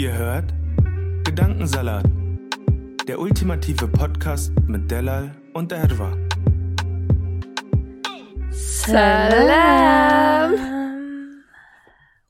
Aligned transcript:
Ihr 0.00 0.14
hört 0.14 0.54
Gedankensalat, 1.24 2.06
der 3.06 3.18
ultimative 3.18 3.86
Podcast 3.86 4.50
mit 4.66 4.90
Delal 4.90 5.36
und 5.52 5.72
Erwa. 5.72 6.16
Salam. 8.50 10.54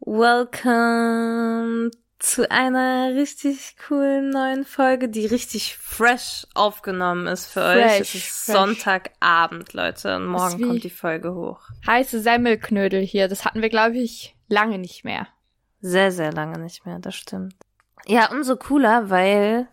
Welcome 0.01 1.93
zu 2.19 2.51
einer 2.51 3.15
richtig 3.15 3.77
coolen 3.87 4.31
neuen 4.31 4.65
Folge, 4.65 5.09
die 5.09 5.27
richtig 5.27 5.77
fresh 5.77 6.49
aufgenommen 6.55 7.29
ist 7.29 7.47
für 7.47 7.61
Fresh, 7.61 7.85
euch. 7.85 8.01
Es 8.01 8.15
ist 8.17 8.27
fresh. 8.27 8.57
Sonntagabend, 8.57 9.75
Leute, 9.75 10.17
und 10.17 10.27
morgen 10.27 10.61
kommt 10.61 10.83
die 10.83 10.91
Folge 10.91 11.37
hoch. 11.37 11.61
heiße 11.87 12.21
Semmelknödel 12.21 13.01
hier. 13.01 13.29
Das 13.29 13.45
hatten 13.45 13.63
wir, 13.63 13.69
glaube 13.69 13.99
ich, 13.99 14.35
lange 14.49 14.79
nicht 14.79 15.05
mehr. 15.05 15.29
Sehr, 15.81 16.13
sehr 16.13 16.33
lange 16.33 16.59
nicht 16.59 16.85
mehr, 16.87 16.99
das 16.99 17.15
stimmt. 17.15 17.55
Ja, 18.07 18.31
umso 18.31 18.57
cooler, 18.57 19.11
weil 19.11 19.69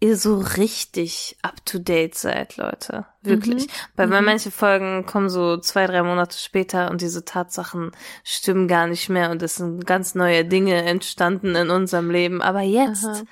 ihr 0.00 0.16
so 0.16 0.38
richtig 0.38 1.38
up 1.42 1.64
to 1.64 1.78
date 1.78 2.14
seid, 2.14 2.56
Leute. 2.56 3.06
Wirklich. 3.22 3.68
Weil 3.96 4.08
bei 4.08 4.20
manche 4.20 4.50
Folgen 4.50 5.06
kommen 5.06 5.30
so 5.30 5.56
zwei, 5.56 5.86
drei 5.86 6.02
Monate 6.02 6.36
später 6.36 6.90
und 6.90 7.00
diese 7.00 7.24
Tatsachen 7.24 7.92
stimmen 8.22 8.68
gar 8.68 8.86
nicht 8.86 9.08
mehr 9.08 9.30
und 9.30 9.42
es 9.42 9.56
sind 9.56 9.86
ganz 9.86 10.14
neue 10.14 10.44
Dinge 10.44 10.82
entstanden 10.82 11.54
in 11.54 11.70
unserem 11.70 12.10
Leben. 12.10 12.42
Aber 12.42 12.60
jetzt, 12.60 13.06
Aha. 13.06 13.22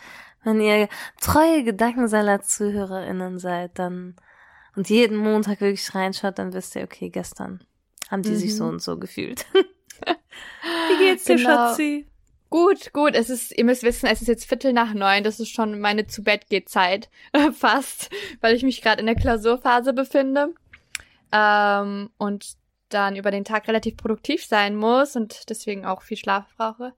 wenn 0.45 0.61
ihr 0.61 0.89
treue 1.21 1.63
Gedankensalat-ZuhörerInnen 1.65 3.39
seid, 3.39 3.79
dann 3.79 4.17
und 4.75 4.89
jeden 4.89 5.19
Montag 5.19 5.61
wirklich 5.61 5.95
reinschaut, 5.95 6.39
dann 6.39 6.55
wisst 6.55 6.75
ihr, 6.77 6.85
okay, 6.85 7.11
gestern 7.11 7.63
haben 8.11 8.23
die 8.23 8.37
sich 8.37 8.57
so 8.57 8.65
und 8.65 8.81
so 8.81 8.99
gefühlt. 8.99 9.45
Wie 10.91 11.05
geht's 11.05 11.25
dir, 11.25 11.37
Genau. 11.37 11.49
Schatzi? 11.49 12.07
Gut, 12.51 12.93
gut. 12.93 13.15
Es 13.15 13.31
ist, 13.31 13.57
ihr 13.57 13.65
müsst 13.65 13.83
wissen, 13.83 14.07
es 14.07 14.21
ist 14.21 14.29
jetzt 14.29 14.45
Viertel 14.45 14.73
nach 14.73 14.93
neun. 14.93 15.25
Das 15.25 15.41
ist 15.41 15.49
schon 15.51 15.81
meine 15.81 16.07
zu 16.07 16.23
Bett 16.23 16.49
geht 16.49 16.69
Zeit 16.69 17.09
fast, 17.55 18.11
weil 18.41 18.55
ich 18.55 18.63
mich 18.63 18.83
gerade 18.83 19.01
in 19.01 19.07
der 19.07 19.15
Klausurphase 19.15 19.93
befinde 19.95 20.55
ähm, 21.33 22.11
und 22.19 22.57
dann 22.91 23.17
über 23.17 23.31
den 23.31 23.45
Tag 23.45 23.69
relativ 23.69 23.97
produktiv 23.97 24.45
sein 24.45 24.77
muss 24.77 25.17
und 25.17 25.49
deswegen 25.49 25.87
auch 25.87 26.03
viel 26.03 26.19
Schlaf 26.19 26.45
brauche. 26.57 26.93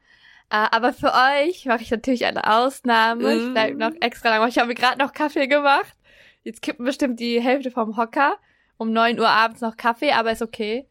Äh, 0.50 0.66
aber 0.72 0.92
für 0.92 1.12
euch 1.12 1.66
mache 1.66 1.82
ich 1.82 1.90
natürlich 1.90 2.26
eine 2.26 2.52
Ausnahme. 2.52 3.34
Ich 3.34 3.52
bleibe 3.52 3.78
noch 3.78 3.92
extra 4.00 4.30
lange. 4.30 4.48
Ich 4.48 4.58
habe 4.58 4.68
mir 4.68 4.74
gerade 4.74 4.98
noch 4.98 5.12
Kaffee 5.12 5.46
gemacht. 5.46 5.94
Jetzt 6.42 6.62
kippen 6.62 6.84
bestimmt 6.84 7.20
die 7.20 7.40
Hälfte 7.40 7.70
vom 7.70 7.96
Hocker. 7.96 8.36
Um 8.76 8.92
neun 8.92 9.20
Uhr 9.20 9.28
abends 9.28 9.60
noch 9.60 9.76
Kaffee, 9.76 10.10
aber 10.10 10.32
ist 10.32 10.42
okay. 10.42 10.88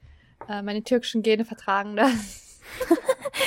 Äh, 0.49 0.61
meine 0.61 0.83
türkischen 0.83 1.23
Gene 1.23 1.45
vertragen 1.45 1.95
das. 1.95 2.59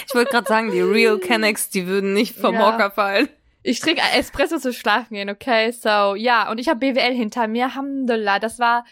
Ich 0.06 0.15
wollte 0.15 0.31
gerade 0.31 0.48
sagen, 0.48 0.71
die 0.71 0.81
Real 0.81 1.19
Kennex, 1.21 1.71
die 1.71 1.87
würden 1.87 2.15
nicht 2.15 2.37
vom 2.37 2.54
Ja. 2.54 2.72
Hocker 2.72 2.91
fallen. 2.91 3.28
Ich 3.62 3.81
trinke 3.81 4.03
Espresso 4.16 4.59
zu 4.59 4.72
schlafen 4.72 5.15
gehen, 5.15 5.28
okay? 5.28 5.72
So, 5.72 6.15
ja, 6.15 6.48
und 6.50 6.59
ich 6.59 6.69
habe 6.69 6.78
BWL 6.81 7.15
hinter 7.15 7.48
mir. 7.48 7.65
Alhamdulillah, 7.65 8.38
das 8.38 8.59
war 8.60 8.84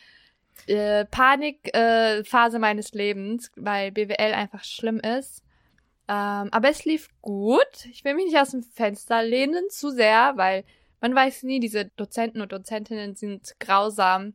äh, 0.67 1.05
Panikphase 1.05 2.56
äh, 2.56 2.61
meines 2.61 2.93
Lebens, 2.93 3.53
weil 3.56 3.93
BWL 3.93 4.34
einfach 4.34 4.65
schlimm 4.65 4.99
ist. 4.99 5.43
Ähm, 6.09 6.49
aber 6.50 6.71
es 6.71 6.84
lief 6.84 7.09
gut. 7.23 7.87
Ich 7.91 8.05
will 8.05 8.15
mich 8.15 8.27
nicht 8.27 8.39
aus 8.39 8.50
dem 8.50 8.62
Fenster 8.62 9.23
lehnen 9.23 9.71
zu 9.71 9.91
sehr, 9.91 10.33
weil 10.37 10.65
man 11.00 11.15
weiß 11.15 11.45
nie, 11.45 11.61
diese 11.61 11.87
Dozenten 11.97 12.41
und 12.41 12.53
Dozentinnen 12.53 13.15
sind 13.15 13.55
grausam. 13.61 14.34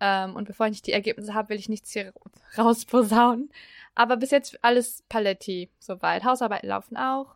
Ähm, 0.00 0.34
und 0.36 0.46
bevor 0.46 0.66
ich 0.66 0.70
nicht 0.72 0.86
die 0.86 0.92
Ergebnisse 0.92 1.34
habe, 1.34 1.50
will 1.50 1.58
ich 1.58 1.68
nichts 1.68 1.92
hier 1.92 2.12
rausposaunen. 2.58 3.50
Aber 3.94 4.16
bis 4.16 4.30
jetzt 4.30 4.58
alles 4.62 5.02
Paletti 5.08 5.70
soweit. 5.78 6.24
Hausarbeiten 6.24 6.68
laufen 6.68 6.96
auch. 6.96 7.34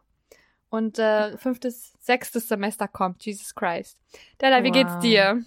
Und 0.71 0.99
äh, 0.99 1.37
fünftes, 1.39 1.93
sechstes 2.01 2.49
Semester 2.49 2.89
kommt. 2.89 3.25
Jesus 3.25 3.55
Christ. 3.55 3.99
Della, 4.41 4.63
wie 4.65 4.69
Wow. 4.69 4.73
geht's 4.75 4.99
dir? 5.01 5.45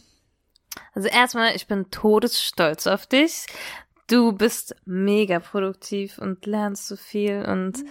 Also 0.94 1.08
erstmal, 1.10 1.56
ich 1.56 1.68
bin 1.68 1.90
todesstolz 1.92 2.88
auf 2.88 3.08
dich. 3.08 3.46
Du 4.08 4.32
bist 4.32 4.76
mega 4.86 5.40
produktiv 5.40 6.18
und 6.18 6.46
lernst 6.46 6.88
so 6.88 6.96
viel 6.96 7.44
und 7.46 7.84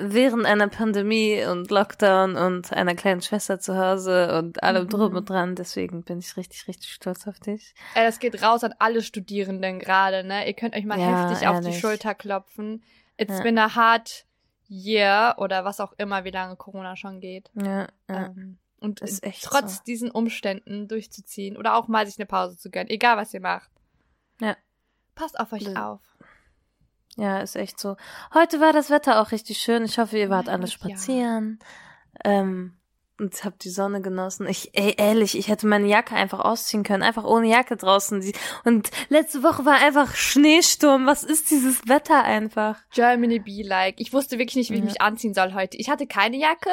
während 0.00 0.44
einer 0.46 0.68
Pandemie 0.68 1.44
und 1.44 1.70
Lockdown 1.70 2.36
und 2.36 2.72
einer 2.72 2.94
kleinen 2.94 3.20
Schwester 3.22 3.58
zu 3.60 3.76
Hause 3.76 4.38
und 4.38 4.62
allem 4.62 4.88
drum 4.88 5.14
und 5.16 5.28
dran, 5.28 5.54
deswegen 5.54 6.02
bin 6.02 6.18
ich 6.18 6.36
richtig, 6.36 6.66
richtig 6.68 6.92
stolz 6.92 7.26
auf 7.26 7.38
dich. 7.40 7.74
Äh, 7.94 8.04
das 8.04 8.18
geht 8.18 8.42
raus 8.42 8.64
an 8.64 8.74
alle 8.78 9.02
Studierenden 9.02 9.78
gerade, 9.78 10.24
ne? 10.24 10.46
Ihr 10.46 10.54
könnt 10.54 10.74
euch 10.74 10.84
mal 10.84 10.98
Ja, 10.98 11.28
heftig 11.30 11.46
auf 11.48 11.60
die 11.60 11.66
ehrlich. 11.66 11.80
Schulter 11.80 12.14
klopfen. 12.14 12.82
It's 13.16 13.38
Ja. 13.38 13.42
been 13.42 13.58
a 13.58 13.74
hard 13.74 14.24
year 14.68 15.34
oder 15.38 15.64
was 15.64 15.80
auch 15.80 15.92
immer, 15.98 16.24
wie 16.24 16.30
lange 16.30 16.56
Corona 16.56 16.96
schon 16.96 17.20
geht. 17.20 17.50
Ja, 17.54 17.86
ja. 18.08 18.26
Ähm, 18.26 18.58
und 18.78 19.00
Ist 19.00 19.22
echt 19.24 19.44
trotz 19.44 19.76
so. 19.78 19.82
diesen 19.86 20.10
Umständen 20.10 20.86
durchzuziehen 20.88 21.56
oder 21.56 21.76
auch 21.76 21.88
mal 21.88 22.06
sich 22.06 22.18
eine 22.18 22.26
Pause 22.26 22.56
zu 22.58 22.70
gönnen, 22.70 22.90
egal 22.90 23.16
was 23.16 23.32
ihr 23.32 23.40
macht. 23.40 23.70
Ja. 24.40 24.56
Passt 25.14 25.40
auf 25.40 25.52
euch 25.52 25.64
Das- 25.64 25.76
auf. 25.76 26.00
Ja, 27.16 27.38
ist 27.40 27.56
echt 27.56 27.80
so. 27.80 27.96
Heute 28.34 28.60
war 28.60 28.72
das 28.72 28.90
Wetter 28.90 29.20
auch 29.20 29.32
richtig 29.32 29.58
schön. 29.58 29.84
Ich 29.84 29.98
hoffe, 29.98 30.18
ihr 30.18 30.28
wart 30.30 30.46
Ja, 30.46 30.52
alle 30.52 30.62
ja. 30.64 30.68
spazieren. 30.68 31.58
Ähm, 32.24 32.74
und 33.18 33.42
habt 33.44 33.64
die 33.64 33.70
Sonne 33.70 34.02
genossen. 34.02 34.46
Ich, 34.46 34.72
ey, 34.74 34.94
ehrlich, 34.98 35.38
ich 35.38 35.48
hätte 35.48 35.66
meine 35.66 35.86
Jacke 35.86 36.14
einfach 36.14 36.40
ausziehen 36.40 36.82
können. 36.82 37.02
Einfach 37.02 37.24
ohne 37.24 37.48
Jacke 37.48 37.76
draußen. 37.78 38.22
Und 38.66 38.90
letzte 39.08 39.42
Woche 39.42 39.64
war 39.64 39.76
einfach 39.76 40.14
Schneesturm. 40.14 41.06
Was 41.06 41.24
ist 41.24 41.50
dieses 41.50 41.88
Wetter 41.88 42.22
einfach? 42.24 42.78
Germany 42.92 43.38
be 43.38 43.62
like. 43.62 43.98
Ich 44.00 44.12
wusste 44.12 44.38
wirklich 44.38 44.56
nicht, 44.56 44.68
wie 44.70 44.74
ich 44.74 44.80
Ja. 44.80 44.84
mich 44.86 45.00
anziehen 45.00 45.32
soll 45.32 45.54
heute. 45.54 45.78
Ich 45.78 45.88
hatte 45.88 46.06
keine 46.06 46.36
Jacke, 46.36 46.68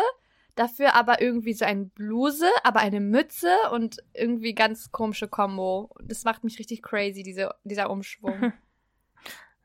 dafür 0.55 0.95
aber 0.95 1.21
irgendwie 1.21 1.53
so 1.53 1.63
eine 1.63 1.85
Bluse, 1.85 2.49
aber 2.65 2.81
eine 2.81 2.99
Mütze 2.99 3.55
und 3.71 3.99
irgendwie 4.13 4.53
ganz 4.53 4.91
komische 4.91 5.29
Kombo. 5.29 5.95
Das 6.03 6.25
macht 6.25 6.43
mich 6.43 6.59
richtig 6.59 6.81
crazy, 6.83 7.23
diese, 7.23 7.55
dieser 7.63 7.89
Umschwung. 7.89 8.51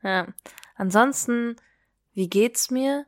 Ja. 0.03 0.27
Ansonsten, 0.75 1.55
wie 2.13 2.29
geht's 2.29 2.71
mir? 2.71 3.05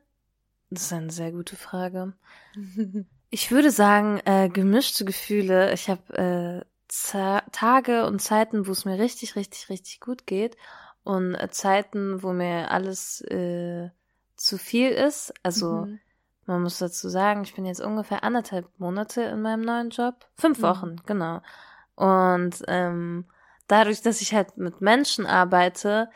Das 0.70 0.82
ist 0.84 0.92
eine 0.92 1.10
sehr 1.10 1.32
gute 1.32 1.56
Frage. 1.56 2.14
Ich 3.34 3.50
würde 3.50 3.70
sagen, 3.70 4.20
äh, 4.26 4.50
gemischte 4.50 5.06
Gefühle. 5.06 5.72
Ich 5.72 5.88
habe 5.88 6.66
äh, 6.92 7.40
Tage 7.50 8.04
und 8.04 8.20
Zeiten, 8.20 8.66
wo 8.66 8.72
es 8.72 8.84
mir 8.84 8.98
richtig, 8.98 9.36
richtig, 9.36 9.70
richtig 9.70 10.00
gut 10.00 10.26
geht 10.26 10.58
und 11.02 11.34
äh, 11.34 11.48
Zeiten, 11.50 12.22
wo 12.22 12.34
mir 12.34 12.70
alles 12.70 13.22
äh, 13.22 13.88
zu 14.36 14.58
viel 14.58 14.90
ist. 14.90 15.32
Also 15.42 15.86
Mhm. 15.86 16.00
man 16.44 16.62
muss 16.62 16.76
dazu 16.76 17.08
sagen, 17.08 17.42
ich 17.44 17.54
bin 17.54 17.64
jetzt 17.64 17.80
ungefähr 17.80 18.22
anderthalb 18.22 18.68
Monate 18.78 19.22
in 19.22 19.40
meinem 19.40 19.62
neuen 19.62 19.88
Job. 19.88 20.26
Fünf 20.36 20.58
Mhm. 20.58 20.62
Wochen, 20.62 20.96
genau. 21.06 21.40
Und 21.94 22.62
ähm, 22.68 23.24
dadurch, 23.66 24.02
dass 24.02 24.20
ich 24.20 24.34
halt 24.34 24.58
mit 24.58 24.82
Menschen 24.82 25.24
arbeite, 25.24 26.10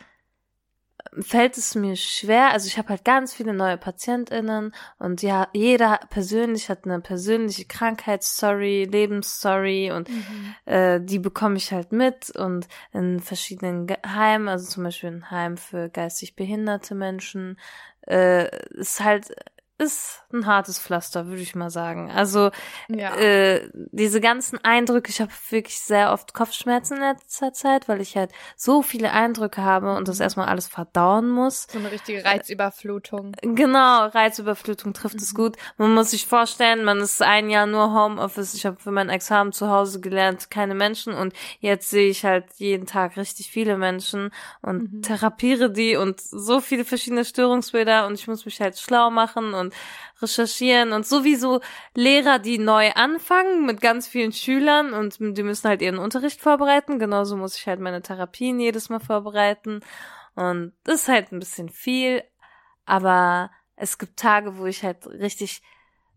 fällt 1.20 1.56
es 1.56 1.74
mir 1.74 1.96
schwer. 1.96 2.52
Also 2.52 2.66
ich 2.66 2.78
habe 2.78 2.88
halt 2.90 3.04
ganz 3.04 3.34
viele 3.34 3.52
neue 3.52 3.76
PatientInnen 3.76 4.74
und 4.98 5.22
ja, 5.22 5.48
jeder 5.52 6.00
persönlich 6.10 6.68
hat 6.68 6.84
eine 6.84 7.00
persönliche 7.00 7.64
Krankheitsstory, 7.64 8.84
Lebensstory 8.84 9.90
und 9.92 10.08
Mhm. 10.08 10.54
äh, 10.64 11.00
die 11.00 11.18
bekomme 11.18 11.56
ich 11.56 11.72
halt 11.72 11.92
mit 11.92 12.30
und 12.30 12.68
in 12.92 13.20
verschiedenen 13.20 13.86
Heimen, 14.06 14.48
also 14.48 14.66
zum 14.68 14.84
Beispiel 14.84 15.10
ein 15.10 15.30
Heim 15.30 15.56
für 15.56 15.88
geistig 15.88 16.36
behinderte 16.36 16.94
Menschen, 16.94 17.58
äh, 18.06 18.48
ist 18.74 19.00
halt 19.02 19.34
ist 19.78 20.22
ein 20.32 20.46
hartes 20.46 20.78
Pflaster, 20.78 21.26
würde 21.26 21.42
ich 21.42 21.54
mal 21.54 21.70
sagen. 21.70 22.10
Also 22.10 22.50
Ja. 22.88 23.14
äh, 23.16 23.68
diese 23.74 24.20
ganzen 24.20 24.62
Eindrücke, 24.64 25.10
ich 25.10 25.20
habe 25.20 25.30
wirklich 25.50 25.80
sehr 25.80 26.12
oft 26.12 26.32
Kopfschmerzen 26.34 26.94
in 26.96 27.02
letzter 27.02 27.52
Zeit, 27.52 27.88
weil 27.88 28.00
ich 28.00 28.16
halt 28.16 28.30
so 28.56 28.82
viele 28.82 29.12
Eindrücke 29.12 29.62
habe 29.62 29.94
und 29.96 30.08
das 30.08 30.20
erstmal 30.20 30.48
alles 30.48 30.66
verdauen 30.66 31.28
muss. 31.28 31.66
so 31.70 31.78
eine 31.78 31.90
richtige 31.92 32.24
Reizüberflutung. 32.24 33.32
Genau, 33.42 34.06
Reizüberflutung 34.06 34.94
trifft 34.94 35.16
es 35.20 35.34
gut. 35.34 35.56
Man 35.76 35.92
muss 35.94 36.10
sich 36.10 36.26
vorstellen, 36.26 36.84
man 36.84 36.98
ist 36.98 37.22
ein 37.22 37.50
Jahr 37.50 37.66
nur 37.66 37.92
Homeoffice. 37.92 38.54
Ich 38.54 38.64
habe 38.66 38.76
für 38.80 38.90
mein 38.90 39.08
Examen 39.10 39.52
zu 39.52 39.68
Hause 39.68 40.00
gelernt, 40.00 40.50
keine 40.50 40.74
Menschen 40.74 41.12
und 41.12 41.34
jetzt 41.60 41.90
sehe 41.90 42.08
ich 42.08 42.24
halt 42.24 42.46
jeden 42.56 42.86
Tag 42.86 43.16
richtig 43.16 43.50
viele 43.50 43.76
Menschen 43.76 44.30
und 44.62 45.02
therapiere 45.02 45.70
die 45.70 45.96
und 45.96 46.20
so 46.20 46.60
viele 46.60 46.84
verschiedene 46.84 47.24
Störungsbilder 47.24 48.06
und 48.06 48.14
ich 48.14 48.26
muss 48.26 48.44
mich 48.44 48.60
halt 48.60 48.78
schlau 48.78 49.10
machen 49.10 49.54
und 49.54 49.65
recherchieren 50.20 50.92
und 50.92 51.06
sowieso 51.06 51.60
Lehrer, 51.94 52.38
die 52.38 52.58
neu 52.58 52.90
anfangen 52.92 53.66
mit 53.66 53.80
ganz 53.80 54.08
vielen 54.08 54.32
Schülern 54.32 54.92
und 54.92 55.18
die 55.20 55.42
müssen 55.42 55.68
halt 55.68 55.82
ihren 55.82 55.98
Unterricht 55.98 56.40
vorbereiten. 56.40 56.98
Genauso 56.98 57.36
muss 57.36 57.56
ich 57.56 57.66
halt 57.66 57.80
meine 57.80 58.02
Therapien 58.02 58.60
jedes 58.60 58.88
Mal 58.88 59.00
vorbereiten. 59.00 59.80
Und 60.34 60.72
das 60.84 61.02
ist 61.02 61.08
halt 61.08 61.32
ein 61.32 61.38
bisschen 61.38 61.68
viel, 61.68 62.22
aber 62.84 63.50
es 63.74 63.98
gibt 63.98 64.18
Tage, 64.18 64.58
wo 64.58 64.66
ich 64.66 64.82
halt 64.82 65.06
richtig 65.06 65.62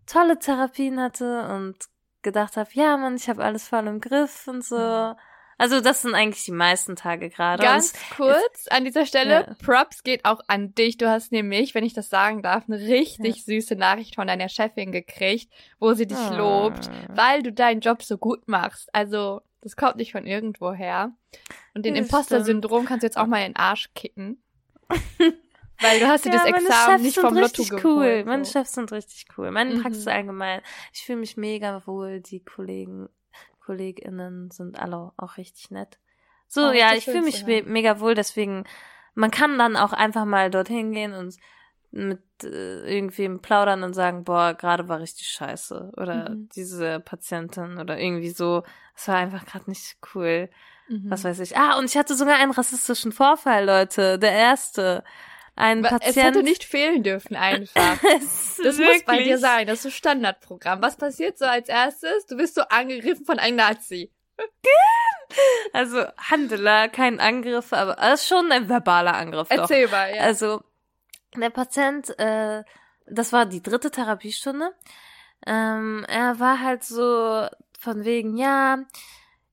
tolle 0.06 0.40
Therapien 0.40 1.00
hatte 1.00 1.48
und 1.50 1.78
gedacht 2.22 2.58
habe, 2.58 2.70
ja, 2.74 2.98
Mann, 2.98 3.16
ich 3.16 3.30
habe 3.30 3.44
alles 3.44 3.68
voll 3.68 3.88
im 3.88 4.02
Griff 4.02 4.48
und 4.48 4.64
so. 4.64 5.16
Also 5.60 5.82
das 5.82 6.02
sind 6.02 6.16
eigentlich 6.16 6.44
die 6.46 6.52
meisten 6.52 6.96
Tage 6.96 7.30
gerade. 7.30 7.62
Ganz 7.62 7.94
Und 7.94 8.16
kurz 8.18 8.68
an 8.70 8.86
dieser 8.86 9.06
Stelle, 9.06 9.46
Ja. 9.48 9.56
Props 9.64 10.04
geht 10.04 10.26
auch 10.26 10.40
an 10.48 10.74
dich. 10.74 10.98
Du 10.98 11.08
hast 11.10 11.32
nämlich, 11.32 11.76
wenn 11.76 11.84
ich 11.84 11.94
das 11.94 12.10
sagen 12.10 12.42
darf, 12.42 12.64
eine 12.68 12.80
richtig 12.80 13.44
süße 13.46 13.76
Nachricht 13.76 14.16
von 14.16 14.26
deiner 14.28 14.50
Chefin 14.50 14.92
gekriegt, 14.92 15.52
wo 15.80 15.94
sie 15.94 16.08
dich 16.08 16.18
Ah. 16.18 16.36
lobt, 16.36 16.90
weil 17.10 17.44
du 17.44 17.52
deinen 17.54 17.82
Job 17.82 18.02
so 18.02 18.18
gut 18.18 18.48
machst. 18.48 18.90
Also, 18.94 19.42
das 19.62 19.76
kommt 19.76 19.98
nicht 19.98 20.14
von 20.14 20.26
irgendwo 20.26 20.72
her. 20.72 21.12
Und 21.76 21.86
den 21.86 21.94
Das 21.96 22.06
Imposter-Syndrom 22.06 22.86
kannst 22.86 23.04
du 23.04 23.08
jetzt 23.08 23.18
auch 23.18 23.28
mal 23.28 23.40
in 23.46 23.52
den 23.52 23.56
Arsch 23.58 23.90
kicken. 23.94 24.42
weil 25.82 26.00
du 26.00 26.08
hast 26.08 26.26
dir 26.26 26.30
ja, 26.32 26.36
das 26.38 26.44
meine 26.52 26.58
Examen 26.68 26.92
Chefs 26.92 27.04
nicht 27.04 27.20
vom 27.20 27.34
Lotto 27.36 27.46
richtig 27.62 27.70
geholt. 27.70 27.84
cool. 27.86 28.24
Meine 28.26 28.46
so. 28.46 28.52
Chefs 28.54 28.74
sind 28.74 28.92
richtig 28.92 29.26
cool. 29.38 29.52
Meine 29.52 29.76
Mhm. 29.76 29.82
Praxis 29.82 30.08
allgemein. 30.08 30.62
Ich 30.94 31.02
fühle 31.04 31.20
mich 31.20 31.38
mega 31.38 31.82
wohl. 31.86 32.22
Die 32.22 32.40
Kollegen, 32.44 33.08
KollegInnen 33.70 34.50
sind 34.50 34.80
alle 34.80 35.12
auch 35.18 35.38
richtig 35.38 35.70
nett. 35.70 36.00
So, 36.48 36.70
Oh, 36.70 36.72
ja, 36.72 36.96
ich 36.96 37.06
fühle 37.06 37.22
mich 37.22 37.46
me 37.46 37.62
mega 37.64 38.00
wohl. 38.00 38.16
Deswegen, 38.16 38.64
man 39.14 39.30
kann 39.30 39.60
dann 39.60 39.78
auch 39.78 39.94
einfach 39.94 40.26
mal 40.26 40.50
dorthin 40.50 40.92
gehen 40.92 41.14
und 41.14 41.38
mit 41.92 42.22
äh, 42.44 42.96
irgendwem 42.96 43.42
plaudern 43.42 43.84
und 43.84 43.94
sagen, 43.94 44.24
boah, 44.24 44.56
gerade 44.56 44.88
war 44.88 45.00
richtig 45.00 45.28
scheiße. 45.28 45.92
Oder 45.98 46.32
Mhm. 46.32 46.50
diese 46.56 47.00
Patientin 47.00 47.78
oder 47.78 48.00
irgendwie 48.00 48.32
so. 48.32 48.64
Es 48.96 49.08
war 49.08 49.18
einfach 49.18 49.46
gerade 49.46 49.70
nicht 49.70 49.98
cool. 50.16 50.50
Mhm. 50.88 51.12
Was 51.12 51.24
weiß 51.24 51.40
ich. 51.42 51.56
Ah, 51.56 51.78
und 51.78 51.86
ich 51.86 51.96
hatte 51.98 52.16
sogar 52.16 52.38
einen 52.38 52.52
rassistischen 52.52 53.12
Vorfall, 53.12 53.66
Leute. 53.66 54.18
Der 54.18 54.32
erste. 54.32 55.04
Ein 55.60 55.84
Es 55.84 55.90
Patient. 55.92 56.16
hätte 56.18 56.44
nicht 56.44 56.64
fehlen 56.64 57.04
dürfen 57.04 57.36
einfach. 57.36 57.98
Es 58.18 58.60
Das 58.64 58.78
muss 58.78 59.04
bei 59.06 59.18
dir 59.18 59.26
wirklich. 59.26 59.40
sein. 59.42 59.68
Das 59.68 59.78
ist 59.80 59.84
so 59.84 59.90
Standardprogramm. 59.90 60.82
Was 60.82 60.96
passiert 60.98 61.38
so 61.38 61.46
als 61.46 61.70
erstes? 61.70 62.26
Du 62.28 62.38
bist 62.38 62.56
so 62.56 62.62
angegriffen 62.70 63.26
von 63.26 63.40
einem 63.40 63.58
Nazi. 63.58 64.12
Also 65.74 66.06
Handler, 66.18 66.90
kein 66.90 67.20
Angriff, 67.20 67.72
aber 67.74 67.98
es 68.00 68.22
ist 68.22 68.28
schon 68.30 68.52
ein 68.52 68.68
verbaler 68.68 69.14
Angriff. 69.16 69.50
Doch. 69.50 69.58
Erzähl 69.60 69.88
mal, 69.90 70.16
ja. 70.16 70.22
Also 70.24 70.62
der 71.36 71.50
Patient, 71.52 72.18
äh, 72.20 72.64
das 73.06 73.32
war 73.34 73.46
die 73.46 73.62
dritte 73.62 73.92
Therapiestunde. 73.92 74.74
Ähm, 75.46 76.06
er 76.08 76.40
war 76.40 76.62
halt 76.62 76.84
so 76.84 77.48
von 77.80 78.04
wegen, 78.06 78.38
ja, 78.38 78.80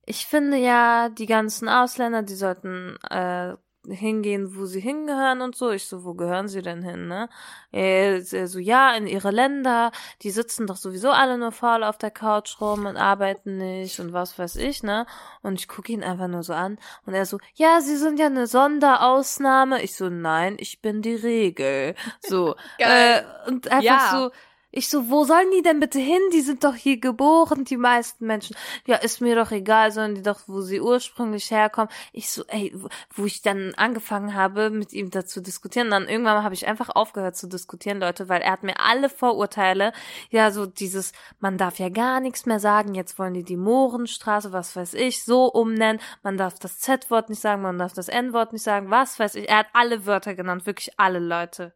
ich 0.05 0.25
finde 0.25 0.57
ja, 0.57 1.09
die 1.09 1.27
ganzen 1.27 1.69
Ausländer, 1.69 2.23
die 2.23 2.35
sollten 2.35 2.97
äh, 3.09 3.55
hingehen, 3.89 4.55
wo 4.55 4.65
sie 4.65 4.79
hingehören 4.79 5.41
und 5.41 5.55
so. 5.55 5.71
Ich 5.71 5.85
so, 5.87 6.03
wo 6.03 6.13
gehören 6.13 6.47
sie 6.47 6.61
denn 6.61 6.81
hin, 6.83 7.07
ne? 7.07 7.29
Er 7.71 8.21
so, 8.21 8.59
ja, 8.59 8.93
in 8.95 9.07
ihre 9.07 9.31
Länder, 9.31 9.91
die 10.21 10.31
sitzen 10.31 10.67
doch 10.67 10.77
sowieso 10.77 11.09
alle 11.11 11.37
nur 11.37 11.51
faul 11.51 11.83
auf 11.83 11.97
der 11.97 12.11
Couch 12.11 12.59
rum 12.61 12.85
und 12.85 12.97
arbeiten 12.97 13.57
nicht 13.57 13.99
und 13.99 14.13
was 14.13 14.37
weiß 14.37 14.55
ich, 14.57 14.83
ne? 14.83 15.05
Und 15.41 15.59
ich 15.59 15.67
gucke 15.67 15.91
ihn 15.91 16.03
einfach 16.03 16.27
nur 16.27 16.43
so 16.43 16.53
an 16.53 16.77
und 17.05 17.13
er 17.13 17.25
so, 17.25 17.37
ja, 17.55 17.81
sie 17.81 17.95
sind 17.97 18.19
ja 18.19 18.25
eine 18.27 18.47
Sonderausnahme. 18.47 19.81
Ich 19.81 19.95
so, 19.95 20.09
nein, 20.09 20.55
ich 20.59 20.81
bin 20.81 21.01
die 21.01 21.15
Regel. 21.15 21.95
So. 22.21 22.55
Äh, 22.79 23.23
und 23.47 23.67
einfach 23.71 23.83
Ja. 23.83 24.11
so, 24.11 24.31
ich 24.71 24.89
so, 24.89 25.09
wo 25.09 25.23
sollen 25.23 25.49
die 25.55 25.61
denn 25.61 25.79
bitte 25.79 25.99
hin? 25.99 26.19
Die 26.33 26.41
sind 26.41 26.63
doch 26.65 26.75
hier 26.75 26.99
geboren, 26.99 27.63
die 27.63 27.77
meisten 27.77 28.25
Menschen. 28.27 28.55
Ja, 28.85 28.97
ist 28.97 29.21
mir 29.21 29.35
doch 29.35 29.51
egal, 29.51 29.91
sollen 29.93 30.15
die 30.15 30.21
doch, 30.23 30.41
wo 30.47 30.61
sie 30.61 30.81
ursprünglich 30.81 31.49
herkommen. 31.51 31.89
Ich 32.11 32.29
so, 32.29 32.43
ey, 32.47 32.75
wo- 33.15 33.25
ich 33.25 33.41
dann 33.41 33.73
angefangen 33.75 34.33
habe, 34.35 34.69
mit 34.69 34.93
ihm 34.93 35.09
dazu 35.09 35.37
zu 35.37 35.41
diskutieren, 35.41 35.91
dann 35.91 36.07
irgendwann 36.07 36.43
habe 36.43 36.55
ich 36.55 36.67
einfach 36.67 36.89
aufgehört 36.89 37.35
zu 37.35 37.47
diskutieren, 37.47 37.99
Leute, 37.99 38.27
weil 38.27 38.41
er 38.41 38.53
hat 38.53 38.63
mir 38.63 38.79
alle 38.79 39.09
Vorurteile, 39.09 39.93
ja, 40.31 40.49
so 40.51 40.65
dieses, 40.65 41.11
man 41.39 41.57
darf 41.57 41.77
ja 41.79 41.89
gar 41.89 42.19
nichts 42.21 42.45
mehr 42.45 42.59
sagen, 42.59 42.95
jetzt 42.95 43.19
wollen 43.19 43.33
die 43.35 43.43
die 43.43 43.57
Mohrenstraße, 43.57 44.51
was 44.53 44.75
weiß 44.75 44.95
ich, 44.95 45.23
so 45.23 45.45
umnennen, 45.45 46.01
man 46.23 46.37
darf 46.37 46.57
das 46.59 46.79
Z-Wort 46.79 47.29
nicht 47.29 47.41
sagen, 47.41 47.61
man 47.61 47.77
darf 47.77 47.93
das 47.93 48.07
N-Wort 48.07 48.51
nicht 48.53 48.63
sagen, 48.63 48.89
was 48.89 49.19
weiß 49.19 49.35
ich. 49.35 49.47
Er 49.47 49.59
hat 49.59 49.67
alle 49.73 50.05
Wörter 50.05 50.33
genannt, 50.33 50.65
wirklich 50.65 50.99
alle 50.99 51.19
Leute. 51.19 51.73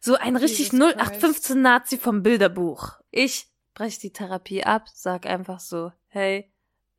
So 0.00 0.16
ein 0.16 0.36
richtig 0.36 0.72
Jesus 0.72 0.80
0815 0.80 1.60
Nazi 1.60 1.98
vom 1.98 2.22
Bilderbuch. 2.22 2.98
Ich 3.10 3.48
breche 3.74 4.00
die 4.00 4.12
Therapie 4.12 4.64
ab, 4.64 4.88
sag 4.92 5.26
einfach 5.26 5.60
so, 5.60 5.92
hey, 6.08 6.52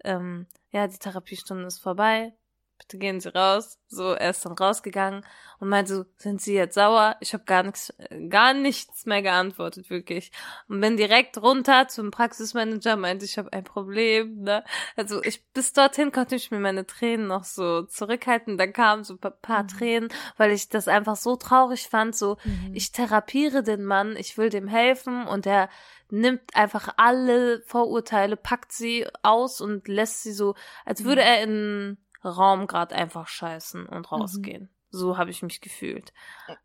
ähm, 0.03 0.47
ja, 0.69 0.87
die 0.87 0.97
Therapiestunde 0.97 1.65
ist 1.65 1.79
vorbei, 1.79 2.37
bitte 2.77 2.97
gehen 2.97 3.19
Sie 3.19 3.33
raus. 3.33 3.79
So, 3.87 4.11
er 4.11 4.31
ist 4.31 4.45
dann 4.45 4.53
rausgegangen 4.53 5.25
und 5.59 5.69
meinte 5.69 5.95
so, 5.95 6.05
sind 6.17 6.41
Sie 6.41 6.53
jetzt 6.53 6.75
sauer? 6.75 7.15
Ich 7.21 7.33
habe 7.33 7.45
gar 7.45 7.63
nichts, 7.63 7.93
gar 8.29 8.53
nichts 8.53 9.05
mehr 9.05 9.21
geantwortet, 9.21 9.89
wirklich. 9.89 10.31
Und 10.67 10.81
bin 10.81 10.97
direkt 10.97 11.37
runter 11.37 11.87
zum 11.87 12.11
Praxismanager, 12.11 12.95
meinte, 12.95 13.25
ich 13.25 13.37
habe 13.37 13.51
ein 13.53 13.63
Problem. 13.63 14.41
Ne? 14.41 14.63
Also 14.95 15.23
ich 15.23 15.45
bis 15.53 15.73
dorthin 15.73 16.11
konnte 16.11 16.35
ich 16.35 16.51
mir 16.51 16.59
meine 16.59 16.85
Tränen 16.85 17.27
noch 17.27 17.43
so 17.43 17.83
zurückhalten. 17.83 18.57
Dann 18.57 18.73
kamen 18.73 19.03
so 19.03 19.13
ein 19.13 19.19
paar, 19.19 19.31
paar 19.31 19.67
Tränen, 19.67 20.09
weil 20.37 20.51
ich 20.51 20.69
das 20.69 20.87
einfach 20.87 21.15
so 21.15 21.35
traurig 21.35 21.87
fand. 21.87 22.15
So, 22.15 22.37
ich 22.73 22.91
therapiere 22.91 23.63
den 23.63 23.85
Mann, 23.85 24.15
ich 24.17 24.37
will 24.37 24.49
dem 24.49 24.67
helfen 24.67 25.25
und 25.25 25.45
er 25.45 25.69
nimmt 26.09 26.55
einfach 26.55 26.93
alle 26.97 27.61
Vorurteile, 27.65 28.37
packt 28.37 28.71
sie 28.71 29.05
aus 29.23 29.61
und 29.61 29.87
lässt 29.87 30.23
sie 30.23 30.31
so, 30.31 30.55
als 30.85 31.03
würde 31.03 31.21
er 31.21 31.43
in 31.43 31.97
Raum 32.23 32.67
gerade 32.67 32.95
einfach 32.95 33.27
scheißen 33.27 33.85
und 33.87 34.11
rausgehen. 34.11 34.69
So 34.89 35.17
habe 35.17 35.29
ich 35.31 35.43
mich 35.43 35.61
gefühlt. 35.61 36.13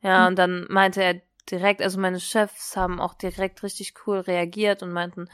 Ja, 0.00 0.26
und 0.28 0.36
dann 0.36 0.66
meinte 0.68 1.02
er 1.02 1.20
direkt, 1.50 1.82
also 1.82 1.98
meine 2.00 2.20
Chefs 2.20 2.76
haben 2.76 3.00
auch 3.00 3.14
direkt 3.14 3.62
richtig 3.62 3.94
cool 4.06 4.20
reagiert 4.20 4.82
und 4.82 4.92
meinten, 4.92 5.28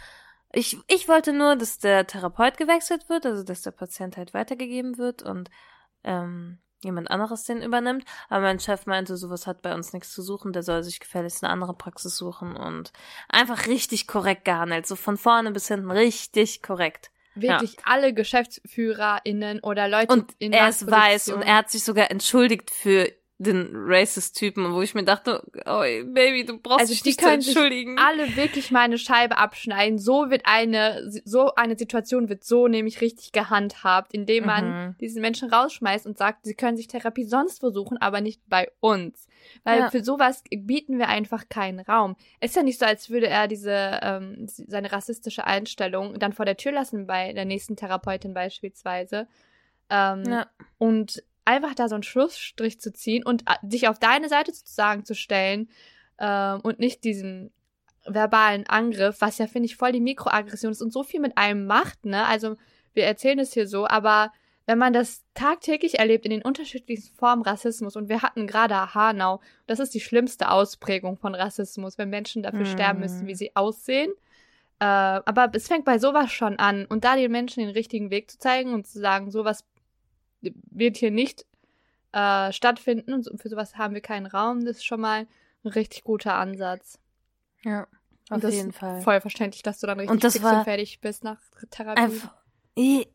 ich, 0.53 0.79
ich 0.89 1.09
wollte 1.09 1.33
nur, 1.33 1.57
dass 1.57 1.79
der 1.79 2.07
Therapeut 2.07 2.57
gewechselt 2.57 3.09
wird, 3.09 3.27
also 3.27 3.43
dass 3.43 3.63
der 3.63 3.71
Patient 3.73 4.17
halt 4.17 4.33
weitergegeben 4.33 4.97
wird 4.97 5.23
und 5.23 5.51
ähm, 6.05 6.59
jemand 6.83 7.11
anderes 7.11 7.45
den 7.45 7.63
übernimmt. 7.63 8.05
Aber 8.29 8.41
mein 8.43 8.61
Chef 8.61 8.87
meinte, 8.87 9.17
sowas 9.17 9.47
hat 9.47 9.63
bei 9.63 9.75
uns 9.75 9.93
nichts 9.93 10.13
zu 10.13 10.23
suchen, 10.23 10.53
der 10.53 10.63
soll 10.63 10.83
sich 10.83 11.01
gefälligst 11.01 11.45
eine 11.45 11.53
andere 11.53 11.75
Praxis 11.75 12.17
suchen 12.17 12.57
und 12.57 12.93
einfach 13.29 13.67
richtig 13.67 14.07
korrekt 14.07 14.45
gehandelt, 14.45 14.87
so 14.87 14.97
von 14.97 15.17
vorne 15.17 15.51
bis 15.51 15.69
hinten 15.69 15.91
richtig 15.91 16.63
korrekt. 16.63 17.11
Wirklich 17.41 17.77
alle 17.85 18.13
GeschäftsführerInnen 18.13 19.61
oder 19.61 19.89
Leute 19.89 20.13
Und 20.13 20.33
in 20.39 20.53
er 20.53 20.69
ist 20.69 20.91
weiß 20.91 21.29
und 21.31 21.43
er 21.43 21.57
hat 21.57 21.71
sich 21.71 21.85
sogar 21.85 22.11
entschuldigt 22.11 22.71
für 22.71 23.13
den 23.41 23.71
Racist-Typen, 23.73 24.75
wo 24.75 24.83
ich 24.83 24.95
mir 24.95 25.05
dachte, 25.05 25.43
oh 25.65 25.81
Baby, 25.81 26.45
du 26.45 26.59
brauchst 26.59 26.81
also 26.81 26.93
dich 26.93 27.03
die 27.03 27.11
nicht 27.11 27.21
zu 27.21 27.27
können 27.27 27.41
sich 27.41 27.55
entschuldigen. 27.55 27.97
alle 27.99 28.35
wirklich 28.35 28.73
mal 28.73 28.81
eine 28.81 28.99
Scheibe 28.99 29.39
abschneiden. 29.39 29.99
So 30.01 30.29
wird 30.31 30.43
eine, 30.45 31.09
so 31.25 31.55
eine 31.55 31.79
Situation 31.79 32.29
wird 32.29 32.43
so 32.43 32.67
nämlich 32.67 33.01
richtig 33.01 33.31
gehandhabt, 33.31 34.13
indem 34.13 34.45
man 34.47 34.69
Mhm. 34.89 34.99
diesen 34.99 35.23
Menschen 35.23 35.51
rausschmeißt 35.51 36.05
und 36.07 36.19
sagt, 36.19 36.47
sie 36.47 36.55
können 36.55 36.77
sich 36.77 36.89
Therapie 36.89 37.25
sonst 37.25 37.61
versuchen, 37.61 37.97
aber 37.99 38.21
nicht 38.21 38.43
bei 38.49 38.73
uns. 38.81 39.29
Weil 39.63 39.81
Ja. 39.83 39.91
für 39.91 40.03
sowas 40.03 40.43
bieten 40.51 40.99
wir 40.99 41.09
einfach 41.09 41.49
keinen 41.49 41.79
Raum. 41.79 42.17
Ist 42.41 42.57
ja 42.57 42.65
nicht 42.65 42.81
so, 42.81 42.87
als 42.87 43.09
würde 43.09 43.29
er 43.29 43.47
diese, 43.47 44.01
ähm, 44.03 44.47
seine 44.49 44.91
rassistische 44.91 45.47
Einstellung 45.47 46.19
dann 46.19 46.33
vor 46.33 46.45
der 46.45 46.57
Tür 46.57 46.73
lassen 46.73 47.07
bei 47.07 47.33
der 47.33 47.45
nächsten 47.45 47.77
Therapeutin 47.77 48.35
beispielsweise. 48.35 49.29
Ähm, 49.91 50.25
Ja. 50.27 50.47
und 50.79 51.23
einfach 51.49 51.75
da 51.75 51.89
so 51.89 51.95
einen 51.95 52.03
Schlussstrich 52.03 52.79
zu 52.81 52.93
ziehen 52.93 53.25
und 53.25 53.43
äh, 53.43 53.55
sich 53.69 53.89
auf 53.89 53.99
deine 53.99 54.29
Seite 54.29 54.53
sozusagen 54.53 55.05
zu 55.05 55.15
stellen 55.15 55.69
ähm, 56.19 56.61
und 56.63 56.79
nicht 56.79 57.05
diesen 57.05 57.51
verbalen 58.05 58.67
Angriff, 58.69 59.21
was 59.21 59.39
ja, 59.39 59.47
finde 59.47 59.67
ich, 59.67 59.77
voll 59.77 59.93
die 59.93 60.01
Mikroaggression 60.01 60.73
ist 60.73 60.83
und 60.83 60.93
so 60.93 61.03
viel 61.03 61.21
mit 61.21 61.37
einem 61.37 61.67
macht, 61.67 62.05
ne? 62.07 62.27
Also, 62.27 62.57
wir 62.95 63.05
erzählen 63.05 63.39
es 63.39 63.53
hier 63.53 63.67
so, 63.67 63.87
aber 63.87 64.33
wenn 64.67 64.79
man 64.79 64.93
das 64.93 65.25
tagtäglich 65.35 65.99
erlebt 65.99 66.25
in 66.27 66.31
den 66.31 66.43
unterschiedlichsten 66.43 67.15
Formen 67.17 67.43
Rassismus 67.43 67.97
und 67.97 68.09
wir 68.11 68.21
hatten 68.23 68.47
gerade 68.47 68.95
Hanau, 68.95 69.41
das 69.67 69.79
ist 69.79 69.95
die 69.95 70.01
schlimmste 70.01 70.51
Ausprägung 70.51 71.17
von 71.17 71.35
Rassismus, 71.35 71.97
wenn 71.97 72.11
Menschen 72.11 72.43
dafür 72.43 72.61
Mhm. 72.61 72.67
sterben 72.67 73.01
müssen, 73.01 73.27
wie 73.27 73.35
sie 73.35 73.57
aussehen. 73.57 74.13
Äh, 74.81 74.85
aber 74.85 75.51
es 75.55 75.69
fängt 75.69 75.85
bei 75.87 75.99
sowas 75.99 76.31
schon 76.33 76.59
an 76.59 76.85
und 76.87 77.05
da 77.05 77.17
den 77.17 77.33
Menschen 77.33 77.61
den 77.61 77.71
richtigen 77.71 78.11
Weg 78.11 78.31
zu 78.31 78.39
zeigen 78.39 78.75
und 78.75 78.87
zu 78.87 78.99
sagen, 78.99 79.31
sowas 79.31 79.65
wird 80.41 80.97
hier 80.97 81.11
nicht 81.11 81.47
äh, 82.13 82.53
stattfinden 82.53 83.13
und 83.13 83.41
für 83.41 83.49
sowas 83.49 83.77
haben 83.77 83.95
wir 83.95 84.01
keinen 84.01 84.27
Raum, 84.27 84.65
das 84.65 84.79
ist 84.79 84.85
schon 84.87 85.01
mal 85.01 85.27
ein 85.65 85.69
richtig 85.71 86.05
guter 86.05 86.35
Ansatz. 86.35 86.99
Ja, 87.63 87.87
auf 88.31 88.43
jeden 88.43 88.71
ist 88.71 88.79
Fall. 88.79 89.03
Voll 89.03 89.21
verständlich, 89.21 89.63
dass 89.63 89.81
du 89.81 89.87
dann 89.87 89.99
richtig 89.99 90.13
Und 90.15 90.25
das 90.25 90.43
war 90.43 90.59
und 90.59 90.65
fertig 90.65 91.01
bist 91.01 91.25
nach 91.25 91.41
Therapie. 91.71 92.01
Einfach, 92.03 92.35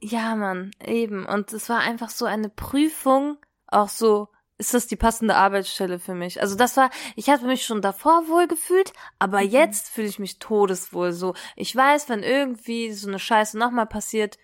ja, 0.01 0.35
Mann, 0.35 0.71
eben. 0.85 1.25
Und 1.25 1.53
es 1.53 1.69
war 1.69 1.79
einfach 1.79 2.09
so 2.09 2.25
eine 2.25 2.49
Prüfung, 2.49 3.37
auch 3.67 3.89
so, 3.89 4.27
ist 4.57 4.73
das 4.73 4.87
die 4.87 4.95
passende 4.95 5.35
Arbeitsstelle 5.35 5.99
für 5.99 6.13
mich? 6.13 6.41
Also 6.41 6.55
das 6.55 6.77
war, 6.77 6.89
ich 7.15 7.29
hatte 7.29 7.45
mich 7.45 7.65
schon 7.65 7.81
davor 7.81 8.27
wohl 8.27 8.47
gefühlt, 8.47 8.93
aber 9.19 9.41
Mhm. 9.41 9.49
jetzt 9.49 9.89
fühle 9.89 10.07
ich 10.07 10.19
mich 10.19 10.39
todeswohl 10.39 11.11
so. 11.11 11.33
Ich 11.55 11.75
weiß, 11.75 12.09
wenn 12.09 12.23
irgendwie 12.23 12.91
so 12.91 13.07
eine 13.07 13.19
Scheiße 13.19 13.57
nochmal 13.57 13.87
passiert, 13.87 14.37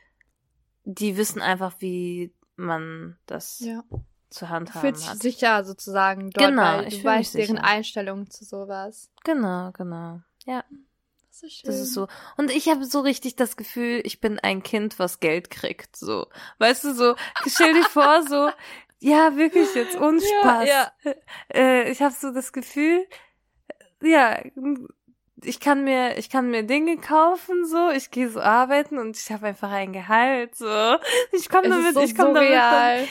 die 0.83 1.17
wissen 1.17 1.41
einfach, 1.41 1.73
wie 1.79 2.33
man 2.59 3.17
das 3.25 3.59
ja. 3.59 3.83
zu 4.29 4.49
handhaben 4.49 4.81
fühlst 4.81 5.03
dich 5.03 5.09
hat. 5.09 5.21
sicher 5.21 5.63
sozusagen 5.65 6.29
dort, 6.31 6.49
Genau, 6.49 6.61
weil 6.61 6.87
ich 6.87 6.99
du 6.99 7.03
weißt 7.05 7.33
deren. 7.35 7.57
Einstellung 7.57 8.29
zu 8.29 8.43
sowas. 8.45 9.09
Genau, 9.23 9.71
genau. 9.71 10.21
Ja, 10.45 10.63
Das 11.29 11.43
ist 11.43 11.53
schön. 11.53 11.69
das 11.71 11.79
ist 11.79 11.93
so. 11.93 12.07
Und 12.37 12.51
ich 12.51 12.67
habe 12.69 12.85
so 12.85 12.99
richtig 13.01 13.35
das 13.35 13.57
Gefühl, 13.57 14.01
ich 14.03 14.19
bin 14.21 14.39
ein 14.39 14.61
Kind, 14.63 14.99
was 14.99 15.19
Geld 15.19 15.49
kriegt. 15.49 15.95
So, 15.95 16.27
weißt 16.59 16.83
du, 16.85 16.93
so, 16.93 17.15
stell 17.47 17.73
dir 17.73 17.83
vor, 17.85 18.23
so, 18.27 18.49
ja, 18.99 19.35
wirklich 19.35 19.73
jetzt 19.75 19.97
ohne 19.99 20.19
Spaß. 20.21 20.67
Ja, 20.67 20.91
Äh, 21.53 21.91
ich 21.91 22.01
habe 22.01 22.13
so 22.13 22.31
das 22.31 22.51
Gefühl, 22.53 23.05
ja, 24.01 24.39
ich 25.43 25.59
kann 25.59 25.83
mir, 25.83 26.17
ich 26.17 26.29
kann 26.29 26.49
mir 26.51 26.63
Dinge 26.63 26.97
kaufen, 26.97 27.65
so, 27.65 27.89
ich 27.91 28.11
gehe 28.11 28.29
so 28.29 28.41
arbeiten 28.41 28.97
und 28.97 29.17
ich 29.17 29.31
habe 29.31 29.47
einfach 29.47 29.71
ein 29.71 29.93
Gehalt, 29.93 30.55
so. 30.55 30.67
Ich 31.31 31.49
komme 31.49 31.69
damit, 31.69 31.93
so 31.93 32.01
ich 32.01 32.15
komme 32.15 32.33
damit, 32.33 32.49
noch, 32.49 32.55
ja, 32.55 33.07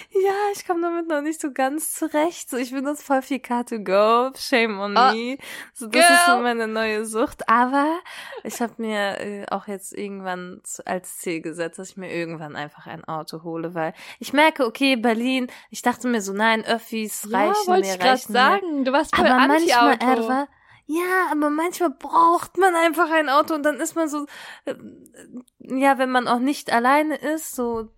ich 0.55 0.67
komme 0.67 0.83
damit 0.83 1.09
noch 1.09 1.21
nicht 1.23 1.41
so 1.41 1.53
ganz 1.53 1.95
zurecht. 1.95 2.51
So, 2.51 2.57
ich 2.57 2.71
benutze 2.73 3.03
voll 3.05 3.23
viel 3.23 3.39
Car2Go, 3.39 4.37
shame 4.39 4.79
on 4.79 4.97
Oh, 4.97 5.13
me. 5.13 5.39
So, 5.75 5.87
das 5.87 6.11
ist 6.11 6.27
so 6.27 6.33
girl. 6.33 6.43
meine 6.43 6.69
neue 6.69 7.05
Sucht. 7.07 7.49
Aber 7.49 7.99
ich 8.45 8.61
habe 8.61 8.75
mir 8.79 9.21
äh, 9.21 9.47
auch 9.51 9.67
jetzt 9.69 9.93
irgendwann 9.97 10.61
als 10.85 11.19
Ziel 11.19 11.41
gesetzt, 11.41 11.79
dass 11.79 11.91
ich 11.91 11.97
mir 11.97 12.13
irgendwann 12.13 12.57
einfach 12.57 12.87
ein 12.87 13.05
Auto 13.05 13.43
hole, 13.43 13.75
weil 13.75 13.95
ich 14.19 14.33
merke, 14.33 14.67
okay, 14.67 14.97
Berlin, 14.97 15.49
ich 15.71 15.83
dachte 15.83 16.09
mir 16.09 16.21
so, 16.21 16.33
nein, 16.33 16.65
Öffis 16.65 17.27
Ja, 17.29 17.39
reichen 17.39 17.67
wollte 17.67 17.89
mir, 17.89 17.95
ich 17.95 18.01
reichen 18.01 18.33
mir. 18.33 18.39
sagen. 18.39 18.85
Du 18.85 18.93
warst 18.93 19.15
voll 19.15 19.27
Aber 19.27 19.47
manchmal. 19.47 19.97
Erwa, 20.01 20.49
ja, 20.91 21.29
aber 21.31 21.51
manchmal 21.51 21.91
braucht 21.91 22.57
man 22.57 22.75
einfach 22.75 23.11
ein 23.11 23.29
Auto 23.29 23.55
und 23.55 23.63
dann 23.63 23.79
ist 23.79 23.95
man 23.95 24.09
so, 24.09 24.27
äh, 24.65 24.75
ja, 25.61 25.99
wenn 25.99 26.11
man 26.11 26.27
auch 26.27 26.39
nicht 26.39 26.73
alleine 26.73 27.17
ist, 27.17 27.55
so, 27.55 27.91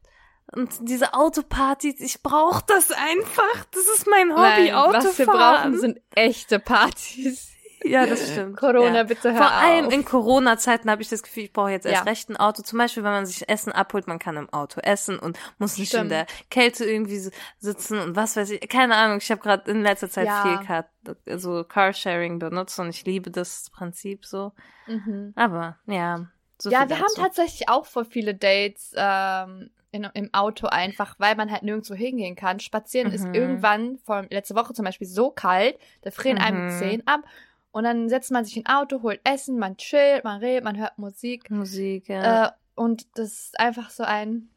und 0.52 0.70
diese 0.80 1.14
Autopartys, 1.14 2.00
ich 2.00 2.24
brauche 2.24 2.64
das 2.66 2.90
einfach. 2.90 3.64
Das 3.70 3.84
ist 3.96 4.08
mein 4.08 4.32
Hobby, 4.32 4.40
Nein, 4.40 4.74
Autofahren. 4.74 5.04
was 5.06 5.18
wir 5.18 5.26
brauchen, 5.26 5.78
sind 5.78 6.00
echte 6.16 6.58
Partys. 6.58 7.52
Ja, 7.84 8.06
das 8.06 8.30
stimmt. 8.30 8.56
Corona, 8.56 8.94
ja. 8.96 9.02
bitte 9.04 9.30
hör 9.32 9.38
Vor 9.38 9.52
allem 9.52 9.86
auf. 9.86 9.92
in 9.92 10.04
Corona-Zeiten 10.04 10.90
habe 10.90 11.02
ich 11.02 11.08
das 11.08 11.22
Gefühl, 11.22 11.44
ich 11.44 11.52
brauche 11.52 11.70
jetzt 11.70 11.86
erst 11.86 12.04
Ja. 12.04 12.10
recht 12.10 12.28
ein 12.28 12.36
Auto. 12.36 12.62
Zum 12.62 12.78
Beispiel, 12.78 13.02
wenn 13.04 13.12
man 13.12 13.26
sich 13.26 13.48
Essen 13.48 13.72
abholt, 13.72 14.06
man 14.06 14.18
kann 14.18 14.36
im 14.36 14.48
Auto 14.52 14.80
essen 14.80 15.18
und 15.18 15.38
muss 15.58 15.78
nicht 15.78 15.92
in 15.94 15.98
Stimmt. 16.00 16.10
der 16.12 16.26
Kälte 16.50 16.84
irgendwie 16.84 17.30
sitzen 17.58 17.98
und 17.98 18.16
was 18.16 18.36
weiß 18.36 18.50
ich. 18.50 18.68
Keine 18.68 18.96
Ahnung, 18.96 19.18
ich 19.18 19.30
habe 19.30 19.40
gerade 19.40 19.70
in 19.70 19.82
letzter 19.82 20.10
Zeit 20.10 20.26
Ja. 20.26 20.42
viel 20.42 20.66
Car 20.66 20.86
so 21.38 21.64
Carsharing 21.64 22.38
benutzt 22.38 22.78
und 22.78 22.90
ich 22.90 23.04
liebe 23.06 23.30
das 23.30 23.70
Prinzip 23.70 24.26
so. 24.26 24.52
Mhm. 24.86 25.32
Aber 25.36 25.78
ja, 25.86 26.26
so 26.58 26.70
ja, 26.70 26.88
wir 26.88 26.96
haben 26.96 27.04
dazu. 27.08 27.22
tatsächlich 27.22 27.68
auch 27.70 27.86
voll 27.86 28.04
viele 28.04 28.34
Dates 28.34 28.92
ähm, 28.96 29.70
in, 29.92 30.04
im 30.14 30.32
Auto 30.34 30.66
einfach, 30.68 31.14
weil 31.18 31.34
man 31.36 31.50
halt 31.50 31.62
nirgendwo 31.62 31.94
hingehen 31.94 32.36
kann. 32.36 32.60
Spazieren 32.60 33.10
ist 33.12 33.24
Mhm. 33.26 33.34
irgendwann, 33.34 33.98
vor 34.04 34.24
letzte 34.30 34.54
Woche 34.54 34.72
zum 34.74 34.84
Beispiel, 34.84 35.06
so 35.08 35.30
kalt, 35.30 35.78
da 36.02 36.10
frieren 36.10 36.38
einem 36.38 36.68
die 36.68 36.74
Mhm. 36.74 36.78
Zehen 36.78 37.02
ab. 37.06 37.22
Und 37.72 37.84
dann 37.84 38.08
setzt 38.08 38.30
man 38.30 38.44
sich 38.44 38.56
in 38.56 38.66
ein 38.66 38.74
Auto, 38.74 39.02
holt 39.02 39.20
Essen, 39.24 39.58
man 39.58 39.76
chillt, 39.76 40.24
man 40.24 40.40
redet, 40.40 40.64
man 40.64 40.76
hört 40.76 40.98
Musik. 40.98 41.50
Musik, 41.50 42.08
ja. 42.08 42.46
Äh, 42.46 42.50
und 42.74 43.06
das 43.16 43.32
ist 43.32 43.60
einfach 43.60 43.90
so 43.90 44.02
ein 44.02 44.50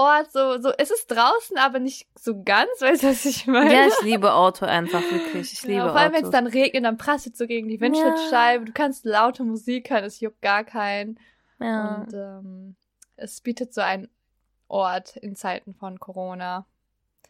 Ort, 0.00 0.30
so, 0.30 0.60
so, 0.60 0.70
es 0.78 0.92
ist 0.92 1.08
draußen, 1.08 1.58
aber 1.58 1.80
nicht 1.80 2.06
so 2.14 2.40
ganz, 2.44 2.70
weißt 2.80 3.02
du, 3.02 3.08
was 3.08 3.24
ich 3.24 3.46
meine? 3.46 3.74
ja, 3.74 3.86
ich 3.88 4.00
liebe 4.02 4.32
Auto 4.32 4.64
einfach 4.64 5.02
wirklich. 5.02 5.52
Ich 5.52 5.62
liebe 5.62 5.74
Ja, 5.74 5.88
vor 5.88 5.98
allem, 5.98 6.12
wenn 6.12 6.24
es 6.24 6.30
dann 6.30 6.46
regnet, 6.46 6.84
dann 6.84 6.96
prasselt 6.96 7.36
so 7.36 7.46
gegen 7.46 7.68
die 7.68 7.80
Windschutzscheibe. 7.80 8.64
Du 8.64 8.72
kannst 8.72 9.04
laute 9.04 9.42
Musik 9.42 9.90
hören, 9.90 10.04
es 10.04 10.20
juckt 10.20 10.40
gar 10.40 10.62
keinen. 10.64 11.18
ja. 11.60 11.96
Und 11.96 12.14
ähm, 12.14 12.76
es 13.16 13.40
bietet 13.40 13.74
so 13.74 13.80
einen 13.80 14.08
Ort 14.68 15.16
in 15.16 15.34
Zeiten 15.34 15.74
von 15.74 15.98
Corona. 15.98 16.64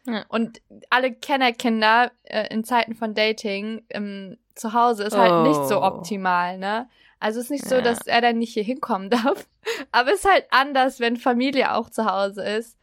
Ja. 0.05 0.25
Und 0.29 0.61
alle 0.89 1.13
Kennerkinder 1.13 2.11
äh, 2.23 2.53
in 2.53 2.63
Zeiten 2.63 2.93
von 2.93 3.15
Dating 3.15 3.83
ähm, 3.89 4.37
zu 4.59 4.73
Hause 4.73 5.03
ist 5.03 5.17
halt 5.17 5.47
nicht 5.47 5.67
so 5.67 5.79
Oh. 5.79 5.83
optimal, 5.83 6.57
ne? 6.57 6.89
Also 7.19 7.39
es 7.39 7.45
ist 7.45 7.51
nicht 7.51 7.67
so, 7.67 7.75
Ja. 7.75 7.81
dass 7.81 7.99
er 8.07 8.21
dann 8.21 8.37
nicht 8.37 8.53
hier 8.53 8.63
hinkommen 8.63 9.09
darf. 9.09 9.47
Aber 9.91 10.11
es 10.13 10.23
ist 10.23 10.29
halt 10.31 10.45
anders, 10.51 10.99
wenn 10.99 11.17
Familie 11.17 11.73
auch 11.73 11.89
zu 11.89 12.05
Hause 12.05 12.43
ist. 12.43 12.77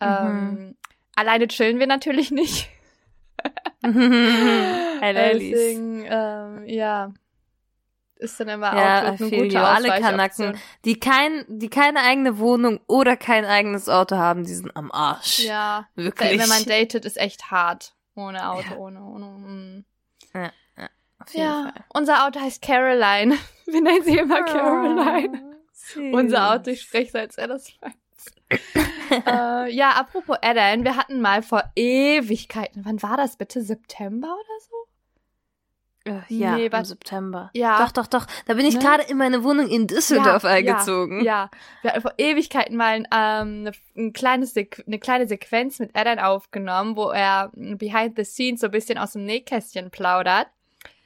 Mhm. 0.00 0.06
Ähm, 0.08 0.76
alleine 1.16 1.48
chillen 1.48 1.78
wir 1.78 1.86
natürlich 1.86 2.30
nicht. 2.30 2.68
Deswegen, 5.02 6.04
ähm, 6.08 6.64
ja. 6.66 7.12
Ist 8.16 8.38
dann 8.38 8.48
immer 8.48 8.76
Ja, 8.76 9.02
auch 9.04 9.18
eine 9.18 9.30
gute. 9.30 9.60
Alle. 9.62 9.88
Kanaken, 9.98 10.58
die 10.84 11.00
kein, 11.00 11.46
die 11.48 11.70
keine 11.70 12.00
eigene 12.00 12.38
Wohnung 12.38 12.78
oder 12.86 13.16
kein 13.16 13.46
eigenes 13.46 13.88
Auto 13.88 14.16
haben, 14.16 14.44
die 14.44 14.52
sind 14.52 14.76
am 14.76 14.92
Arsch. 14.92 15.38
Ja. 15.38 15.86
Wirklich. 15.94 16.38
Wenn 16.38 16.48
man 16.50 16.64
datet, 16.66 17.06
ist 17.06 17.16
echt 17.16 17.50
hart. 17.50 17.94
Ohne 18.14 18.50
Auto, 18.50 18.72
Ja. 18.72 18.76
ohne, 18.76 19.02
ohne. 19.02 19.24
Mm. 19.26 19.84
Auf 20.34 20.34
jeden 20.34 20.50
Ja, 21.32 21.70
Fall. 21.72 21.84
unser 21.94 22.26
Auto 22.26 22.40
heißt 22.40 22.62
Caroline. 22.62 23.36
Wir 23.66 23.80
nennen 23.82 24.02
sie 24.04 24.18
immer 24.18 24.42
Caroline. 24.42 25.40
Oh, 25.42 25.54
süß. 25.72 26.14
Unser 26.14 26.52
Auto, 26.52 26.70
ich 26.70 26.82
spreche 26.82 27.18
als 27.20 27.36
weiß. 27.80 27.94
äh, 29.26 29.72
ja, 29.72 29.90
apropos 29.92 30.36
Ellen, 30.42 30.84
wir 30.84 30.96
hatten 30.96 31.20
mal 31.20 31.42
vor 31.42 31.62
Ewigkeiten, 31.76 32.84
wann 32.84 33.00
war 33.02 33.16
das 33.16 33.36
bitte? 33.36 33.62
September 33.62 34.28
oder 34.28 34.60
so? 34.60 34.76
Äh, 36.10 36.34
Ja, 36.34 36.56
Nee, 36.56 36.68
im. 36.72 36.84
September. 36.84 37.50
Ja. 37.54 37.78
Doch, 37.84 37.92
doch, 37.92 38.06
doch. 38.06 38.26
Da 38.46 38.54
bin 38.54 38.66
ich 38.66 38.74
Ne? 38.74 38.80
gerade 38.80 39.04
in 39.04 39.16
meine 39.18 39.44
Wohnung 39.44 39.68
in 39.68 39.86
Düsseldorf 39.86 40.42
ja, 40.42 40.50
eingezogen. 40.50 41.22
Ja, 41.24 41.44
ja, 41.44 41.50
wir 41.82 41.90
hatten 41.92 42.02
vor 42.02 42.14
Ewigkeiten 42.18 42.76
mal 42.76 42.94
ein, 42.94 43.06
ähm, 43.12 43.66
eine, 43.66 43.72
ein 43.96 44.12
kleines 44.12 44.54
eine 44.56 44.98
kleine 44.98 45.28
Sequenz 45.28 45.78
mit 45.78 45.94
Ellen 45.96 46.18
aufgenommen, 46.18 46.96
wo 46.96 47.10
er 47.10 47.50
behind 47.54 48.16
the 48.16 48.24
scenes 48.24 48.60
so 48.60 48.66
ein 48.66 48.72
bisschen 48.72 48.98
aus 48.98 49.12
dem 49.12 49.24
Nähkästchen 49.26 49.90
plaudert. 49.90 50.48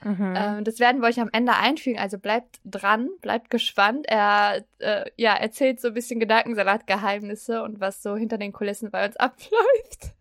Mhm. 0.05 0.35
Ähm, 0.37 0.65
das 0.65 0.79
werden 0.79 1.01
wir 1.01 1.09
euch 1.09 1.19
am 1.21 1.31
Ende 1.33 1.55
einfügen, 1.55 1.99
also 1.99 2.19
bleibt 2.19 2.61
dran, 2.65 3.09
bleibt 3.23 3.51
gespannt. 3.51 4.07
Er 4.09 4.65
äh, 4.79 5.05
ja, 5.17 5.35
erzählt 5.35 5.81
so 5.81 5.89
ein 5.89 5.95
bisschen 5.95 6.21
Gedankensalat-Geheimnisse 6.21 7.63
und 7.63 7.81
was 7.81 8.03
so 8.03 8.15
hinter 8.17 8.39
den 8.39 8.53
Kulissen 8.53 8.91
bei 8.91 9.07
uns 9.07 9.17
abläuft. 9.19 10.15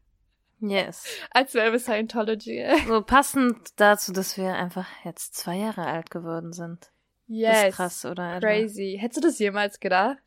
Yes. 0.61 1.05
Als 1.31 1.53
wäre 1.53 1.75
es 1.75 1.83
Scientology. 1.83 2.65
So 2.87 3.01
passend 3.01 3.57
dazu, 3.75 4.13
dass 4.13 4.37
wir 4.37 4.53
einfach 4.55 4.87
jetzt 5.03 5.35
zwei 5.35 5.57
Jahre 5.57 5.85
alt 5.85 6.09
geworden 6.09 6.53
sind. 6.53 6.79
Das 7.27 7.37
Yes. 7.37 7.63
ist 7.69 7.75
krass, 7.75 8.05
oder? 8.05 8.39
Crazy. 8.39 8.97
Hättest 8.99 9.23
du 9.23 9.27
das 9.27 9.39
jemals 9.39 9.79
gedacht? 9.79 10.17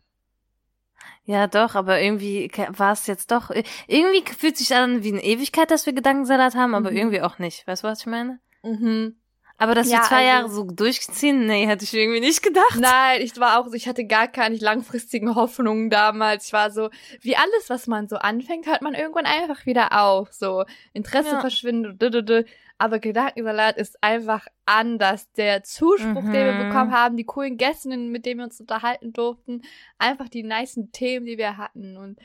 Ja, 1.24 1.46
doch, 1.46 1.74
aber 1.74 2.00
irgendwie 2.00 2.50
war 2.68 2.92
es 2.92 3.06
jetzt 3.06 3.30
doch. 3.30 3.50
Irgendwie 3.86 4.24
fühlt 4.32 4.56
sich 4.56 4.74
an 4.74 5.02
wie 5.04 5.12
eine 5.12 5.22
Ewigkeit, 5.22 5.70
dass 5.70 5.86
wir 5.86 5.92
Gedankensalat 5.92 6.54
haben, 6.54 6.74
aber 6.74 6.90
Mhm. 6.90 6.96
irgendwie 6.96 7.20
auch 7.22 7.38
nicht. 7.38 7.66
Weißt 7.66 7.84
du, 7.84 7.88
was 7.88 8.00
ich 8.00 8.06
meine? 8.06 8.40
Mhm. 8.62 9.16
Aber 9.58 9.74
dass 9.74 9.90
Ja, 9.90 9.98
wir 9.98 10.02
zwei 10.04 10.16
also- 10.16 10.26
Jahre 10.28 10.48
so 10.50 10.64
durchziehen, 10.64 11.46
nee, 11.46 11.66
hätte 11.66 11.84
ich 11.84 11.94
irgendwie 11.94 12.20
nicht 12.20 12.42
gedacht. 12.42 12.76
Nein, 12.78 13.22
ich 13.22 13.38
war 13.40 13.58
auch 13.58 13.66
so, 13.66 13.72
ich 13.72 13.88
hatte 13.88 14.04
gar 14.06 14.28
keine 14.28 14.56
langfristigen 14.56 15.34
Hoffnungen 15.34 15.88
damals. 15.88 16.46
Ich 16.48 16.52
war 16.52 16.70
so, 16.70 16.90
wie 17.22 17.36
alles, 17.36 17.68
was 17.70 17.86
man 17.86 18.06
so 18.08 18.16
anfängt, 18.16 18.66
hört 18.66 18.82
man 18.82 18.94
irgendwann 18.94 19.24
einfach 19.26 19.64
wieder 19.64 20.00
auf. 20.02 20.32
So, 20.32 20.64
Interesse 20.92 21.30
Ja. 21.30 21.40
verschwindet, 21.40 22.02
du, 22.02 22.10
du, 22.10 22.22
du. 22.22 22.44
aber 22.78 22.98
Gedankensalat 22.98 23.78
ist 23.78 23.96
einfach 24.02 24.46
anders. 24.66 25.32
Der 25.32 25.62
Zuspruch, 25.62 26.24
den 26.24 26.32
wir 26.32 26.52
Mhm. 26.52 26.68
bekommen 26.68 26.92
haben, 26.92 27.16
die 27.16 27.24
coolen 27.24 27.56
Gäste, 27.56 27.88
mit 27.96 28.26
denen 28.26 28.40
wir 28.40 28.44
uns 28.44 28.60
unterhalten 28.60 29.14
durften, 29.14 29.62
einfach 29.96 30.28
die 30.28 30.42
nicen 30.42 30.92
Themen, 30.92 31.24
die 31.24 31.38
wir 31.38 31.56
hatten 31.56 31.96
und 31.96 32.18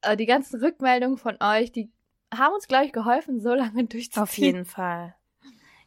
äh, 0.00 0.16
die 0.16 0.24
ganzen 0.26 0.58
Rückmeldungen 0.60 1.18
von 1.18 1.36
euch, 1.42 1.70
die 1.72 1.90
haben 2.34 2.54
uns, 2.54 2.66
glaube 2.66 2.86
ich, 2.86 2.92
geholfen, 2.92 3.40
so 3.40 3.52
lange 3.54 3.84
durchzuziehen. 3.84 4.22
Auf 4.22 4.38
jeden 4.38 4.64
Fall. 4.64 5.14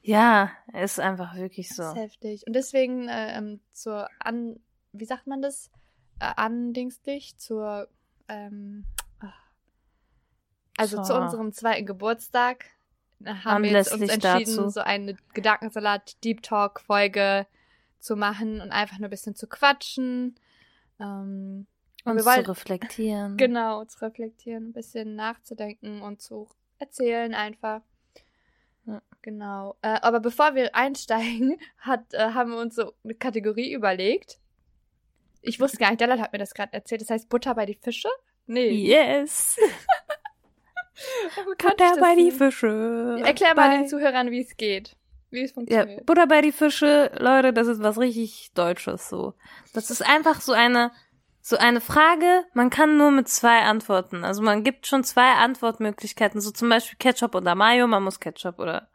Ja, 0.07 0.51
ist 0.74 1.00
einfach 1.00 1.35
wirklich 1.35 1.67
Das 1.69 1.77
so. 1.77 1.83
ist 1.83 1.95
heftig. 1.95 2.43
Und 2.47 2.53
deswegen 2.53 3.07
äh, 3.09 3.38
ähm, 3.38 3.59
zur 3.71 4.07
an, 4.19 4.59
wie 4.91 5.05
sagt 5.05 5.25
man 5.27 5.41
das? 5.41 5.71
Äh, 6.19 6.31
andingstlich, 6.35 7.38
zur 7.38 7.88
ähm, 8.27 8.85
ach, 9.19 9.33
Also 10.77 10.97
zu 11.01 11.13
So. 11.13 11.15
unserem 11.15 11.51
zweiten 11.53 11.85
Geburtstag 11.85 12.65
äh, 13.24 13.33
haben 13.33 13.63
wir 13.63 13.77
uns 13.77 13.88
entschieden, 13.91 14.21
dazu. 14.21 14.69
so 14.69 14.81
eine 14.81 15.15
Gedankensalat 15.33 16.24
Deep 16.24 16.43
Talk 16.43 16.81
Folge 16.81 17.47
zu 18.00 18.15
machen 18.15 18.62
und 18.62 18.71
einfach 18.71 19.00
nur 19.00 19.07
ein 19.07 19.12
bisschen 19.12 19.35
zu 19.35 19.47
quatschen. 19.47 20.35
Ähm, 21.00 21.65
und 22.05 22.19
zu 22.21 22.47
reflektieren. 22.47 23.35
genau 23.38 23.83
zu 23.85 24.00
reflektieren, 24.05 24.69
ein 24.69 24.74
bisschen 24.74 25.15
nachzudenken 25.15 26.03
und 26.03 26.21
zu 26.21 26.47
erzählen 26.77 27.33
einfach. 27.33 27.81
Ja. 28.86 29.01
Genau. 29.22 29.75
Äh, 29.82 29.98
aber 30.01 30.20
bevor 30.20 30.54
wir 30.56 30.75
einsteigen, 30.75 31.58
hat, 31.80 32.13
äh, 32.13 32.20
haben 32.34 32.51
wir 32.51 32.60
uns 32.60 32.75
so 32.75 32.94
eine 33.04 33.15
Kategorie 33.15 33.74
überlegt. 33.74 34.38
Ich 35.42 35.60
wusste 35.60 35.77
gar 35.77 35.89
nicht, 35.89 36.01
Dallal 36.01 36.20
hat 36.22 36.32
mir 36.34 36.39
das 36.39 36.54
gerade 36.54 36.74
erzählt. 36.74 37.01
Das 37.01 37.10
heißt 37.10 37.30
Butter 37.30 37.54
bei 37.56 37.65
die 37.65 37.75
Fische? 37.82 38.10
Nee. 38.48 38.70
Yes. 38.70 39.58
Butter 41.58 41.96
bei 42.00 42.15
die? 42.15 42.32
Fische. 42.32 43.20
Erklär 43.24 43.54
mal 43.56 43.70
Bei- 43.70 43.77
den 43.77 43.88
Zuhörern, 43.88 44.32
wie 44.32 44.42
es 44.42 44.56
geht. 44.58 44.96
Wie 45.32 45.42
es 45.42 45.50
Ja, 45.51 45.56
funktioniert. 45.56 46.06
Butter 46.06 46.27
bei 46.27 46.42
die 46.42 46.51
Fische, 46.51 47.12
Leute, 47.20 47.51
das 47.51 47.68
ist 47.68 47.82
was 47.82 47.98
richtig 48.00 48.51
Deutsches 48.54 49.10
so. 49.10 49.34
Das 49.74 49.89
ist 49.89 50.01
einfach 50.08 50.39
so 50.39 50.54
eine, 50.54 50.92
so 51.47 51.57
eine 51.57 51.79
Frage, 51.79 52.43
man 52.55 52.71
kann 52.71 52.97
nur 52.97 53.11
mit 53.11 53.27
zwei 53.29 53.59
antworten. 53.61 54.23
Also 54.25 54.41
man 54.41 54.63
gibt 54.63 54.87
schon 54.87 55.03
zwei 55.03 55.33
Antwortmöglichkeiten, 55.33 56.41
so 56.41 56.49
zum 56.49 56.69
Beispiel 56.69 56.97
Ketchup 56.97 57.35
oder 57.35 57.53
Mayo, 57.53 57.85
man 57.85 58.01
muss 58.01 58.19
Ketchup 58.19 58.57
oder, 58.57 58.89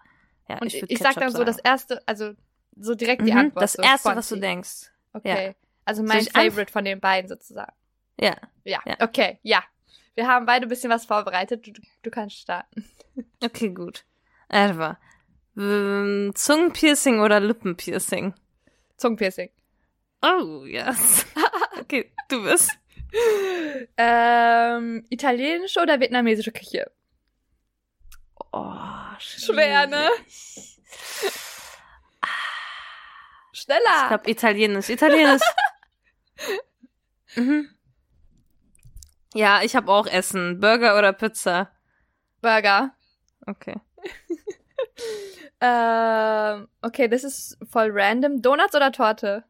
ja, 0.49 0.59
Und 0.59 0.67
ich, 0.67 0.83
ich 0.91 0.99
sag 0.99 1.15
dann 1.15 1.31
so 1.31 1.45
das 1.45 1.59
erste, 1.59 2.03
also 2.09 2.33
so 2.77 2.97
direkt 2.97 3.23
die 3.25 3.31
Mhm, 3.31 3.39
Antwort. 3.39 3.63
Das 3.63 3.75
so 3.75 3.83
erste, 3.83 4.09
was 4.09 4.29
du 4.29 4.35
sponti. 4.35 4.41
denkst. 4.41 4.91
Okay. 5.13 5.55
Also 5.85 6.01
Soll 6.05 6.09
mein 6.09 6.25
anf- 6.27 6.33
Favorite 6.33 6.73
von 6.73 6.85
den 6.85 6.99
beiden 6.99 7.29
sozusagen. 7.29 7.73
Ja. 8.21 8.35
Ja. 8.65 8.81
Ja. 8.85 8.97
Okay, 9.01 9.39
ja. 9.43 9.63
Wir 10.17 10.27
haben 10.27 10.45
beide 10.45 10.67
ein 10.67 10.69
bisschen 10.69 10.91
was 10.91 11.05
vorbereitet. 11.07 11.65
Du, 11.67 11.73
du 12.03 12.11
kannst 12.11 12.37
starten. 12.37 12.85
Okay, 13.45 13.69
gut. 13.71 14.05
Etwa. 14.49 14.99
Ähm, 15.57 16.33
Zungenpiercing 16.35 17.21
oder 17.21 17.39
Lippenpiercing? 17.39 18.35
Zungenpiercing. 18.97 19.51
Oh, 20.23 20.65
yes. 20.65 21.27
du 22.33 22.43
bist. 22.43 22.71
Ähm, 23.97 25.05
italienische 25.11 25.81
oder 25.81 26.01
vietnamesische 26.01 26.53
Küche? 26.53 26.91
Oh, 28.53 28.75
Schwer, 29.19 29.87
ne? 29.87 30.09
Schneller! 33.53 34.03
Ich 34.03 34.09
glaube 34.09 34.31
Italienisch. 34.31 34.89
Italienisch. 34.89 35.43
mhm. 37.37 37.69
Ja, 39.35 39.63
ich 39.63 39.77
habe 39.77 39.93
auch 39.93 40.07
Essen. 40.07 40.61
Burger 40.61 40.99
oder 40.99 41.13
Pizza? 41.13 41.71
Burger. 42.41 42.95
Okay. 43.47 43.75
Ähm, 45.63 46.69
okay, 46.81 47.07
das 47.09 47.23
ist 47.23 47.59
voll 47.71 47.91
random. 47.93 48.41
Donuts 48.41 48.75
oder 48.75 48.93
Torte? 48.93 49.45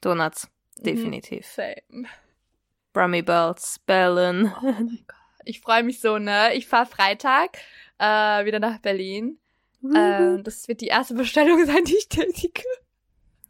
Donuts. 0.00 0.48
Mhm. 0.78 0.84
Definitiv. 0.84 1.46
Same. 1.46 2.06
Brummy 2.92 3.22
Bells. 3.22 3.78
Bellen. 3.80 4.52
Oh 4.62 4.64
mein 4.64 5.04
Gott. 5.06 5.16
Ich 5.44 5.60
freue 5.60 5.82
mich 5.82 6.00
so, 6.00 6.18
ne? 6.18 6.54
Ich 6.54 6.66
fahr 6.66 6.86
Freitag 6.86 7.58
äh, 7.98 8.44
wieder 8.44 8.58
nach 8.58 8.78
Berlin. 8.78 9.38
Ähm, 9.84 10.42
das 10.42 10.66
wird 10.66 10.80
die 10.80 10.88
erste 10.88 11.14
Bestellung 11.14 11.64
sein, 11.66 11.84
die 11.84 11.96
ich 11.96 12.08
tätige. 12.08 12.62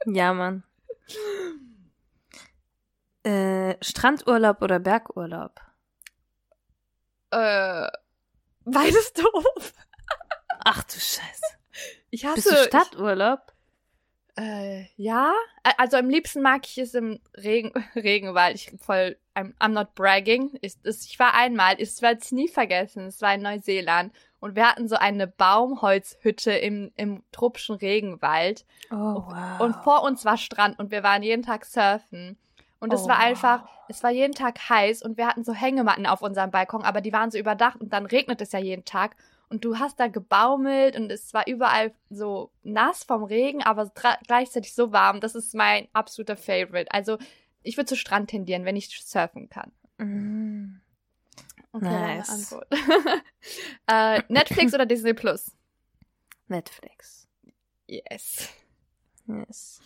ja, 0.05 0.35
Mann. 0.35 0.63
Äh, 3.23 3.77
Strandurlaub 3.83 4.61
oder 4.63 4.79
Bergurlaub? 4.79 5.61
Äh, 7.31 7.89
beides 8.65 9.13
doof. 9.15 9.73
Ach 10.65 10.83
du 10.85 10.93
Scheiße. 10.93 11.43
Ich 12.11 12.25
hasse 12.25 12.35
Bist 12.35 12.51
du 12.51 12.57
Stadturlaub? 12.65 13.53
Äh, 14.39 14.85
ja. 14.97 15.33
Also 15.79 15.97
am 15.97 16.11
liebsten 16.11 16.43
mag 16.43 16.67
ich 16.67 16.79
es 16.79 16.95
im 16.95 17.21
Regen, 17.37 17.73
Regenwald. 17.95 18.55
Ich 18.57 18.73
voll, 18.81 19.17
I'm, 19.35 19.55
I'm 19.59 19.69
not 19.69 19.95
bragging. 19.95 20.59
Ich, 20.61 20.75
ich 20.85 21.19
war 21.19 21.35
einmal, 21.35 21.77
ich 21.81 22.01
werde 22.03 22.21
es 22.21 22.33
nie 22.33 22.49
vergessen, 22.49 23.07
es 23.07 23.21
war 23.23 23.35
in 23.35 23.43
Neuseeland. 23.43 24.13
Und 24.39 24.55
wir 24.55 24.69
hatten 24.69 24.87
so 24.89 24.97
eine 24.97 25.27
Baumholzhütte 25.27 26.53
im, 26.53 26.93
im 26.97 27.23
tropischen 27.33 27.77
Regenwald. 27.77 28.67
Oh, 28.91 28.95
wow. 29.27 29.61
Und 29.61 29.75
vor 29.77 30.03
uns 30.05 30.25
war 30.25 30.37
Strand 30.37 30.79
und 30.79 30.91
wir 30.91 31.03
waren 31.03 31.23
jeden 31.23 31.43
Tag 31.43 31.65
surfen. 31.65 32.37
Und 32.79 32.93
es 32.93 33.05
Oh, 33.05 33.09
war 33.09 33.17
wow. 33.17 33.25
einfach, 33.25 33.69
es 33.89 34.03
war 34.03 34.11
jeden 34.11 34.35
Tag 34.35 34.59
heiß 34.69 35.03
und 35.03 35.17
wir 35.17 35.27
hatten 35.27 35.45
so 35.45 35.55
Hängematten 35.55 36.07
auf 36.07 36.21
unserem 36.21 36.51
Balkon, 36.51 36.83
aber 36.83 37.01
die 37.01 37.13
waren 37.13 37.31
so 37.31 37.39
überdacht 37.39 37.81
und 37.81 37.95
dann 37.95 38.05
regnet 38.05 38.43
es 38.43 38.53
ja 38.53 38.59
jeden 38.59 38.85
Tag. 38.85 39.17
Und 39.49 39.65
du 39.65 39.79
hast 39.79 40.01
da 40.01 40.09
gebaumelt 40.09 40.97
und 40.97 41.11
es 41.13 41.33
war 41.33 41.47
überall 41.47 41.95
so 42.11 42.51
nass 42.63 43.05
vom 43.05 43.23
Regen, 43.23 43.63
aber 43.63 43.93
gleichzeitig 44.27 44.75
so 44.75 44.93
warm. 44.93 45.21
Das 45.21 45.37
ist 45.37 45.55
mein 45.55 45.87
absoluter 45.93 46.37
Favorite. 46.37 46.91
Also 46.91 47.19
ich 47.63 47.77
würde 47.77 47.87
zu 47.87 47.97
Strand 47.97 48.31
tendieren, 48.31 48.65
wenn 48.65 48.77
ich 48.77 48.89
surfen 48.89 49.49
kann. 49.49 49.73
Mm. 49.99 50.81
Okay, 51.73 51.85
Nice. 51.85 52.57
Äh, 53.87 54.23
Netflix 54.29 54.75
oder 54.75 54.87
Disney 54.87 55.15
Plus? 55.15 55.53
Netflix. 56.49 57.29
Yes. 57.87 58.49
Yes. 59.27 59.81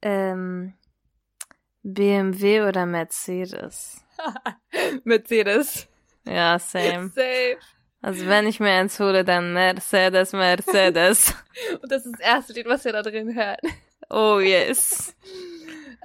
Ähm, 0.00 0.74
BMW 1.82 2.62
oder 2.62 2.86
Mercedes? 2.86 4.02
Mercedes. 5.04 5.86
Ja, 6.24 6.58
same. 6.58 7.08
Safe. 7.08 7.58
Also 8.04 8.26
wenn 8.26 8.46
ich 8.46 8.60
mir 8.60 8.70
eins 8.70 9.00
hole, 9.00 9.24
dann 9.24 9.54
Mercedes, 9.54 10.34
Mercedes. 10.34 11.34
Und 11.82 11.90
das 11.90 12.04
ist 12.04 12.12
das 12.12 12.20
erste 12.20 12.52
Lied, 12.52 12.66
was 12.66 12.84
ihr 12.84 12.92
da 12.92 13.00
drin 13.00 13.34
hört. 13.34 13.60
Oh 14.10 14.38
yes. 14.40 15.14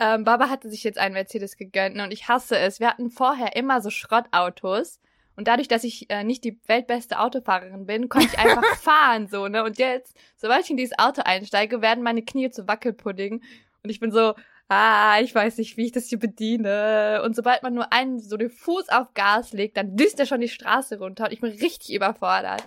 Ähm, 0.01 0.23
Baba 0.23 0.47
hatte 0.47 0.69
sich 0.69 0.85
jetzt 0.85 0.97
einen 0.97 1.13
Mercedes 1.13 1.57
gegönnt 1.57 1.97
ne, 1.97 2.05
und 2.05 2.13
ich 2.13 2.29
hasse 2.29 2.57
es. 2.57 2.79
Wir 2.79 2.87
hatten 2.87 3.09
vorher 3.09 3.57
immer 3.57 3.81
so 3.81 3.89
Schrottautos. 3.89 5.01
Und 5.35 5.49
dadurch, 5.49 5.67
dass 5.67 5.83
ich 5.83 6.09
äh, 6.09 6.23
nicht 6.23 6.45
die 6.45 6.57
weltbeste 6.67 7.19
Autofahrerin 7.19 7.85
bin, 7.85 8.07
konnte 8.07 8.29
ich 8.31 8.39
einfach 8.39 8.63
fahren, 8.81 9.27
so, 9.27 9.49
ne? 9.49 9.61
Und 9.61 9.77
jetzt, 9.77 10.15
sobald 10.37 10.63
ich 10.63 10.69
in 10.69 10.77
dieses 10.77 10.97
Auto 10.97 11.23
einsteige, 11.25 11.81
werden 11.81 12.01
meine 12.01 12.23
Knie 12.23 12.49
zu 12.49 12.65
Wackelpudding. 12.65 13.43
Und 13.83 13.89
ich 13.89 13.99
bin 13.99 14.13
so, 14.13 14.35
ah, 14.69 15.19
ich 15.21 15.35
weiß 15.35 15.57
nicht, 15.57 15.75
wie 15.75 15.87
ich 15.87 15.91
das 15.91 16.07
hier 16.07 16.19
bediene. 16.19 17.21
Und 17.25 17.35
sobald 17.35 17.63
man 17.63 17.73
nur 17.73 17.91
einen, 17.91 18.19
so 18.19 18.37
den 18.37 18.49
Fuß 18.49 18.89
auf 18.89 19.13
Gas 19.13 19.51
legt, 19.51 19.75
dann 19.75 19.97
düst 19.97 20.19
er 20.19 20.25
schon 20.25 20.41
die 20.41 20.47
Straße 20.47 20.99
runter 20.99 21.25
und 21.25 21.33
ich 21.33 21.41
bin 21.41 21.51
richtig 21.51 21.93
überfordert. 21.93 22.63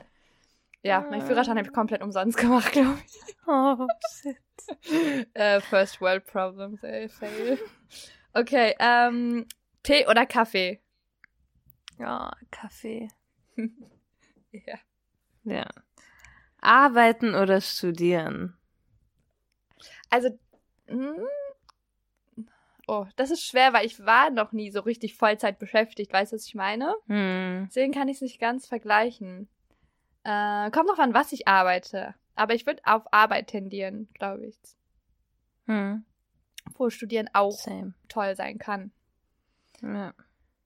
Ja, 0.85 1.07
mein 1.09 1.23
Führerschein 1.23 1.57
habe 1.57 1.69
ich 1.69 1.73
komplett 1.73 2.03
umsonst 2.03 2.37
gemacht, 2.39 2.73
glaube 2.73 2.99
ich. 3.07 3.37
Oh, 3.47 3.87
shit. 4.21 4.37
Äh, 5.35 5.61
First 5.61 6.01
World 6.01 6.25
Problems, 6.27 6.83
ey, 6.85 7.09
fail. 7.09 7.59
Okay, 8.33 8.75
ähm, 8.79 9.47
Tee 9.83 10.07
oder 10.07 10.25
Kaffee? 10.27 10.81
Ja, 11.99 12.33
Kaffee. 12.51 13.09
Ja. 14.53 14.79
Ja. 15.45 15.67
Arbeiten 16.61 17.35
oder 17.35 17.63
studieren? 17.63 18.55
Also, 20.11 20.39
hm, 20.87 21.17
oh, 22.93 23.07
das 23.17 23.31
ist 23.31 23.45
schwer, 23.45 23.73
weil 23.73 23.87
ich 23.87 24.05
war 24.05 24.31
noch 24.31 24.53
nie 24.53 24.71
so 24.71 24.81
richtig 24.81 25.17
Vollzeit 25.17 25.59
beschäftigt, 25.59 26.13
weißt 26.13 26.33
du, 26.33 26.37
was 26.37 26.47
ich 26.47 26.55
meine? 26.55 26.95
Hm. 27.07 27.67
Deswegen 27.69 27.93
kann 27.93 28.09
ich 28.09 28.17
es 28.17 28.23
nicht 28.23 28.39
ganz 28.39 28.67
vergleichen. 28.67 29.49
Äh, 30.25 30.71
kommt 30.71 30.89
noch 30.89 30.99
an, 30.99 31.15
was 31.15 31.33
ich 31.33 31.49
arbeite. 31.49 32.15
Aber 32.35 32.55
ich 32.55 32.67
würde 32.67 32.83
auf 32.85 33.13
Arbeit 33.13 33.49
tendieren, 33.49 34.09
glaube 34.15 34.47
ich. 34.47 34.59
Hm. 35.67 36.05
Wo 36.75 36.91
Studieren 36.91 37.31
auch 37.33 37.53
Same. 37.53 37.95
toll 38.09 38.37
sein 38.37 38.59
kann. 38.59 38.93
Ja. 39.81 40.13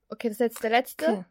Okay, 0.09 0.29
das 0.29 0.37
ist 0.37 0.41
jetzt 0.41 0.63
der 0.63 0.71
letzte. 0.71 1.07
Okay. 1.07 1.25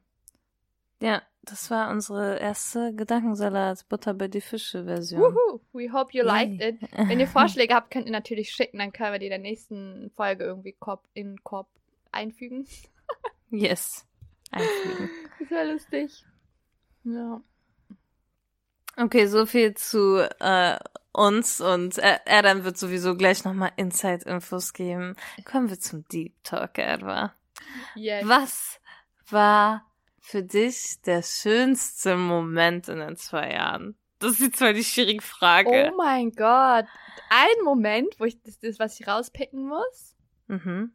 Ja, 1.06 1.22
das 1.44 1.70
war 1.70 1.91
unsere 1.91 2.39
erste 2.39 2.91
Gedankensalat 2.96 3.88
Butter 3.89 4.15
bei 4.15 4.28
die 4.28 4.41
Fische 4.41 4.86
Version. 4.86 5.22
Woohoo! 5.22 5.62
We 5.72 5.94
hope 5.94 6.18
you 6.18 6.24
liked 6.24 6.60
Yay. 6.60 6.70
it. 6.70 6.80
Wenn 6.98 7.20
ihr 7.20 7.28
Vorschläge 7.28 7.76
habt, 7.76 7.91
könnt 7.91 8.08
ihr 8.08 8.12
natürlich 8.12 8.50
schicken, 8.50 8.80
dann 8.80 8.91
können 8.91 9.12
wir 9.12 9.20
die 9.20 9.28
in 9.28 9.30
der 9.30 9.38
nächsten 9.38 10.10
Folge 10.15 10.46
irgendwie 10.46 10.72
Korb 10.72 11.08
in 11.13 11.44
Korb 11.44 11.68
einfügen. 12.12 12.68
Yes. 13.52 14.04
Einfügen. 14.50 15.12
Das 15.39 15.52
wäre 15.52 15.72
lustig. 15.72 16.26
Ja. 17.04 17.39
Okay, 18.98 19.28
so 19.28 19.46
viel 19.46 19.76
zu 19.76 20.28
äh, 20.39 20.80
uns 21.13 21.62
und 21.62 22.00
äh, 22.00 22.18
Adam 22.26 22.63
wird 22.63 22.80
sowieso 22.80 23.15
gleich 23.15 23.46
nochmal 23.46 23.72
Inside-Infos 23.76 24.74
geben. 24.74 25.15
Kommen 25.46 25.70
wir 25.70 25.80
zum 25.80 26.06
Deep 26.08 26.34
Talk, 26.44 26.80
Edward. 26.80 27.34
Yes. 27.94 28.28
Was 28.28 28.80
war 29.30 29.85
für 30.26 30.44
dich 30.44 31.02
der 31.06 31.22
schönste 31.24 32.16
Moment 32.18 32.88
in 32.88 33.00
den 33.00 33.16
zwei 33.16 33.52
Jahren? 33.54 33.98
Das 34.20 34.32
ist 34.34 34.40
jetzt 34.42 34.58
zwar 34.58 34.74
die 34.74 34.84
schwierige 34.84 35.22
Frage. 35.22 35.92
Oh 35.94 35.98
mein 35.98 36.32
Gott. 36.32 36.86
Ein 37.30 37.64
Moment, 37.64 38.20
wo 38.20 38.26
ich 38.26 38.42
das, 38.42 38.58
das 38.60 38.80
was 38.80 39.00
ich 39.00 39.08
rauspicken 39.08 39.68
muss. 39.68 40.16
Mhm. 40.48 40.94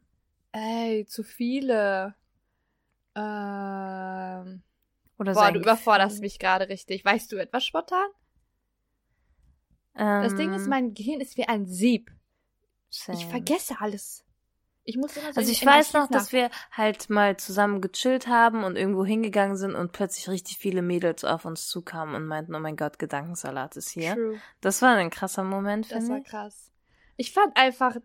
Ey, 0.51 1.05
zu 1.05 1.23
viele. 1.23 2.15
Ähm, 3.15 4.63
Oder 5.19 5.33
Boah, 5.33 5.51
du 5.51 5.59
überforderst 5.59 6.15
Gefühl. 6.15 6.21
mich 6.25 6.39
gerade 6.39 6.67
richtig. 6.69 7.05
Weißt 7.05 7.31
du 7.31 7.37
etwas 7.37 7.63
spontan? 7.65 8.07
Das 9.93 10.35
Ding 10.35 10.53
ist, 10.53 10.63
Ähm, 10.63 10.69
mein 10.69 10.93
Gehirn 10.93 11.19
ist 11.21 11.37
wie 11.37 11.47
ein 11.47 11.65
Sieb. 11.67 12.11
same. 12.89 13.17
Ich 13.17 13.25
vergesse 13.27 13.75
alles. 13.79 14.23
Ich 14.83 14.97
muss 14.97 15.15
immer 15.15 15.31
so 15.31 15.39
Also 15.39 15.51
ich 15.51 15.63
weiß 15.65 15.93
noch, 15.93 16.07
dass 16.09 16.31
wir 16.31 16.49
halt 16.71 17.09
mal 17.09 17.37
zusammen 17.37 17.81
gechillt 17.81 18.27
haben 18.27 18.63
und 18.63 18.75
irgendwo 18.75 19.05
hingegangen 19.05 19.55
sind 19.55 19.75
und 19.75 19.91
plötzlich 19.91 20.27
richtig 20.27 20.57
viele 20.57 20.81
Mädels 20.81 21.23
auf 21.23 21.45
uns 21.45 21.67
zukamen 21.67 22.15
und 22.15 22.25
meinten, 22.25 22.55
oh 22.55 22.59
mein 22.59 22.75
Gott, 22.77 22.97
Gedankensalat 22.97 23.77
ist 23.77 23.89
hier. 23.89 24.15
True. 24.15 24.39
Das 24.59 24.81
war 24.81 24.95
ein 24.95 25.11
krasser 25.11 25.43
Moment, 25.43 25.85
Das 25.91 25.99
finde 25.99 26.09
war 26.11 26.17
ich. 26.17 26.25
krass. 26.25 26.71
Ich 27.15 27.31
fand 27.31 27.55
einfach, 27.57 27.97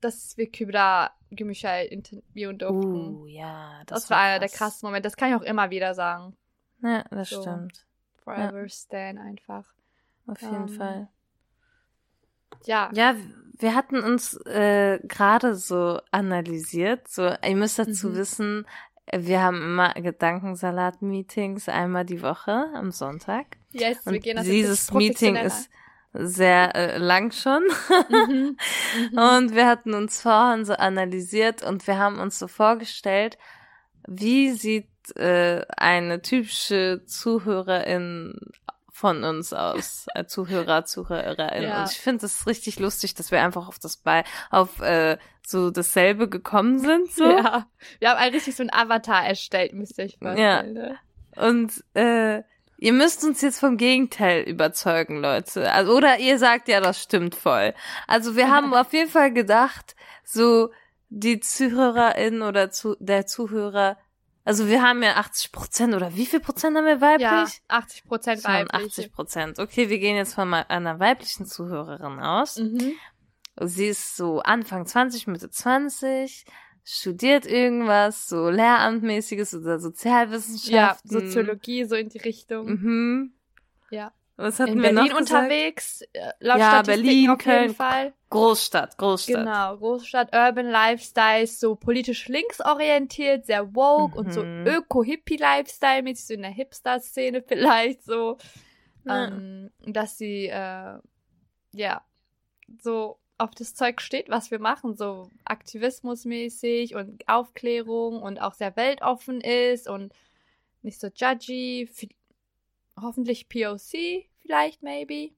dass 0.00 0.36
wir 0.36 0.50
Kübra 0.50 1.10
Gümüşay 1.30 1.86
interviewen 1.88 2.58
durften. 2.58 3.14
Uh, 3.16 3.26
ja. 3.26 3.82
das, 3.86 4.02
Das, 4.02 4.10
war 4.10 4.18
einer 4.18 4.38
der 4.38 4.48
krass. 4.48 4.58
krassen 4.58 4.86
Momente. 4.86 5.06
Das 5.06 5.16
kann 5.16 5.30
ich 5.30 5.36
auch 5.36 5.42
immer 5.42 5.70
wieder 5.70 5.94
sagen. 5.94 6.36
Ja, 6.82 7.04
das 7.10 7.30
So. 7.30 7.40
stimmt. 7.40 7.86
Forever 8.22 8.68
Stan 8.68 9.16
einfach. 9.18 9.64
Auf 10.26 10.40
jeden 10.42 10.54
Ähm, 10.54 10.68
Fall. 10.68 11.08
Ja. 12.64 12.90
Ja, 12.92 13.14
wir 13.58 13.74
hatten 13.74 14.00
uns 14.02 14.34
äh, 14.46 14.98
gerade 15.02 15.54
so 15.54 16.00
analysiert. 16.10 17.08
So, 17.08 17.32
ihr 17.46 17.56
müsst 17.56 17.78
dazu 17.78 18.08
Mhm. 18.08 18.14
wissen, 18.16 18.66
wir 19.12 19.42
haben 19.42 19.62
immer 19.62 19.94
Gedankensalat-Meetings 19.94 21.68
einmal 21.68 22.04
die 22.04 22.22
Woche 22.22 22.66
am 22.74 22.90
Sonntag. 22.90 23.46
Yes, 23.72 24.04
wir 24.04 24.12
Und 24.12 24.22
gehen 24.22 24.36
das 24.36 24.46
dieses 24.46 24.92
Meeting 24.92 25.36
ist 25.36 25.70
sehr 26.12 26.74
äh, 26.74 26.98
lang 26.98 27.32
schon. 27.32 27.62
Mhm. 28.08 28.56
Mhm. 29.12 29.18
Und 29.18 29.54
wir 29.54 29.66
hatten 29.66 29.94
uns 29.94 30.22
vorhin 30.22 30.64
so 30.64 30.74
analysiert 30.74 31.62
und 31.62 31.86
wir 31.86 31.98
haben 31.98 32.18
uns 32.18 32.38
so 32.38 32.48
vorgestellt, 32.48 33.38
wie 34.06 34.52
sieht 34.52 34.88
äh, 35.16 35.64
eine 35.76 36.20
typische 36.22 37.02
Zuhörerin 37.06 38.38
von 38.98 39.22
uns 39.22 39.52
aus, 39.52 40.06
äh, 40.14 40.24
Zuhörer, 40.24 40.84
Zuhörerin. 40.84 41.62
Ja. 41.62 41.82
Und 41.82 41.92
ich 41.92 42.00
finde 42.00 42.26
es 42.26 42.48
richtig 42.48 42.80
lustig, 42.80 43.14
dass 43.14 43.30
wir 43.30 43.40
einfach 43.40 43.68
auf 43.68 43.78
das 43.78 43.96
bei 43.96 44.24
auf 44.50 44.80
äh, 44.80 45.18
so 45.46 45.70
dasselbe 45.70 46.28
gekommen 46.28 46.80
sind. 46.80 47.12
So. 47.12 47.24
Ja. 47.24 47.66
Wir 48.00 48.10
haben 48.10 48.18
ein 48.18 48.32
richtig 48.32 48.56
so 48.56 48.64
ein 48.64 48.72
Avatar 48.72 49.24
erstellt, 49.24 49.72
müsst 49.72 49.98
ihr 49.98 50.06
euch 50.06 50.18
vorstellen. 50.18 50.72
Ne? 50.72 50.98
Und 51.36 51.84
äh, 51.94 52.42
ihr 52.78 52.92
müsst 52.92 53.22
uns 53.22 53.40
jetzt 53.40 53.60
vom 53.60 53.76
Gegenteil 53.76 54.42
überzeugen, 54.42 55.20
Leute. 55.20 55.70
Also, 55.72 55.96
oder 55.96 56.18
ihr 56.18 56.38
sagt 56.40 56.66
ja, 56.66 56.80
das 56.80 57.00
stimmt 57.00 57.36
voll. 57.36 57.74
Also 58.08 58.34
wir 58.34 58.50
haben 58.50 58.74
auf 58.74 58.92
jeden 58.92 59.10
Fall 59.10 59.32
gedacht, 59.32 59.94
so 60.24 60.70
die 61.08 61.38
Zuhörerin 61.38 62.42
oder 62.42 62.70
zu, 62.70 62.96
der 62.98 63.26
Zuhörer, 63.26 63.96
also 64.48 64.66
wir 64.66 64.80
haben 64.80 65.02
ja 65.02 65.16
80 65.16 65.52
Prozent 65.52 65.94
oder 65.94 66.16
wie 66.16 66.24
viel 66.24 66.40
Prozent 66.40 66.74
haben 66.74 66.86
wir 66.86 67.02
weiblich? 67.02 67.20
Ja, 67.20 67.46
80 67.68 68.04
Prozent 68.04 68.44
weiblich. 68.44 68.86
80 68.86 69.12
Prozent. 69.12 69.58
Okay, 69.58 69.90
wir 69.90 69.98
gehen 69.98 70.16
jetzt 70.16 70.32
von 70.32 70.54
einer 70.54 70.98
weiblichen 70.98 71.44
Zuhörerin 71.44 72.18
aus. 72.18 72.56
Mhm. 72.56 72.94
Sie 73.60 73.88
ist 73.88 74.16
so 74.16 74.40
Anfang 74.40 74.86
20, 74.86 75.26
Mitte 75.26 75.50
20, 75.50 76.46
studiert 76.82 77.44
irgendwas, 77.44 78.26
so 78.26 78.48
Lehramtmäßiges 78.48 79.54
oder 79.54 79.72
Ja, 79.72 79.78
Sozialwissenschaften. 79.80 81.10
Soziologie, 81.10 81.84
so 81.84 81.96
in 81.96 82.08
die 82.08 82.16
Richtung. 82.16 82.70
Mhm. 82.70 83.32
Ja. 83.90 84.14
Was 84.40 84.60
hatten 84.60 84.74
In 84.74 84.82
wir 84.82 84.92
Berlin 84.92 85.10
noch 85.10 85.18
gesagt? 85.18 85.42
unterwegs, 85.44 86.02
äh, 86.12 86.30
laut 86.38 86.58
Ja, 86.60 86.82
Berlin, 86.82 87.30
auf 87.30 87.40
jeden 87.44 87.50
Köln. 87.50 87.74
Fall. 87.74 88.12
Großstadt, 88.30 88.96
Großstadt. 88.96 89.34
Genau, 89.36 89.76
Großstadt, 89.78 90.32
Urban 90.34 90.70
Lifestyles, 90.70 91.58
so 91.58 91.74
politisch 91.74 92.28
linksorientiert, 92.28 93.46
sehr 93.46 93.74
woke 93.74 94.16
und 94.16 94.32
so 94.32 94.44
Mhm. 94.44 94.64
Öko-Hippie-Lifestyle, 94.66 96.02
mäßig 96.02 96.26
so 96.26 96.34
in 96.34 96.42
der 96.42 96.52
Hipster-Szene 96.52 97.42
vielleicht 97.46 98.04
so. 98.04 98.38
Ja. 99.04 99.26
Ähm, 99.28 99.70
dass 99.86 100.18
sie, 100.18 100.46
äh, 100.46 100.98
ja, 101.72 102.04
so 102.80 103.18
auf 103.38 103.50
das 103.56 103.74
Zeug 103.74 104.00
steht, 104.00 104.28
was 104.28 104.50
wir 104.52 104.60
machen, 104.60 104.94
so 104.96 105.30
aktivismusmäßig 105.44 106.94
und 106.94 107.26
Aufklärung 107.28 108.22
und 108.22 108.40
auch 108.40 108.54
sehr 108.54 108.76
weltoffen 108.76 109.40
ist 109.40 109.88
und 109.88 110.12
nicht 110.82 111.00
so 111.00 111.08
judgy, 111.08 111.88
vi- 111.92 112.14
hoffentlich 113.02 113.48
POC, 113.48 114.26
vielleicht, 114.42 114.82
maybe. 114.82 115.30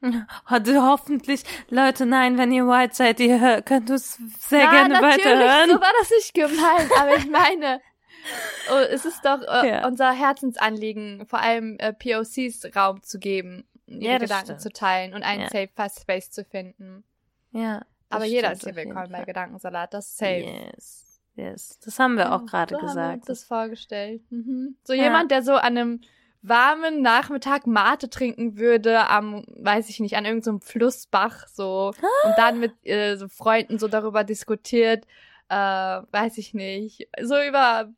Hatte 0.44 0.82
hoffentlich, 0.82 1.42
Leute, 1.70 2.06
nein, 2.06 2.38
wenn 2.38 2.52
ihr 2.52 2.66
white 2.66 2.94
seid, 2.94 3.18
ihr 3.20 3.62
könnt 3.62 3.90
es 3.90 4.14
sehr 4.38 4.60
Ja, 4.64 4.70
gerne 4.70 4.94
natürlich, 5.00 5.24
weiterhören. 5.26 5.70
So 5.70 5.80
war 5.80 5.92
das 6.00 6.10
nicht 6.10 6.34
gemeint, 6.34 6.90
aber 7.00 7.16
ich 7.16 7.28
meine, 7.28 7.80
oh, 8.72 8.76
es 8.76 9.04
ist 9.04 9.24
doch 9.24 9.40
äh, 9.42 9.68
Ja. 9.68 9.86
unser 9.86 10.12
Herzensanliegen, 10.12 11.26
vor 11.26 11.40
allem 11.40 11.76
äh, 11.80 11.92
POCs 11.92 12.76
Raum 12.76 13.02
zu 13.02 13.18
geben, 13.18 13.66
ihre 13.86 14.12
Ja, 14.12 14.18
Gedanken 14.18 14.44
stimmt. 14.46 14.60
zu 14.60 14.70
teilen 14.70 15.14
und 15.14 15.22
einen 15.24 15.48
safe 15.48 15.70
Fast 15.74 16.00
Space 16.00 16.30
zu 16.30 16.44
finden. 16.44 17.02
Ja. 17.50 17.82
Aber 18.10 18.24
jeder 18.24 18.52
ist 18.52 18.62
hier 18.64 18.76
willkommen 18.76 19.10
bei. 19.10 19.24
Gedankensalat, 19.24 19.92
das 19.94 20.06
ist 20.08 20.18
safe. 20.18 20.44
Yes. 20.74 21.20
Yes. 21.34 21.78
Das 21.84 21.98
haben 21.98 22.16
wir 22.16 22.32
auch 22.32 22.46
gerade 22.46 22.74
so 22.74 22.80
Haben 22.80 22.86
wir 22.86 22.88
uns 22.90 22.94
gesagt. 22.94 23.28
das 23.28 23.44
vorgestellt. 23.44 24.22
Mhm. 24.30 24.76
So 24.84 24.92
jemand, 24.92 25.30
der 25.30 25.42
so 25.42 25.54
an 25.54 25.76
einem 25.76 26.00
warmen 26.42 27.02
Nachmittag 27.02 27.66
Mate 27.66 28.08
trinken 28.10 28.58
würde 28.58 29.08
am, 29.08 29.44
weiß 29.56 29.88
ich 29.88 30.00
nicht, 30.00 30.16
an 30.16 30.24
irgendeinem 30.24 30.60
Flussbach 30.60 31.46
so 31.48 31.92
und 32.24 32.38
dann 32.38 32.60
mit 32.60 32.72
äh, 32.84 33.16
so 33.16 33.28
Freunden 33.28 33.78
so 33.78 33.88
darüber 33.88 34.24
diskutiert, 34.24 35.04
äh, 35.48 35.54
weiß 35.54 36.38
ich 36.38 36.54
nicht, 36.54 37.08
so 37.20 37.34
über 37.40 37.90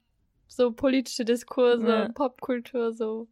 so 0.48 0.72
politische 0.72 1.24
Diskurse, 1.24 1.86
Ja. 1.86 2.08
Popkultur 2.08 2.92
so. 2.92 3.28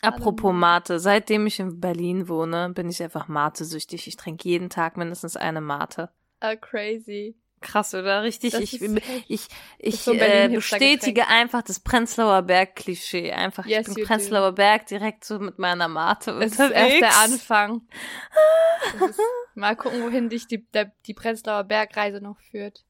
Apropos 0.00 0.52
Mate, 0.52 0.98
seitdem 0.98 1.46
ich 1.46 1.60
in 1.60 1.78
Berlin 1.80 2.28
wohne, 2.28 2.70
bin 2.70 2.88
ich 2.88 3.02
einfach 3.02 3.28
Mate-süchtig. 3.28 4.08
Ich 4.08 4.16
trinke 4.16 4.48
jeden 4.48 4.70
Tag 4.70 4.96
mindestens 4.96 5.36
eine 5.36 5.60
Mate. 5.60 6.08
Äh, 6.40 6.56
crazy. 6.56 7.36
Krass, 7.62 7.94
oder? 7.94 8.22
Richtig. 8.22 8.52
Das 8.52 8.60
Ich, 8.60 8.82
ich, 9.28 9.48
ich 9.78 10.00
so 10.00 10.12
äh, 10.12 10.48
bestätige 10.48 11.28
einfach 11.28 11.62
das 11.62 11.80
Prenzlauer 11.80 12.42
Berg-Klischee. 12.42 13.32
Einfach, 13.32 13.66
Yes, 13.66 13.88
ich 13.88 13.94
bin 13.94 14.02
do. 14.02 14.08
Prenzlauer 14.08 14.52
Berg 14.52 14.86
direkt 14.86 15.24
so 15.24 15.38
mit 15.38 15.58
meiner 15.58 15.88
Mate 15.88 16.32
Es 16.40 16.52
ist 16.52 16.70
erst 16.70 17.00
der 17.00 17.16
Anfang. 17.18 17.82
Das 18.98 19.10
ist, 19.10 19.20
mal 19.54 19.76
gucken, 19.76 20.02
wohin 20.02 20.28
dich 20.28 20.46
die, 20.46 20.66
der, 20.70 20.92
die 21.06 21.14
Prenzlauer 21.14 21.64
Bergreise 21.64 22.20
noch 22.20 22.38
führt. 22.40 22.84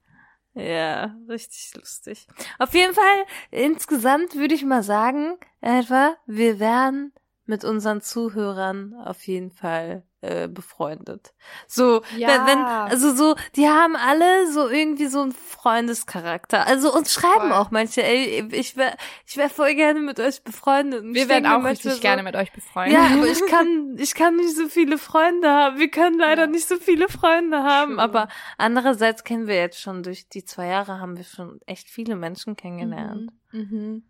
Ja, 0.55 1.17
richtig 1.29 1.73
lustig. 1.75 2.27
Auf 2.59 2.75
jeden 2.75 2.95
Fall, 2.95 3.25
insgesamt 3.51 4.35
würde 4.35 4.55
ich 4.55 4.65
mal 4.65 4.83
sagen, 4.83 5.39
etwa, 5.61 6.15
wir 6.27 6.61
wären 6.61 7.13
mit 7.47 7.65
unseren 7.65 8.03
Zuhörern 8.03 8.95
auf 8.95 9.27
jeden 9.27 9.51
Fall 9.51 10.05
äh, 10.23 10.49
befreundet. 10.49 11.35
So, 11.67 12.03
Ja. 12.17 12.47
wenn, 12.47 12.59
also 12.59 13.15
so, 13.15 13.35
die 13.57 13.69
haben 13.69 13.97
alle 13.97 14.51
so 14.51 14.69
irgendwie 14.69 15.07
so 15.07 15.21
einen 15.23 15.33
Freundescharakter. 15.33 16.67
Also 16.67 16.95
uns 16.95 17.13
schreiben 17.13 17.49
Voll. 17.49 17.53
auch 17.53 17.71
manche, 17.71 18.03
ey, 18.03 18.49
ich 18.53 18.77
wäre 18.77 18.97
ich 19.27 19.37
wär 19.37 19.51
voll 19.51 19.75
gerne 19.75 20.01
mit 20.01 20.19
euch 20.21 20.43
befreundet. 20.43 21.03
Und 21.03 21.15
Wir 21.15 21.29
werden 21.29 21.47
auch 21.47 21.65
richtig 21.65 21.95
so, 21.95 22.01
gerne 22.01 22.23
mit 22.23 22.37
euch 22.37 22.53
befreundet. 22.53 22.95
Ja, 22.95 23.07
aber 23.19 23.27
ich 23.27 23.45
kann, 23.47 23.97
ich 23.99 24.15
kann 24.15 24.37
nicht 24.37 24.57
so 24.57 24.69
viele 24.69 24.97
Freunde 24.99 25.49
haben. 25.51 25.79
Wir 25.79 25.91
können 25.91 26.19
leider 26.19 26.43
Ja. 26.43 26.47
nicht 26.49 26.67
so 26.69 26.77
viele 26.77 27.09
Freunde 27.09 27.63
haben. 27.63 27.95
True. 27.95 28.03
Aber 28.03 28.29
andererseits 28.59 29.25
kennen 29.25 29.47
wir 29.47 29.57
jetzt 29.57 29.81
schon 29.81 30.03
durch 30.03 30.29
die 30.29 30.45
zwei 30.45 30.67
Jahre 30.67 31.01
haben 31.01 31.17
wir 31.17 31.25
schon 31.25 31.61
echt 31.67 31.89
viele 31.91 32.17
Menschen 32.17 32.57
kennengelernt. 32.57 33.33
Mhm. 33.51 33.61
Mhm. 33.61 34.03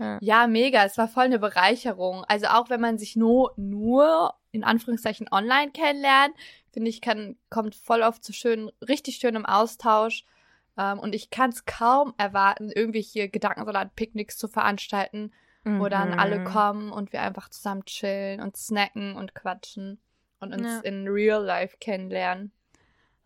Ja. 0.00 0.18
Ja, 0.20 0.46
mega. 0.46 0.84
Es 0.84 0.98
war 0.98 1.08
voll 1.08 1.24
eine 1.24 1.38
Bereicherung. 1.38 2.24
Also 2.24 2.46
auch 2.46 2.70
wenn 2.70 2.80
man 2.80 2.98
sich 2.98 3.16
nur, 3.16 3.52
nur 3.56 4.34
in 4.50 4.64
Anführungszeichen 4.64 5.28
online 5.30 5.70
kennenlernt, 5.72 6.34
finde 6.72 6.88
ich, 6.88 7.00
kann, 7.00 7.36
kommt 7.50 7.74
voll 7.74 8.02
oft 8.02 8.24
zu 8.24 8.32
schön, 8.32 8.70
richtig 8.88 9.16
schönem 9.16 9.44
Austausch. 9.46 10.24
Ähm, 10.78 10.98
und 10.98 11.14
ich 11.14 11.30
kann 11.30 11.50
es 11.50 11.66
kaum 11.66 12.14
erwarten, 12.16 12.70
irgendwie 12.74 13.02
hier 13.02 13.28
Gedankensalat-Picknicks 13.28 14.38
zu 14.38 14.48
veranstalten, 14.48 15.32
wo 15.64 15.88
dann 15.88 16.14
alle 16.14 16.38
Mhm. 16.40 16.44
kommen 16.44 16.92
und 16.92 17.12
wir 17.12 17.20
einfach 17.20 17.50
zusammen 17.50 17.84
chillen 17.84 18.40
und 18.40 18.56
snacken 18.56 19.16
und 19.16 19.34
quatschen 19.34 20.00
und 20.40 20.54
uns 20.54 20.66
Ja. 20.66 20.80
in 20.80 21.06
real 21.06 21.44
life 21.44 21.76
kennenlernen. 21.78 22.52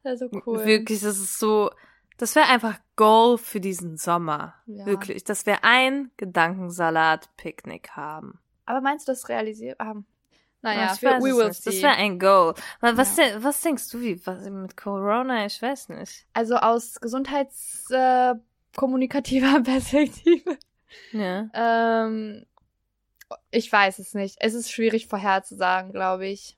Das 0.03 0.21
ist 0.21 0.31
so 0.33 0.43
cool. 0.47 0.65
Wirklich, 0.65 1.01
das 1.01 1.19
ist 1.19 1.39
so, 1.39 1.71
das 2.17 2.35
wäre 2.37 2.49
einfach 2.49 2.79
Goal 2.97 3.39
für 3.39 3.61
diesen 3.61 3.97
Sommer. 3.97 4.55
Ja. 4.67 4.87
Wirklich, 4.87 5.25
dass 5.25 5.47
wir 5.47 5.65
ein 5.65 6.13
Gedankensalat-Picknick 6.17 7.91
haben. 7.91 8.39
Aber 8.67 8.81
meinst 8.81 9.09
du, 9.09 9.13
das 9.13 9.29
realisiert 9.29 9.79
haben? 9.81 10.07
Naja, 10.63 10.93
ich 10.95 11.03
weiß 11.03 11.23
we 11.23 11.37
will 11.37 11.49
nicht. 11.49 11.67
Das 11.67 11.75
see. 11.75 11.83
wäre 11.83 11.97
ein 11.97 12.19
Goal. 12.19 12.55
Was, 12.81 13.19
Ja. 13.19 13.43
was 13.43 13.61
denkst 13.61 13.91
du, 13.91 14.01
wie 14.01 14.27
was 14.27 14.49
mit 14.49 14.79
Corona? 14.79 15.45
Ich 15.45 15.61
weiß 15.61 15.91
nicht. 15.91 16.27
Also 16.33 16.57
aus 16.57 16.99
gesundheitskommunikativer 17.01 19.59
äh, 19.59 19.61
Perspektive. 19.63 20.57
Ja. 21.13 21.51
Ähm, 21.53 22.47
ich 23.51 23.71
weiß 23.71 23.99
es 23.99 24.15
nicht. 24.15 24.37
Es 24.41 24.55
ist 24.55 24.73
schwierig 24.73 25.07
vorherzusagen, 25.07 25.93
glaube 25.93 26.29
ich. 26.29 26.57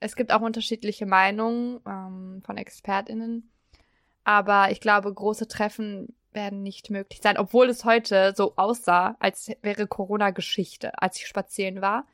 Es 0.00 0.16
gibt 0.16 0.32
auch 0.32 0.40
unterschiedliche 0.40 1.06
Meinungen 1.06 1.78
ähm, 1.86 2.42
von 2.44 2.56
ExpertInnen. 2.56 3.48
Aber 4.24 4.70
ich 4.70 4.80
glaube, 4.80 5.12
große 5.12 5.48
Treffen 5.48 6.14
werden 6.32 6.62
nicht 6.62 6.90
möglich 6.90 7.20
sein, 7.22 7.36
obwohl 7.38 7.68
es 7.68 7.84
heute 7.84 8.32
so 8.36 8.54
aussah, 8.56 9.16
als 9.20 9.50
wäre 9.62 9.86
Corona-Geschichte, 9.86 11.00
als 11.00 11.16
ich 11.18 11.26
spazieren 11.26 11.80
war. 11.80 12.06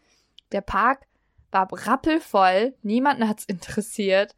Der 0.52 0.60
Park 0.60 1.06
war 1.52 1.68
rappelvoll, 1.72 2.74
niemanden 2.82 3.28
hat's 3.28 3.44
interessiert 3.46 4.34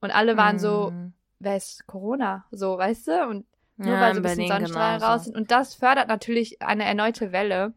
und 0.00 0.10
alle 0.10 0.36
waren 0.36 0.58
so, 0.58 0.90
Mhm. 0.92 1.12
wer 1.38 1.56
ist 1.56 1.86
Corona? 1.86 2.46
So, 2.50 2.78
weißt 2.78 3.08
du? 3.08 3.26
Und 3.26 3.46
nur 3.76 3.94
Ja, 3.94 4.00
weil 4.00 4.14
so 4.14 4.20
in 4.20 4.24
ein 4.24 4.28
bisschen 4.30 4.46
Sonnenstrahlen 4.48 5.02
raus 5.02 5.24
sind. 5.24 5.36
Und 5.36 5.50
das 5.50 5.74
fördert 5.74 6.08
natürlich 6.08 6.62
eine 6.62 6.84
erneute 6.84 7.30
Welle. 7.32 7.74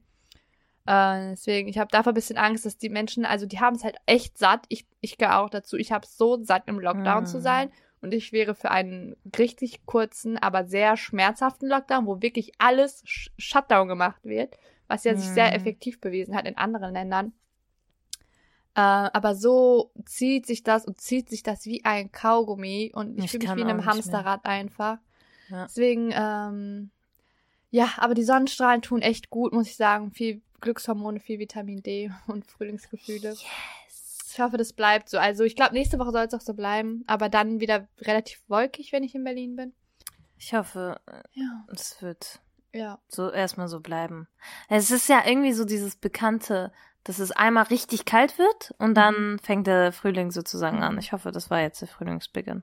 Äh, 0.85 1.31
deswegen, 1.31 1.67
ich 1.67 1.77
habe 1.77 1.89
davor 1.91 2.13
ein 2.13 2.15
bisschen 2.15 2.37
Angst, 2.37 2.65
dass 2.65 2.77
die 2.77 2.89
Menschen, 2.89 3.25
also 3.25 3.45
die 3.45 3.59
haben 3.59 3.75
es 3.75 3.83
halt 3.83 3.97
echt 4.05 4.37
satt. 4.37 4.65
Ich, 4.69 4.87
ich 5.01 5.17
gehöre 5.17 5.39
auch 5.39 5.49
dazu. 5.49 5.75
Ich 5.75 5.91
habe 5.91 6.07
so 6.07 6.41
satt, 6.41 6.63
im 6.67 6.79
Lockdown 6.79 7.25
zu 7.25 7.37
Mhm. 7.37 7.41
sein. 7.41 7.71
Und 8.01 8.13
ich 8.13 8.31
wäre 8.31 8.55
für 8.55 8.71
einen 8.71 9.15
richtig 9.37 9.85
kurzen, 9.85 10.37
aber 10.37 10.65
sehr 10.65 10.95
schmerzhaften 10.95 11.67
Lockdown, 11.67 12.05
wo 12.05 12.21
wirklich 12.21 12.53
alles 12.57 13.01
Sh 13.05 13.29
Shutdown 13.37 13.87
gemacht 13.89 14.23
wird, 14.23 14.55
was 14.87 15.03
ja 15.03 15.15
sich 15.15 15.27
sehr 15.27 15.47
Mhm. 15.47 15.53
effektiv 15.55 15.99
bewiesen 15.99 16.35
hat 16.35 16.45
in 16.47 16.57
anderen 16.57 16.93
Ländern. 16.93 17.33
Äh, 18.75 18.79
aber 18.81 19.35
so 19.35 19.91
zieht 20.05 20.45
sich 20.45 20.63
das 20.63 20.85
und 20.85 21.01
zieht 21.01 21.29
sich 21.29 21.43
das 21.43 21.65
wie 21.65 21.83
ein 21.83 22.11
Kaugummi 22.11 22.91
und 22.93 23.17
ich, 23.17 23.25
Ich 23.25 23.31
fühle 23.31 23.47
mich 23.47 23.55
wie 23.57 23.61
in 23.61 23.67
einem 23.67 23.77
mehr. 23.77 23.85
Hamsterrad 23.87 24.45
einfach. 24.45 24.99
Ja. 25.49 25.65
Deswegen, 25.65 26.11
ähm, 26.13 26.91
ja, 27.71 27.89
aber 27.97 28.13
die 28.13 28.23
Sonnenstrahlen 28.23 28.81
tun 28.81 29.01
echt 29.01 29.29
gut, 29.29 29.51
muss 29.51 29.67
ich 29.67 29.75
sagen. 29.75 30.11
Viel 30.11 30.41
Glückshormone, 30.61 31.19
viel 31.19 31.39
Vitamin 31.39 31.81
D 31.83 32.11
und 32.27 32.45
Frühlingsgefühle. 32.45 33.35
Ich 34.31 34.39
hoffe, 34.39 34.57
das 34.57 34.73
bleibt 34.73 35.09
so. 35.09 35.17
Also 35.17 35.43
ich 35.43 35.55
glaube, 35.55 35.73
nächste 35.73 35.99
Woche 35.99 36.11
soll 36.11 36.25
es 36.25 36.33
auch 36.33 36.41
so 36.41 36.53
bleiben, 36.53 37.03
aber 37.07 37.29
dann 37.29 37.59
wieder 37.59 37.87
relativ 38.01 38.41
wolkig, 38.47 38.91
wenn 38.91 39.03
ich 39.03 39.15
in 39.15 39.23
Berlin 39.23 39.55
bin. 39.55 39.73
Ich 40.37 40.53
hoffe, 40.53 40.99
Ja, 41.33 41.65
es 41.71 42.01
wird 42.01 42.39
ja. 42.73 42.99
so 43.07 43.29
erstmal 43.31 43.67
so 43.67 43.79
bleiben. 43.79 44.27
Es 44.69 44.91
ist 44.91 45.09
ja 45.09 45.23
irgendwie 45.25 45.53
so 45.53 45.65
dieses 45.65 45.95
Bekannte, 45.95 46.71
dass 47.05 47.19
es 47.19 47.31
einmal 47.31 47.63
richtig 47.63 48.05
kalt 48.05 48.37
wird 48.37 48.73
und 48.77 48.93
dann 48.95 49.39
fängt 49.41 49.67
der 49.67 49.91
Frühling 49.91 50.31
sozusagen 50.31 50.83
an. 50.83 50.97
Ich 50.99 51.13
hoffe, 51.13 51.31
das 51.31 51.49
war 51.49 51.61
jetzt 51.61 51.81
der 51.81 51.87
Frühlingsbeginn. 51.87 52.61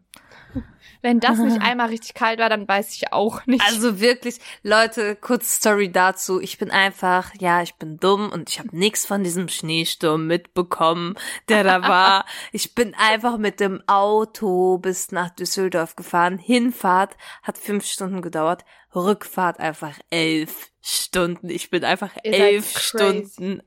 Wenn 1.03 1.21
das 1.21 1.39
nicht 1.39 1.61
einmal 1.63 1.89
richtig 1.89 2.15
kalt 2.15 2.39
war, 2.39 2.49
dann 2.49 2.69
weiß 2.69 2.95
ich 2.95 3.13
auch 3.13 3.45
nicht. 3.47 3.65
Also 3.67 3.99
wirklich, 3.99 4.39
Leute, 4.63 5.17
kurz 5.17 5.57
Story 5.57 5.91
dazu. 5.91 6.41
Ich 6.41 6.59
bin 6.59 6.71
einfach, 6.71 7.33
ja, 7.39 7.63
ich 7.63 7.77
bin 7.77 7.97
dumm 7.97 8.31
und 8.31 8.51
ich 8.51 8.59
habe 8.59 8.77
nichts 8.77 9.07
von 9.07 9.25
diesem 9.25 9.49
Schneesturm 9.49 10.27
mitbekommen, 10.27 11.15
der 11.49 11.65
da 11.65 11.83
war. 11.89 12.27
ich 12.53 12.75
bin 12.75 12.95
einfach 12.95 13.39
mit 13.39 13.59
dem 13.59 13.83
Auto 13.87 14.79
bis 14.79 15.13
nach 15.13 15.31
Düsseldorf 15.31 15.97
gefahren. 15.97 16.39
Hinfahrt 16.39 17.17
hat 17.43 17.57
fünf 17.57 17.87
Stunden 17.87 18.21
gedauert, 18.21 18.65
Rückfahrt 18.95 19.61
einfach 19.61 19.99
elf 20.11 20.71
Stunden. 20.83 21.49
Ich 21.49 21.71
bin 21.71 21.85
einfach 21.85 22.15
Ihr 22.23 22.33
elf. 22.33 22.79
Stunden 22.79 23.63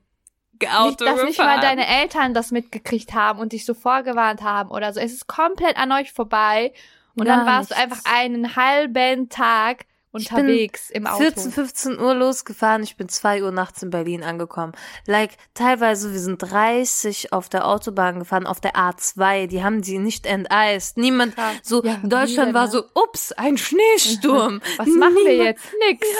Auto 0.68 0.88
nicht, 0.88 1.00
dass 1.00 1.22
nicht 1.24 1.38
mal 1.38 1.60
deine 1.60 1.86
Eltern 1.86 2.34
das 2.34 2.50
mitgekriegt 2.50 3.14
haben 3.14 3.38
und 3.40 3.52
dich 3.52 3.64
so 3.64 3.74
vorgewarnt 3.74 4.42
haben 4.42 4.70
oder 4.70 4.92
so. 4.92 5.00
Es 5.00 5.12
ist 5.12 5.26
komplett 5.26 5.76
an 5.76 5.92
euch 5.92 6.12
vorbei. 6.12 6.72
Und 7.16 7.24
Gar 7.26 7.38
dann 7.38 7.46
warst 7.46 7.70
du 7.70 7.74
nichts. 7.74 7.90
einfach 8.06 8.12
einen 8.12 8.56
halben 8.56 9.28
Tag 9.28 9.84
unterwegs 10.12 10.90
im 10.90 11.06
Auto. 11.06 11.18
14, 11.22 11.52
15 11.52 12.00
Uhr 12.00 12.14
losgefahren, 12.14 12.82
ich 12.82 12.96
bin 12.96 13.08
2 13.08 13.42
Uhr 13.44 13.52
nachts 13.52 13.82
in 13.82 13.90
Berlin 13.90 14.24
angekommen. 14.24 14.72
Like, 15.06 15.32
teilweise, 15.54 16.12
wir 16.12 16.18
sind 16.18 16.38
30 16.38 17.32
auf 17.32 17.48
der 17.48 17.66
Autobahn 17.66 18.18
gefahren, 18.18 18.46
auf 18.46 18.60
der 18.60 18.74
A2, 18.74 19.46
die 19.46 19.62
haben 19.62 19.82
sie 19.84 19.98
nicht 19.98 20.26
enteist. 20.26 20.96
Niemand, 20.98 21.34
so, 21.62 21.82
Ja, 21.84 21.98
Deutschland 22.02 22.54
war 22.54 22.66
ne? 22.66 22.70
so, 22.72 22.84
ups, 22.94 23.32
ein 23.32 23.56
Schneesturm. 23.56 24.60
Was 24.78 24.88
machen 24.88 25.14
wir 25.16 25.30
Niemand- 25.32 25.48
jetzt? 25.48 25.74
Nix. 25.88 26.06
Ja, 26.08 26.16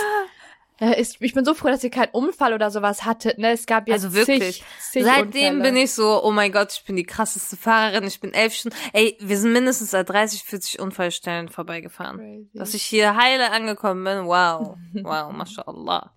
ich 0.81 1.35
bin 1.35 1.45
so 1.45 1.53
froh, 1.55 1.69
dass 1.69 1.85
ihr 1.85 1.91
keinen 1.91 2.11
Unfall 2.13 2.55
oder 2.55 2.71
sowas 2.71 3.05
hattet. 3.05 3.39
Ne? 3.39 3.51
Es 3.53 3.67
gab 3.67 3.87
jetzt 3.87 4.05
Also 4.05 4.15
wirklich. 4.15 4.55
zig, 4.55 4.65
zig 4.81 5.05
Seitdem 5.05 5.57
Unfälle. 5.57 5.63
bin 5.63 5.77
ich 5.77 5.93
so, 5.93 6.23
oh 6.25 6.31
mein 6.31 6.53
Gott, 6.53 6.73
ich 6.73 6.85
bin 6.85 6.97
die 6.97 7.05
krasseste 7.05 7.57
Fahrerin, 7.57 8.05
ich 8.05 8.21
bin 8.21 8.33
elf 8.33 8.55
Stunden. 8.55 8.77
Ey, 8.95 9.17
wir 9.21 9.37
sind 9.37 9.53
mindestens 9.53 9.91
seit 9.91 10.09
30, 10.09 10.43
40 10.43 10.81
Unfallstellen 10.81 11.49
vorbeigefahren. 11.51 12.17
Crazy. 12.19 12.51
Dass 12.55 12.75
ich 12.75 12.83
hier 12.83 13.15
heile 13.17 13.51
angekommen 13.53 14.05
bin, 14.05 14.25
wow. 14.27 14.77
Wow, 14.95 15.33
mashallah. 15.33 16.15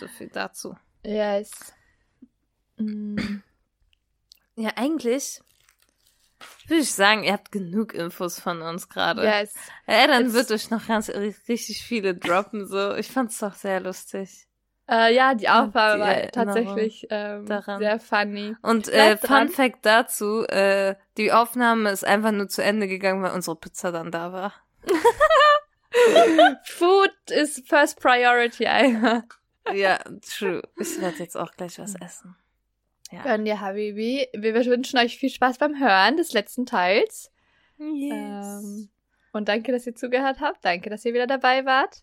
So 0.00 0.08
viel 0.08 0.28
dazu. 0.28 0.74
Yes. 1.04 1.50
Mm. 2.76 3.40
Ja, 4.56 4.70
eigentlich 4.76 5.40
würde 6.70 6.82
ich 6.82 6.92
sagen, 6.94 7.24
ihr 7.24 7.32
habt 7.32 7.52
genug 7.52 7.92
Infos 7.92 8.38
von 8.40 8.62
uns 8.62 8.88
gerade. 8.88 9.22
Yes. 9.24 9.52
Ja, 9.86 10.06
dann 10.06 10.24
Jetzt- 10.24 10.34
wird 10.34 10.50
euch 10.52 10.70
noch 10.70 10.86
ganz 10.86 11.10
richtig 11.10 11.82
viele 11.84 12.14
droppen. 12.14 12.66
So, 12.66 12.94
ich 12.94 13.08
fand's 13.10 13.38
doch 13.38 13.54
sehr 13.54 13.80
lustig. 13.80 14.46
Äh, 14.88 15.14
ja, 15.14 15.34
die 15.34 15.48
Aufnahme 15.48 16.00
war 16.02 16.30
tatsächlich 16.32 17.06
ähm, 17.10 17.46
daran. 17.46 17.78
sehr 17.78 18.00
funny. 18.00 18.56
Und 18.62 18.88
äh, 18.88 19.16
Fun. 19.18 19.48
Fact 19.48 19.86
dazu: 19.86 20.44
äh, 20.48 20.96
Die 21.16 21.30
Aufnahme 21.32 21.90
ist 21.90 22.04
einfach 22.04 22.32
nur 22.32 22.48
zu 22.48 22.62
Ende 22.62 22.88
gegangen, 22.88 23.22
weil 23.22 23.32
unsere 23.32 23.54
Pizza 23.56 23.92
dann 23.92 24.10
da 24.10 24.32
war. 24.32 24.52
Food 26.64 27.12
is 27.30 27.62
first 27.68 28.00
priority, 28.00 28.66
Alter. 28.66 29.24
Ja, 29.72 29.98
true. 30.28 30.62
Ich 30.76 31.00
werde 31.00 31.18
jetzt 31.18 31.36
auch 31.36 31.52
gleich 31.52 31.78
was 31.78 31.94
essen. 31.94 32.34
Ja. 33.10 33.22
Gönn 33.22 33.44
dir, 33.44 33.60
Habibi. 33.60 34.28
Wir 34.34 34.54
wünschen 34.54 34.98
euch 34.98 35.18
viel 35.18 35.30
Spaß 35.30 35.58
beim 35.58 35.78
Hören 35.80 36.16
des 36.16 36.32
letzten 36.32 36.64
Teils. 36.64 37.32
Yes. 37.78 38.12
Ähm, 38.12 38.88
und 39.32 39.48
danke, 39.48 39.72
dass 39.72 39.86
ihr 39.86 39.94
zugehört 39.94 40.40
habt. 40.40 40.64
Danke, 40.64 40.90
dass 40.90 41.04
ihr 41.04 41.14
wieder 41.14 41.26
dabei 41.26 41.64
wart. 41.64 42.02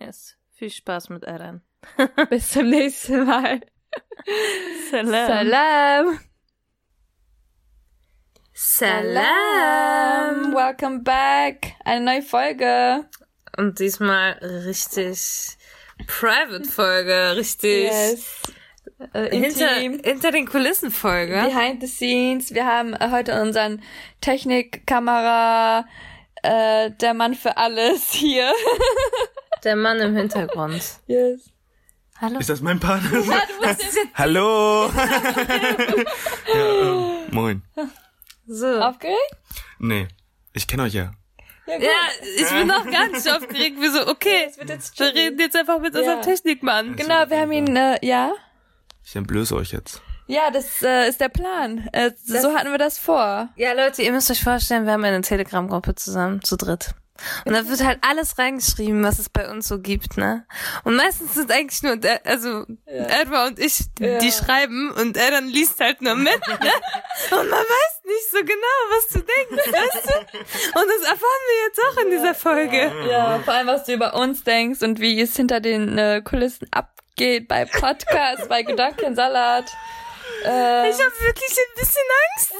yes. 0.00 0.36
Viel 0.50 0.70
Spaß 0.70 1.10
mit 1.10 1.22
Eren. 1.22 1.62
Bis 2.30 2.50
zum 2.50 2.68
nächsten 2.68 3.24
Mal. 3.24 3.60
Salam. 4.90 5.28
Salam. 5.28 6.20
Salam. 8.52 10.52
Welcome 10.52 11.00
back. 11.02 11.74
Eine 11.84 12.04
neue 12.04 12.22
Folge. 12.22 13.08
Und 13.56 13.78
diesmal 13.78 14.32
richtig 14.66 15.56
Private 16.06 16.64
Folge, 16.64 17.36
richtig 17.36 17.84
Yes. 17.84 18.42
Äh, 19.12 19.30
hinter, 19.36 19.68
hinter 19.68 20.32
den 20.32 20.46
Kulissen 20.46 20.90
Folge. 20.90 21.34
Behind 21.34 21.80
the 21.80 21.86
scenes. 21.86 22.52
Wir 22.52 22.66
haben 22.66 22.94
äh, 22.94 23.10
heute 23.10 23.40
unseren 23.40 23.82
Technikkamera, 24.20 25.86
äh, 26.42 26.90
der 26.90 27.14
Mann 27.14 27.34
für 27.34 27.56
alles 27.56 28.12
hier. 28.12 28.52
Der 29.64 29.74
Mann 29.74 29.98
im 29.98 30.14
Hintergrund. 30.16 30.80
Yes. 31.08 31.50
Hallo. 32.20 32.38
Ist 32.38 32.48
das 32.48 32.60
mein 32.60 32.78
Partner? 32.78 33.10
Das 33.60 33.78
ist 33.80 33.96
jetzt 33.96 34.14
Hallo! 34.14 34.88
ja, 36.54 36.54
ähm, 36.54 37.26
moin. 37.32 37.62
so. 38.46 38.80
Aufgeregt? 38.80 39.18
Nee, 39.80 40.06
ich 40.52 40.68
kenne 40.68 40.84
euch 40.84 40.94
ja. 40.94 41.10
Ja. 41.66 41.76
Ja, 41.76 41.90
ich 42.36 42.48
bin 42.48 42.68
noch 42.68 42.88
gar 42.88 43.08
nicht 43.08 43.28
aufgeregt. 43.28 43.80
Wir 43.80 43.90
so, 43.90 44.06
okay, 44.06 44.46
Es 44.48 44.58
wird 44.58 44.70
jetzt 44.70 44.98
wir 44.98 45.12
reden 45.12 45.40
jetzt 45.40 45.56
einfach 45.56 45.80
mit 45.80 45.94
unserem 45.96 46.18
Ja. 46.20 46.24
Technikmann. 46.24 46.94
Genau, 46.94 47.28
wir 47.28 47.38
haben 47.40 47.52
ihn, 47.52 47.74
äh, 47.76 47.98
ja? 48.06 48.32
Ich 49.08 49.16
entblöße 49.16 49.56
euch 49.56 49.72
jetzt. 49.72 50.02
Ja, 50.26 50.50
das 50.50 50.82
äh, 50.82 51.08
ist 51.08 51.18
der 51.18 51.30
Plan. 51.30 51.88
Äh, 51.92 52.10
so 52.22 52.52
hatten 52.54 52.70
wir 52.72 52.76
das 52.76 52.98
vor. 52.98 53.48
Ja, 53.56 53.72
Leute, 53.72 54.02
ihr 54.02 54.12
müsst 54.12 54.30
euch 54.30 54.44
vorstellen, 54.44 54.84
wir 54.84 54.92
haben 54.92 55.04
eine 55.04 55.22
Telegram-Gruppe 55.22 55.94
zusammen, 55.94 56.42
zu 56.42 56.58
dritt. 56.58 56.90
Und 57.46 57.54
da 57.54 57.66
wird 57.66 57.82
halt 57.82 58.00
alles 58.02 58.36
reingeschrieben, 58.36 59.02
was 59.02 59.18
es 59.18 59.30
bei 59.30 59.50
uns 59.50 59.66
so 59.66 59.80
gibt, 59.80 60.18
ne? 60.18 60.44
Und 60.84 60.94
meistens 60.96 61.32
sind 61.34 61.50
eigentlich 61.50 61.82
nur, 61.82 61.96
der, 61.96 62.20
also 62.26 62.66
Edward 62.84 63.52
und 63.52 63.58
ich, 63.58 63.78
die, 63.98 64.04
Ja. 64.04 64.18
die 64.18 64.30
schreiben 64.30 64.90
und 64.90 65.16
er 65.16 65.30
dann 65.30 65.48
liest 65.48 65.80
halt 65.80 66.02
nur 66.02 66.14
mit, 66.14 66.26
ne? 66.46 66.70
Und 67.30 67.48
man 67.50 67.60
weiß 67.60 68.00
nicht 68.04 68.30
so 68.30 68.38
genau, 68.40 68.76
was 68.90 69.08
du 69.08 69.18
denkst, 69.20 69.72
weißt 69.72 70.06
du? 70.06 70.38
Und 70.38 70.86
das 70.86 71.10
erfahren 71.10 71.44
wir 71.46 71.66
jetzt 71.66 71.80
auch 71.80 72.02
in 72.04 72.10
dieser 72.10 72.34
Folge. 72.34 72.92
Ja, 73.10 73.38
vor 73.38 73.54
allem, 73.54 73.66
was 73.68 73.84
du 73.84 73.94
über 73.94 74.14
uns 74.14 74.44
denkst 74.44 74.82
und 74.82 75.00
wie 75.00 75.18
es 75.20 75.34
hinter 75.34 75.60
den 75.60 75.96
äh, 75.96 76.20
Kulissen 76.22 76.68
abgeht 76.70 76.98
bei 77.48 77.64
Podcasts, 77.64 78.48
bei 78.48 78.62
Gedankensalat. 78.62 79.64
Äh, 80.44 80.88
Ich 80.90 80.94
habe 80.96 81.12
wirklich 81.20 81.56
ein 81.58 81.78
bisschen 81.78 82.02
Angst. 82.34 82.52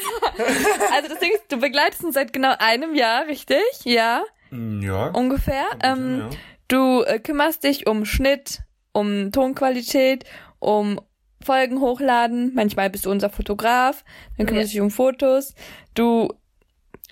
also 0.95 1.09
das 1.09 1.19
Ding 1.21 1.33
ist, 1.33 1.45
du 1.51 1.59
begleitest 1.59 2.05
uns 2.05 2.15
seit 2.15 2.33
genau 2.33 2.55
einem 2.59 2.95
Jahr, 2.95 3.27
richtig? 3.27 3.63
Ja, 3.85 4.25
Ja. 4.51 5.07
ungefähr. 5.09 5.65
Ähm, 5.83 6.29
Du 6.69 7.03
äh, 7.03 7.19
kümmerst 7.19 7.65
dich 7.65 7.87
um 7.87 8.05
Schnitt, 8.05 8.59
um 8.93 9.33
Tonqualität, 9.33 10.25
um 10.59 11.01
Folgen 11.43 11.81
hochladen. 11.81 12.53
Manchmal 12.55 12.91
bist 12.91 13.07
du 13.07 13.11
unser 13.11 13.31
Fotograf. 13.31 14.05
Dann 14.37 14.47
kümmerst 14.47 14.69
du 14.71 14.73
dich 14.73 14.81
um 14.83 14.91
Fotos. 14.91 15.55
Du 15.95 16.35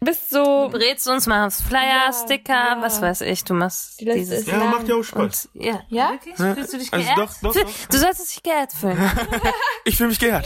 bist 0.04 0.30
so. 0.30 0.66
Du 0.66 0.72
berätst 0.72 1.08
uns, 1.08 1.26
machst 1.26 1.62
Flyer, 1.62 2.06
Ja, 2.06 2.12
Sticker, 2.12 2.52
ja. 2.52 2.76
was 2.80 3.00
weiß 3.00 3.22
ich, 3.22 3.44
du 3.44 3.54
machst 3.54 4.00
Die 4.00 4.04
dieses. 4.04 4.40
ist 4.40 4.48
Ja, 4.48 4.58
lang. 4.58 4.70
macht 4.70 4.88
ja 4.88 4.94
auch 4.96 5.02
Spaß. 5.02 5.48
Und, 5.54 5.64
ja, 5.64 5.80
Ja? 5.88 6.10
Wirklich? 6.10 6.36
Fühlst 6.36 6.72
du 6.74 6.78
dich 6.78 6.92
Also 6.92 7.04
geehrt? 7.04 7.18
doch, 7.18 7.32
doch, 7.42 7.54
doch. 7.62 7.70
Du 7.90 7.96
solltest 7.98 8.30
dich 8.36 8.42
geehrt 8.42 8.72
fühlen. 8.72 8.98
Ich 9.88 9.96
fühle 9.96 10.08
mich 10.08 10.18
geehrt. 10.18 10.44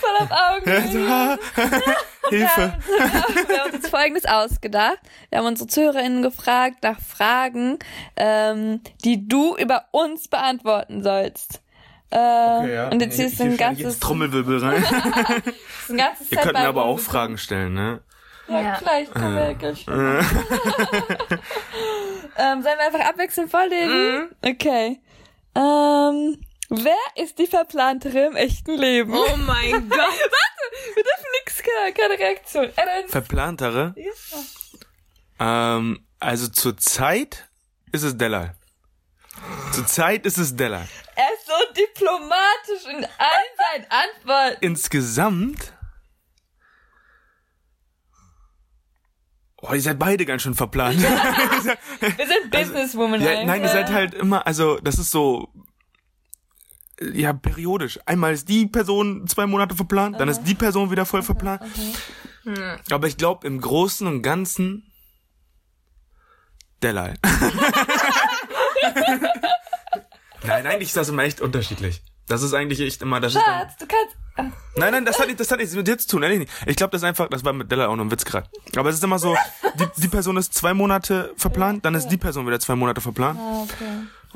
voll 0.00 0.16
auf 0.20 0.30
Augen. 0.30 0.70
Hilfe. 2.28 2.78
Wir 3.48 3.62
haben 3.64 3.74
uns 3.74 3.88
Folgendes 3.88 4.24
ausgedacht. 4.26 4.98
Wir 5.30 5.38
haben 5.38 5.46
unsere 5.46 5.68
ZuhörerInnen 5.68 6.22
gefragt 6.22 6.82
nach 6.82 7.00
Fragen, 7.00 7.78
ähm, 8.16 8.80
die 9.04 9.26
du 9.28 9.56
über 9.56 9.86
uns 9.92 10.28
beantworten 10.28 11.02
sollst. 11.02 11.60
Äh, 12.10 12.88
Und 12.92 13.00
jetzt 13.02 13.16
hier 13.16 13.26
ist 13.26 13.40
ein 13.40 13.56
ganzes, 13.56 13.84
Jetzt 13.84 14.02
Trommelwirbel 14.02 14.58
rein. 14.58 14.84
ein 15.88 15.96
ganzes 15.96 16.30
Ihr 16.30 16.38
könnt 16.38 16.52
mir 16.54 16.68
aber 16.68 16.84
auch. 16.84 16.98
Fragen 17.00 17.38
stellen, 17.38 17.74
ne? 17.74 18.02
Ja, 18.48 18.60
Ja. 18.60 18.74
vielleicht 18.76 19.12
können 19.14 19.34
wir 19.34 19.54
gleich. 19.54 19.84
ähm, 19.88 20.20
sollen 22.38 22.62
wir 22.62 22.86
einfach 22.86 23.00
abwechselnd 23.08 23.50
vorlesen? 23.50 24.28
Okay. 24.42 25.00
Ähm, 25.56 26.40
wer 26.68 26.94
ist 27.16 27.38
die 27.38 27.46
Verplantere 27.46 28.26
im 28.26 28.36
echten 28.36 28.76
Leben? 28.78 29.14
Oh 29.14 29.36
mein 29.38 29.88
Gott. 29.88 29.98
Wir 30.94 31.02
dürfen 31.02 31.24
nix, 31.40 31.62
keine, 31.62 31.92
keine 31.92 32.18
Reaktion. 32.18 32.68
Ernst? 32.76 33.10
Verplantere? 33.10 33.94
Ähm, 35.40 36.06
also 36.20 36.46
zur 36.48 36.76
Zeit 36.76 37.48
ist 37.92 38.02
es 38.04 38.16
Delal. 38.16 38.54
Zur 39.72 39.86
Zeit 39.86 40.26
ist 40.26 40.38
es 40.38 40.56
Delal. 40.56 40.86
Er 41.14 41.24
ist 41.34 41.46
so 41.46 41.74
diplomatisch 41.74 42.84
in 42.90 43.04
allen 43.04 43.54
seinen 43.58 43.86
Antworten. 43.90 44.58
Insgesamt. 44.64 45.72
Oh, 49.62 49.72
ihr 49.72 49.80
seid 49.80 49.98
beide 49.98 50.24
ganz 50.26 50.42
schön 50.42 50.54
verplant. 50.54 51.00
Wir 51.02 52.26
sind 52.26 52.50
Businesswoman. 52.50 53.20
ja, 53.20 53.30
einfach. 53.30 53.46
nein, 53.46 53.62
ihr 53.62 53.68
seid 53.68 53.90
halt 53.90 54.14
immer, 54.14 54.46
also 54.46 54.78
das 54.78 54.98
ist 54.98 55.10
so, 55.10 55.48
ja, 57.00 57.32
periodisch. 57.32 57.98
Einmal 58.06 58.32
ist 58.32 58.48
die 58.48 58.66
Person 58.66 59.26
zwei 59.26 59.46
Monate 59.46 59.74
verplant, 59.74 60.20
dann 60.20 60.28
ist 60.28 60.42
die 60.44 60.54
Person 60.54 60.90
wieder 60.90 61.06
voll 61.06 61.22
verplant. 61.22 61.62
Aber 62.90 63.08
ich 63.08 63.16
glaube, 63.16 63.46
im 63.46 63.60
Großen 63.60 64.06
und 64.06 64.22
Ganzen 64.22 64.92
Delal. 66.82 67.14
nein, 70.44 70.66
eigentlich 70.66 70.88
ist 70.88 70.96
das 70.96 71.08
immer 71.08 71.22
echt 71.24 71.40
unterschiedlich. 71.40 72.02
Das 72.28 72.42
ist 72.42 72.54
eigentlich 72.54 72.80
echt 72.80 73.02
immer, 73.02 73.20
das 73.20 73.34
ist 73.34 73.42
Schatz, 73.42 73.76
du 73.78 73.86
kannst. 73.86 74.16
Ah, 74.38 74.44
Nein, 74.76 74.92
nein, 74.92 75.04
das 75.06 75.18
hat, 75.18 75.28
nicht, 75.28 75.40
das 75.40 75.50
hat 75.50 75.58
nichts 75.58 75.74
mit 75.74 75.86
dir 75.88 75.96
zu 75.96 76.08
tun, 76.08 76.22
ehrlich 76.22 76.40
nicht. 76.40 76.52
Ich 76.66 76.76
glaube, 76.76 76.90
das 76.90 77.00
ist 77.00 77.06
einfach, 77.08 77.28
das 77.30 77.42
war 77.44 77.54
mit 77.54 77.70
Della 77.70 77.86
auch 77.86 77.96
nur 77.96 78.04
ein 78.04 78.10
Witz 78.10 78.24
gerade. 78.24 78.46
Aber 78.76 78.90
es 78.90 78.96
ist 78.96 79.04
immer 79.04 79.18
so, 79.18 79.34
die, 79.76 79.86
die 80.02 80.08
Person 80.08 80.36
ist 80.36 80.52
zwei 80.52 80.74
Monate 80.74 81.32
verplant, 81.38 81.84
dann 81.86 81.94
ist 81.94 82.08
die 82.08 82.18
Person 82.18 82.46
wieder 82.46 82.60
zwei 82.60 82.74
Monate 82.74 83.00
verplant. 83.00 83.38
Ah, 83.40 83.62
okay. 83.62 83.84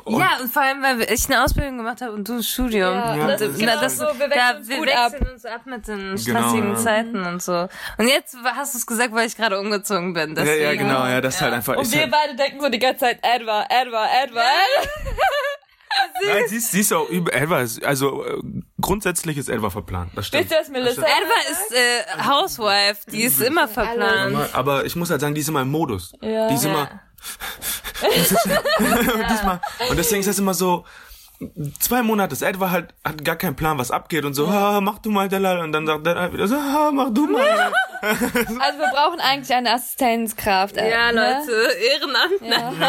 Ja, 0.07 0.39
und 0.41 0.53
vor 0.53 0.63
allem, 0.63 0.83
weil 0.83 1.03
ich 1.13 1.27
eine 1.27 1.45
Ausbildung 1.45 1.79
gemacht 1.79 2.01
habe 2.01 2.13
und 2.13 2.29
du 2.29 2.35
ein 2.35 2.43
Studium. 2.43 2.95
Ja, 2.95 3.17
Ja, 3.17 3.27
das 3.29 3.41
das 3.41 3.59
genau 3.59 3.75
genau 3.77 3.89
so. 3.89 4.05
Wir 4.19 4.29
da, 4.29 4.35
wechseln 4.35 4.57
uns 4.59 4.69
wir 4.69 4.77
gut 4.79 4.87
wechseln 4.87 5.23
ab. 5.27 5.33
uns 5.33 5.45
ab 5.45 5.61
mit 5.67 5.89
den 5.89 5.99
Genau, 5.99 6.17
stressigen 6.19 6.71
ja. 6.73 6.77
Zeiten 6.77 7.25
und 7.27 7.43
so. 7.43 7.69
Und 7.99 8.09
jetzt 8.09 8.37
hast 8.45 8.75
du 8.75 8.79
es 8.79 8.87
gesagt, 8.87 9.15
weil 9.15 9.27
ich 9.27 9.37
gerade 9.37 9.59
umgezogen 9.59 10.13
bin. 10.15 10.31
Ja, 10.31 10.43
Deswegen. 10.45 10.63
ja, 10.63 10.75
genau, 10.75 11.07
ja, 11.07 11.21
das 11.21 11.37
ist 11.37 11.41
halt 11.43 11.55
einfach. 11.55 11.77
Und 11.77 11.91
wir 11.93 12.01
halt, 12.01 12.11
beide 12.11 12.37
denken 12.37 12.61
so 12.61 12.69
die 12.69 12.79
ganze 12.79 13.01
Zeit, 13.01 13.19
Edward, 13.23 13.67
Edward, 13.71 14.09
Edward. 14.25 14.45
nein, 16.27 16.43
sie 16.49 16.57
ist, 16.57 16.71
sie 16.71 16.81
ist 16.81 16.93
auch 16.93 17.09
über, 17.09 17.33
Elva 17.33 17.65
also 17.85 18.25
äh, 18.25 18.41
grundsätzlich 18.81 19.37
ist 19.37 19.49
Elva 19.49 19.71
verplant, 19.71 20.13
das 20.15 20.27
stimmt. 20.29 20.45
Wisst 20.45 20.53
ihr, 20.53 20.61
was 20.61 20.69
Melissa 20.69 21.03
Edwa 21.03 21.51
ist 21.51 21.73
äh, 21.75 22.25
Housewife, 22.29 23.11
die 23.11 23.23
ist 23.23 23.41
immer 23.41 23.69
verplant. 23.69 24.55
Aber 24.55 24.85
ich 24.85 24.97
muss 24.97 25.11
halt 25.11 25.21
sagen, 25.21 25.35
die 25.35 25.41
ist 25.41 25.49
immer 25.49 25.63
im 25.63 25.71
Modus. 25.71 26.13
Ja. 26.21 26.49
Die 26.49 26.55
ist 26.55 26.65
immer. 26.65 26.89
Diesmal. 29.31 29.61
Und 29.89 29.97
deswegen 29.97 30.21
ist 30.21 30.29
das 30.29 30.39
immer 30.39 30.55
so. 30.55 30.85
Zwei 31.79 32.03
Monate 32.03 32.35
ist 32.35 32.43
Edward 32.43 32.71
halt, 32.71 32.95
hat 33.03 33.25
gar 33.25 33.35
keinen 33.37 33.57
Plan, 33.57 33.79
was 33.79 33.91
abgeht 33.91 34.27
und 34.27 34.35
so, 34.35 34.47
ah, 34.47 34.83
mach 34.83 34.99
du 34.99 35.11
mal 35.11 35.27
Delal. 35.27 35.61
Und 35.61 35.73
dann 35.73 35.87
sagt 35.87 36.05
Delal 36.07 36.31
wieder 36.35 36.47
so, 36.47 36.55
ah, 36.57 36.91
mach 36.93 37.09
du 37.11 37.27
mal. 37.27 37.73
Also 38.03 38.79
wir 38.79 38.91
brauchen 38.95 39.21
eigentlich 39.21 39.55
eine 39.55 39.75
Assistenzkraft. 39.75 40.75
äh, 40.79 40.91
Ja, 40.91 41.13
ne? 41.13 41.43
Leute, 41.47 41.53
Ehrenamt. 41.79 42.41
Nein. 42.41 42.81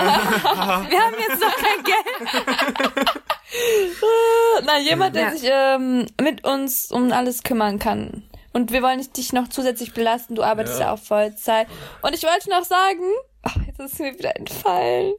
Wir 0.89 0.99
haben 1.01 1.15
jetzt 1.19 1.41
noch 1.41 1.55
kein 1.57 1.83
Geld. 1.83 3.09
Na, 4.65 4.77
jemand, 4.79 5.15
der 5.17 5.23
Ja. 5.23 5.31
sich 5.31 5.49
ähm, 5.51 6.07
mit 6.21 6.45
uns 6.45 6.91
um 6.91 7.11
alles 7.11 7.43
kümmern 7.43 7.77
kann. 7.79 8.23
Und 8.53 8.71
wir 8.71 8.81
wollen 8.81 8.99
nicht 8.99 9.17
dich 9.17 9.33
noch 9.33 9.49
zusätzlich 9.49 9.93
belasten. 9.93 10.35
Du 10.35 10.43
arbeitest 10.43 10.79
ja, 10.79 10.91
auch 10.93 10.99
Vollzeit. 10.99 11.67
Und 12.01 12.13
ich 12.15 12.23
wollte 12.23 12.49
noch 12.49 12.63
sagen, 12.63 13.03
ach, 13.43 13.55
jetzt 13.67 13.79
ist 13.79 13.93
es 13.93 13.99
mir 13.99 14.17
wieder 14.17 14.35
entfallen. 14.35 15.13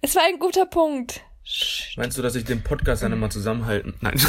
Es 0.00 0.14
war 0.16 0.22
ein 0.24 0.38
guter 0.38 0.66
Punkt. 0.66 1.20
Meinst 1.96 2.16
du, 2.16 2.22
dass 2.22 2.36
ich 2.36 2.44
den 2.44 2.62
Podcast 2.62 3.02
dann 3.02 3.12
immer 3.12 3.28
zusammenhalten? 3.28 3.94
Nein. 4.00 4.14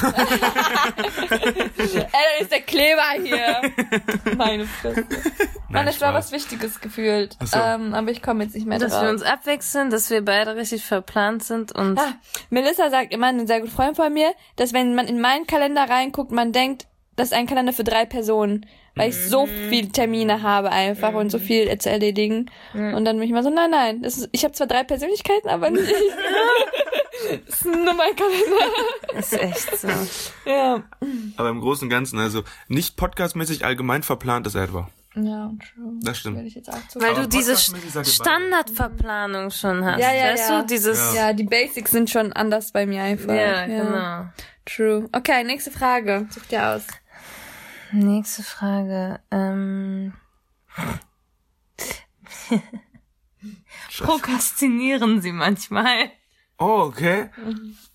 Ey, 1.30 2.08
da 2.12 2.41
ist 2.41 2.52
der 2.52 2.62
Kleber 2.62 3.04
hier. 3.24 3.62
Meine 4.36 4.65
Fresse. 4.65 5.06
Mann, 5.69 5.88
es 5.88 6.02
war 6.02 6.13
was 6.13 6.32
Wichtiges 6.32 6.82
gefühlt. 6.82 7.38
Ach 7.39 7.48
so. 7.48 7.60
Ähm, 7.60 7.93
aber 7.93 8.12
ich 8.12 8.22
komme 8.22 8.43
jetzt 8.43 8.56
nicht 8.56 8.65
mehr 8.67 8.80
Dass 8.80 8.91
wir 8.91 9.00
drauf. 9.02 9.10
uns 9.12 9.22
abwechseln, 9.24 9.89
dass 9.89 10.10
wir 10.10 10.24
beide 10.24 10.56
richtig 10.56 10.84
verplant 10.86 11.43
sind 11.43 11.72
und 11.72 12.00
Ah, 12.00 12.13
Melissa 12.50 12.89
sagt 12.89 13.13
immer, 13.13 13.28
eine 13.28 13.48
sehr 13.48 13.60
gute 13.62 13.72
Freundin 13.72 13.96
von 13.96 14.13
mir, 14.13 14.34
dass 14.56 14.74
wenn 14.74 14.96
man 14.96 15.08
in 15.08 15.22
meinen 15.22 15.48
Kalender 15.48 15.89
reinguckt, 15.89 16.32
man 16.32 16.52
denkt, 16.52 16.88
das 17.15 17.28
ist 17.28 17.34
ein 17.34 17.48
Kalender 17.48 17.74
für 17.74 17.84
drei 17.84 18.06
Personen, 18.06 18.65
weil 18.95 19.10
ich 19.10 19.17
so 19.17 19.47
viele 19.47 19.89
Termine 19.89 20.43
habe 20.43 20.71
einfach 20.71 21.13
und 21.13 21.29
so 21.29 21.39
viel 21.39 21.75
zu 21.77 21.89
erledigen. 21.89 22.51
Und 22.73 23.06
dann 23.06 23.17
bin 23.17 23.23
ich 23.23 23.32
immer 23.32 23.43
so, 23.43 23.49
nein, 23.49 23.71
nein, 23.71 24.01
das 24.01 24.17
ist, 24.17 24.29
ich 24.32 24.43
habe 24.43 24.53
zwar 24.53 24.67
drei 24.67 24.84
Persönlichkeiten, 24.84 25.49
aber 25.49 25.69
nicht. 25.69 25.84
das 27.45 27.56
ist 27.56 27.65
nur 27.65 27.93
mein 27.93 28.15
Kalender. 28.15 29.17
ist 29.17 29.34
echt 29.34 29.77
so. 29.77 29.88
Ja. 30.45 30.84
Aber 31.38 31.49
im 31.49 31.62
Großen 31.62 31.86
und 31.86 31.89
Ganzen, 31.89 32.19
also 32.19 32.43
nicht 32.67 32.97
podcastmäßig 32.97 33.65
allgemein 33.65 34.03
verplant 34.03 34.47
ist 34.47 34.56
Edward. 34.56 34.88
Ja, 35.15 35.51
true. 35.60 35.99
Das 36.01 36.17
stimmt. 36.17 36.38
Werde 36.38 36.47
ich 36.47 36.56
jetzt 36.56 36.69
auch 36.71 36.88
zu. 36.88 36.99
Weil 36.99 37.12
Aber 37.12 37.21
du 37.21 37.27
diese. 37.27 37.56
Standardverplanung 37.56 39.51
schon 39.51 39.86
hast. 39.86 39.99
Ja, 39.99 40.12
ja, 40.12 40.34
weißt 40.34 40.49
ja. 40.49 40.62
du, 40.62 40.67
dieses 40.67 41.15
ja, 41.15 41.34
die 41.34 41.43
Basics 41.43 41.91
sind 41.91 42.10
schon 42.10 42.34
anders 42.34 42.71
bei 42.71 42.88
mir 42.88 43.03
einfach. 43.03 43.34
Ja, 43.34 43.65
genau. 43.67 44.25
True. 44.65 45.08
Okay, 45.12 45.43
nächste 45.43 45.69
Frage. 45.69 46.25
Such 46.32 46.45
dir 46.47 46.67
aus. 46.67 46.88
Nächste 47.93 48.43
Frage. 48.43 49.19
Ähm, 49.29 50.13
Prokrastinieren 53.99 55.21
Sie 55.21 55.32
manchmal? 55.32 56.12
Oh, 56.58 56.82
okay. 56.88 57.29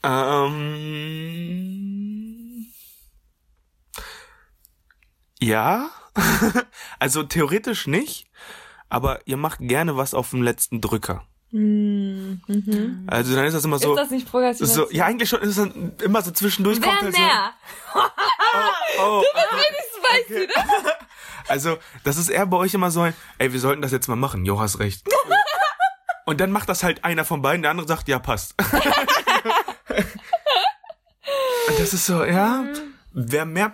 Ähm, 0.05 1.07
ja. 5.41 5.91
also 6.99 7.23
theoretisch 7.25 7.87
nicht, 7.87 8.31
aber 8.89 9.27
ihr 9.27 9.37
macht 9.37 9.59
gerne 9.61 9.97
was 9.97 10.15
auf 10.15 10.31
dem 10.31 10.43
letzten 10.43 10.81
Drücker. 10.81 11.28
Also 11.51 13.35
dann 13.35 13.47
ist 13.47 13.55
das 13.55 13.65
immer 13.65 13.79
so. 13.79 13.95
ist 13.95 13.99
das 13.99 14.11
nicht 14.11 14.31
Prokrastination? 14.31 14.89
so 14.89 14.93
ja, 14.95 15.07
eigentlich 15.07 15.31
schon 15.31 15.41
ist 15.41 15.49
es 15.49 15.57
dann 15.57 15.93
immer 16.03 16.21
so 16.21 16.31
zwischendurch 16.31 16.81
kommt 16.81 16.97
Wer 17.01 17.03
halt 17.03 17.15
so, 17.15 17.21
mehr? 17.23 17.53
oh, 19.01 19.23
Das 19.35 19.45
weißt 20.13 20.31
du, 20.31 20.41
ne? 20.41 20.49
Also, 21.49 21.79
das 22.05 22.19
ist 22.19 22.29
eher 22.29 22.45
bei 22.45 22.59
euch 22.59 22.75
immer 22.75 22.91
so 22.91 23.01
ein, 23.01 23.15
ey, 23.39 23.51
wir 23.53 23.61
sollten 23.61 23.81
das 23.81 23.91
jetzt 23.93 24.07
mal 24.09 24.17
machen. 24.17 24.45
Jo, 24.45 24.61
hast 24.61 24.79
recht. 24.79 25.09
Und 26.27 26.41
dann 26.41 26.53
macht 26.53 26.69
das 26.69 26.83
halt 26.83 27.05
einer 27.05 27.25
von 27.25 27.41
beiden, 27.41 27.63
der 27.63 27.71
andere 27.71 27.89
sagt, 27.89 28.07
ja, 28.07 28.19
passt. 28.19 28.55
Und 31.69 31.79
das 31.79 31.95
ist 31.95 32.05
so, 32.05 32.23
ja, 32.23 32.65
wer 33.13 33.47
mehr... 33.47 33.73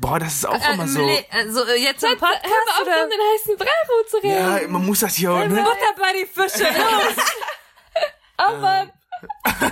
Boah, 0.00 0.18
das 0.18 0.34
ist 0.34 0.46
auch 0.46 0.72
immer 0.74 0.86
so... 0.86 1.00
Also 1.30 1.64
äh, 1.66 1.76
jetzt 1.82 2.02
im 2.04 2.10
Hör 2.10 2.16
Podcast 2.16 2.44
mal 2.44 2.72
auf, 2.74 2.82
oder? 2.82 3.04
um 3.04 3.10
den 3.10 3.20
heißen 3.34 3.56
Brei 3.56 3.66
zu 4.08 4.16
reden. 4.18 4.62
Ja, 4.62 4.68
man 4.68 4.86
muss 4.86 5.00
das 5.00 5.14
hier 5.14 5.32
auch, 5.32 5.38
ne? 5.46 5.48
Butter 5.48 5.94
bei 5.98 6.12
die 6.12 6.26
Fische, 6.26 6.64
los! 6.78 7.24
Oh 8.38 8.56
Mann. 8.58 8.92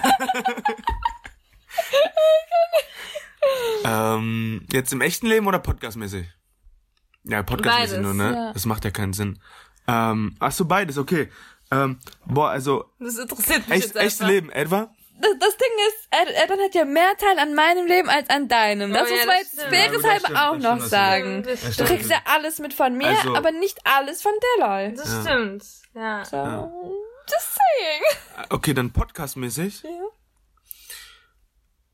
Ähm, 3.84 4.66
jetzt 4.70 4.92
im 4.92 5.00
echten 5.00 5.26
Leben 5.26 5.46
oder 5.46 5.58
podcastmäßig? 5.58 6.26
Ja, 7.24 7.42
podcastmäßig 7.42 7.98
nur, 8.00 8.14
ne? 8.14 8.32
ja. 8.34 8.52
Das 8.52 8.66
macht 8.66 8.84
ja 8.84 8.90
keinen 8.90 9.12
Sinn. 9.12 9.40
Ähm, 9.86 10.36
ach 10.38 10.52
so, 10.52 10.64
beides, 10.66 10.98
okay. 10.98 11.30
Ähm, 11.70 11.98
boah, 12.26 12.50
also, 12.50 12.84
Das 12.98 13.16
interessiert 13.16 13.68
mich 13.68 13.78
echt, 13.78 13.86
jetzt 13.86 13.96
echtes. 13.96 14.26
Leben, 14.26 14.50
etwa? 14.50 14.92
Das, 15.20 15.30
das 15.38 15.56
Ding 15.56 15.68
ist, 15.88 16.42
Edwin 16.42 16.60
hat 16.64 16.74
ja 16.74 16.84
mehr 16.84 17.16
Teil 17.18 17.38
an 17.38 17.54
meinem 17.54 17.86
Leben 17.86 18.08
als 18.08 18.30
an 18.30 18.48
deinem. 18.48 18.92
Das 18.92 19.02
Oh 19.02 19.06
ja, 19.12 19.16
muss 19.16 19.26
man 19.26 19.36
das 19.38 19.52
jetzt 19.52 19.60
stimmt. 19.60 20.02
faires 20.02 20.22
Ja, 20.30 20.50
auch 20.50 20.56
noch 20.56 20.76
stimmt, 20.76 20.90
sagen. 20.90 21.42
Du 21.42 21.56
stimmt. 21.56 21.88
kriegst 21.88 22.10
ja 22.10 22.18
alles 22.24 22.58
mit 22.58 22.72
von 22.74 22.96
mir, 22.96 23.08
Also- 23.08 23.34
aber 23.34 23.50
nicht 23.52 23.78
alles 23.84 24.22
von 24.22 24.32
Deloy. 24.56 24.94
Das 24.94 25.20
stimmt. 25.22 25.64
Ja. 25.94 26.24
So, 26.24 26.92
just 27.30 27.54
saying. 27.54 28.46
Okay, 28.50 28.72
dann 28.74 28.92
podcastmäßig. 28.92 29.82
Ja. 29.82 29.90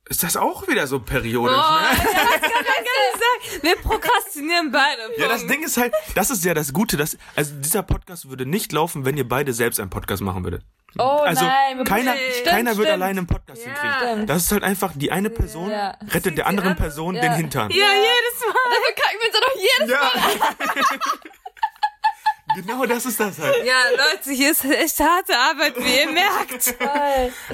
Ist 0.08 0.22
das 0.22 0.36
auch 0.36 0.68
wieder 0.68 0.86
so 0.86 1.00
periodisch, 1.00 1.56
Oh, 1.56 1.74
ne? 1.74 1.80
ja, 1.80 2.04
das 2.04 2.12
kann 2.12 2.32
ich 2.32 2.42
gar 2.42 2.80
nicht 2.80 3.12
sagen, 3.12 3.62
wir 3.62 3.76
prokrastinieren 3.76 4.70
beide. 4.70 5.02
Ja, 5.18 5.26
das 5.26 5.46
Ding 5.48 5.64
ist 5.64 5.76
halt, 5.76 5.92
das 6.14 6.30
ist 6.30 6.44
ja 6.44 6.54
das 6.54 6.72
Gute, 6.72 6.96
dass, 6.96 7.16
also 7.34 7.54
dieser 7.56 7.82
Podcast 7.82 8.28
würde 8.30 8.46
nicht 8.46 8.70
laufen, 8.72 9.04
wenn 9.04 9.16
ihr 9.16 9.28
beide 9.28 9.52
selbst 9.52 9.80
einen 9.80 9.90
Podcast 9.90 10.22
machen 10.22 10.44
würdet. 10.44 10.62
Oh 10.98 11.02
Also 11.02 11.44
nein, 11.44 11.78
wir 11.78 11.84
keiner, 11.84 12.12
müssen- 12.14 12.44
keiner 12.44 12.70
Stimmt, 12.70 12.78
wird 12.78 12.88
stimmt. 12.88 12.88
alleine 13.02 13.18
einen 13.18 13.26
Podcast 13.26 13.62
hinkriegen. 13.64 13.94
Stimmt. 13.98 14.30
Das 14.30 14.44
ist 14.44 14.52
halt 14.52 14.62
einfach, 14.62 14.92
die 14.94 15.10
eine 15.10 15.28
Person 15.28 15.70
Ja. 15.70 15.96
rettet 16.12 16.38
der 16.38 16.46
anderen 16.46 16.76
Person 16.76 17.14
den 17.16 17.32
Hintern. 17.34 17.70
Ja, 17.70 17.76
jedes 17.76 18.40
Mal. 18.46 18.54
Dafür 18.70 18.94
kacken 18.94 19.18
wir 19.20 19.28
uns 19.28 19.40
doch 19.40 19.54
jedes 19.56 19.90
Ja. 19.90 21.30
genau 22.56 22.84
das 22.86 23.06
ist 23.06 23.20
das 23.20 23.38
halt. 23.38 23.64
Ja, 23.64 23.74
Leute, 23.90 24.30
hier 24.32 24.50
ist 24.50 24.64
echt 24.64 24.98
harte 25.00 25.36
Arbeit, 25.38 25.74
wie 25.76 25.98
ihr 26.00 26.10
merkt. 26.10 26.74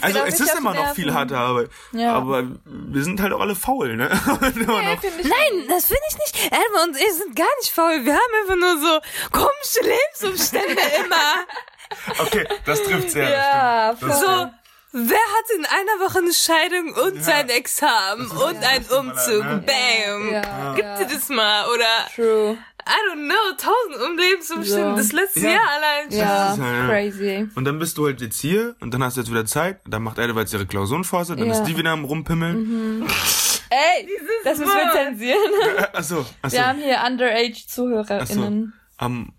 Also 0.00 0.18
es 0.20 0.40
ist 0.40 0.54
immer 0.56 0.72
noch 0.74 0.94
viel 0.94 1.12
harte 1.12 1.36
Arbeit. 1.36 1.70
Ja. 1.92 2.14
Aber 2.14 2.44
wir 2.64 3.02
sind 3.04 3.20
halt 3.20 3.32
auch 3.32 3.40
alle 3.40 3.54
faul, 3.54 3.96
ne? 3.96 4.08
Noch. 4.54 4.82
Nein, 4.82 5.66
das 5.68 5.86
finde 5.86 6.02
ich 6.10 6.18
nicht. 6.18 6.52
Elma 6.52 6.84
und 6.84 6.96
ich 6.96 7.12
sind 7.12 7.36
gar 7.36 7.46
nicht 7.60 7.72
faul. 7.72 8.04
Wir 8.04 8.14
haben 8.14 8.20
einfach 8.42 8.56
nur 8.56 8.78
so 8.80 9.00
komische 9.30 9.80
Lebensumstände 9.82 10.72
immer. 11.04 12.22
Okay, 12.26 12.46
das 12.64 12.82
trifft 12.82 13.10
sehr. 13.10 13.30
Ja, 13.30 13.94
das. 13.94 14.20
So, 14.20 14.26
wer 14.26 15.18
hat 15.18 15.50
in 15.56 15.64
einer 15.66 16.06
Woche 16.06 16.18
eine 16.18 16.32
Scheidung 16.32 16.94
und 16.94 17.22
sein 17.22 17.48
Examen 17.50 18.30
und 18.30 18.64
einen 18.64 18.84
Umzug? 18.86 19.44
ne? 19.44 19.64
Bam. 19.66 20.32
Ja. 20.32 20.74
Gibt 20.74 20.98
dir 21.10 21.16
das 21.16 21.28
mal? 21.28 21.68
Oder, 21.68 22.08
True. 22.14 22.58
I 22.84 22.96
don't 23.08 23.26
know, 23.28 23.56
tausend 23.56 24.10
um 24.10 24.16
Lebensumstände. 24.18 24.90
So. 24.90 24.96
Das 24.96 25.12
letzte 25.12 25.40
Ja. 25.40 25.50
Jahr 25.50 25.68
allein 25.76 26.10
schon. 26.10 26.64
Ja, 26.64 26.86
crazy. 26.88 27.48
Und 27.54 27.64
dann 27.64 27.78
bist 27.78 27.96
du 27.98 28.06
halt 28.06 28.20
jetzt 28.20 28.40
hier 28.40 28.74
und 28.80 28.92
dann 28.92 29.02
hast 29.04 29.16
du 29.16 29.20
jetzt 29.20 29.30
wieder 29.30 29.46
Zeit. 29.46 29.80
Dann 29.86 30.02
macht 30.02 30.18
jetzt 30.40 30.52
ihre 30.52 30.66
Klausurenphase, 30.66 31.36
dann 31.36 31.46
Ja. 31.48 31.52
ist 31.54 31.64
die 31.64 31.76
wieder 31.76 31.90
am 31.90 32.04
Rumpimmeln. 32.04 33.06
Ey, 33.70 34.08
das 34.44 34.58
müssen 34.58 34.72
wir 34.74 34.92
zensieren. 34.92 35.38
Äh, 35.78 35.96
Achso, 35.96 36.26
achso. 36.42 36.56
Wir 36.56 36.66
haben 36.66 36.78
hier 36.80 36.98
Achso. 37.00 37.12
Underage-ZuhörerInnen. 37.12 38.74
Am 38.98 39.32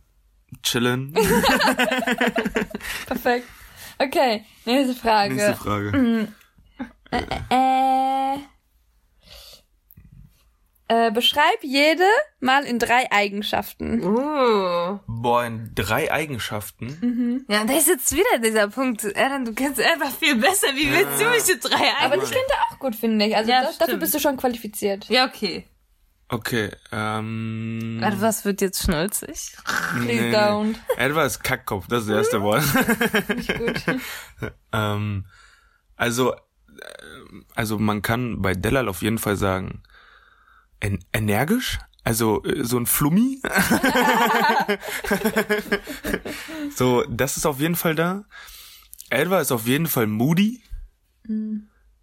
Chillen. 0.64 1.14
Perfekt. 3.06 3.48
Okay, 4.00 4.44
nächste 4.66 4.96
Frage. 4.96 5.34
Nächste 5.36 5.56
Frage. 5.56 6.28
Äh, 7.12 7.18
äh, 7.50 8.38
beschreib 10.88 11.64
jede 11.64 12.06
mal 12.40 12.66
in 12.66 12.78
drei 12.78 13.12
Eigenschaften. 13.12 14.04
Uh. 14.04 15.00
Boah, 15.08 15.46
in 15.46 15.72
drei 15.74 16.12
Eigenschaften. 16.12 17.46
Ja, 17.48 17.64
da 17.64 17.74
ist 17.74 17.88
jetzt 17.88 18.12
wieder 18.16 18.40
dieser 18.44 18.68
Punkt. 18.68 19.06
Aaron, 19.16 19.46
du 19.46 19.54
kennst 19.54 19.82
einfach 19.82 20.12
viel 20.12 20.36
besser. 20.36 20.68
Wie 20.76 20.92
willst 20.92 21.20
du 21.20 21.30
mich 21.30 21.60
drei 21.60 21.90
Aber 22.02 22.14
ein? 22.14 22.20
das 22.20 22.32
klingt 22.32 22.52
auch 22.70 22.80
gut, 22.80 22.96
finde 22.96 23.26
ich. 23.26 23.36
Also 23.36 23.50
Ja, 23.50 23.64
das, 23.64 23.78
dafür 23.78 23.98
bist 23.98 24.14
du 24.14 24.20
schon 24.20 24.38
qualifiziert. 24.38 25.08
Ja, 25.10 25.26
okay. 25.26 25.66
Okay, 26.30 26.72
ähm. 26.92 27.98
Warte, 28.00 28.22
was 28.22 28.44
wird 28.44 28.62
jetzt 28.62 28.82
schnulzig? 28.82 29.56
Please 30.02 30.36
don't. 30.36 30.76
Etwas 30.98 31.42
Kackkopf, 31.42 31.88
das 31.88 32.04
ist 32.04 32.10
das 32.10 32.18
erste 32.18 32.42
Wort. 32.42 32.64
Gut. 33.58 34.52
ähm, 34.74 35.26
also, 35.96 36.34
äh, 36.34 36.38
also 37.54 37.78
man 37.78 38.02
kann 38.02 38.42
bei 38.42 38.56
Dellal 38.56 38.90
auf 38.90 39.04
jeden 39.04 39.20
Fall 39.20 39.36
sagen, 39.36 39.84
en 40.84 41.00
energisch, 41.14 41.80
also 42.04 42.44
äh, 42.44 42.64
so 42.64 42.78
ein 42.78 42.86
Flummi. 42.86 43.42
so, 46.76 47.04
das 47.10 47.38
ist 47.38 47.46
auf 47.46 47.60
jeden 47.60 47.76
Fall 47.76 47.96
da. 47.96 48.26
Elva 49.10 49.40
ist 49.40 49.52
auf 49.52 49.66
jeden 49.66 49.88
Fall 49.88 50.08
moody. 50.08 50.62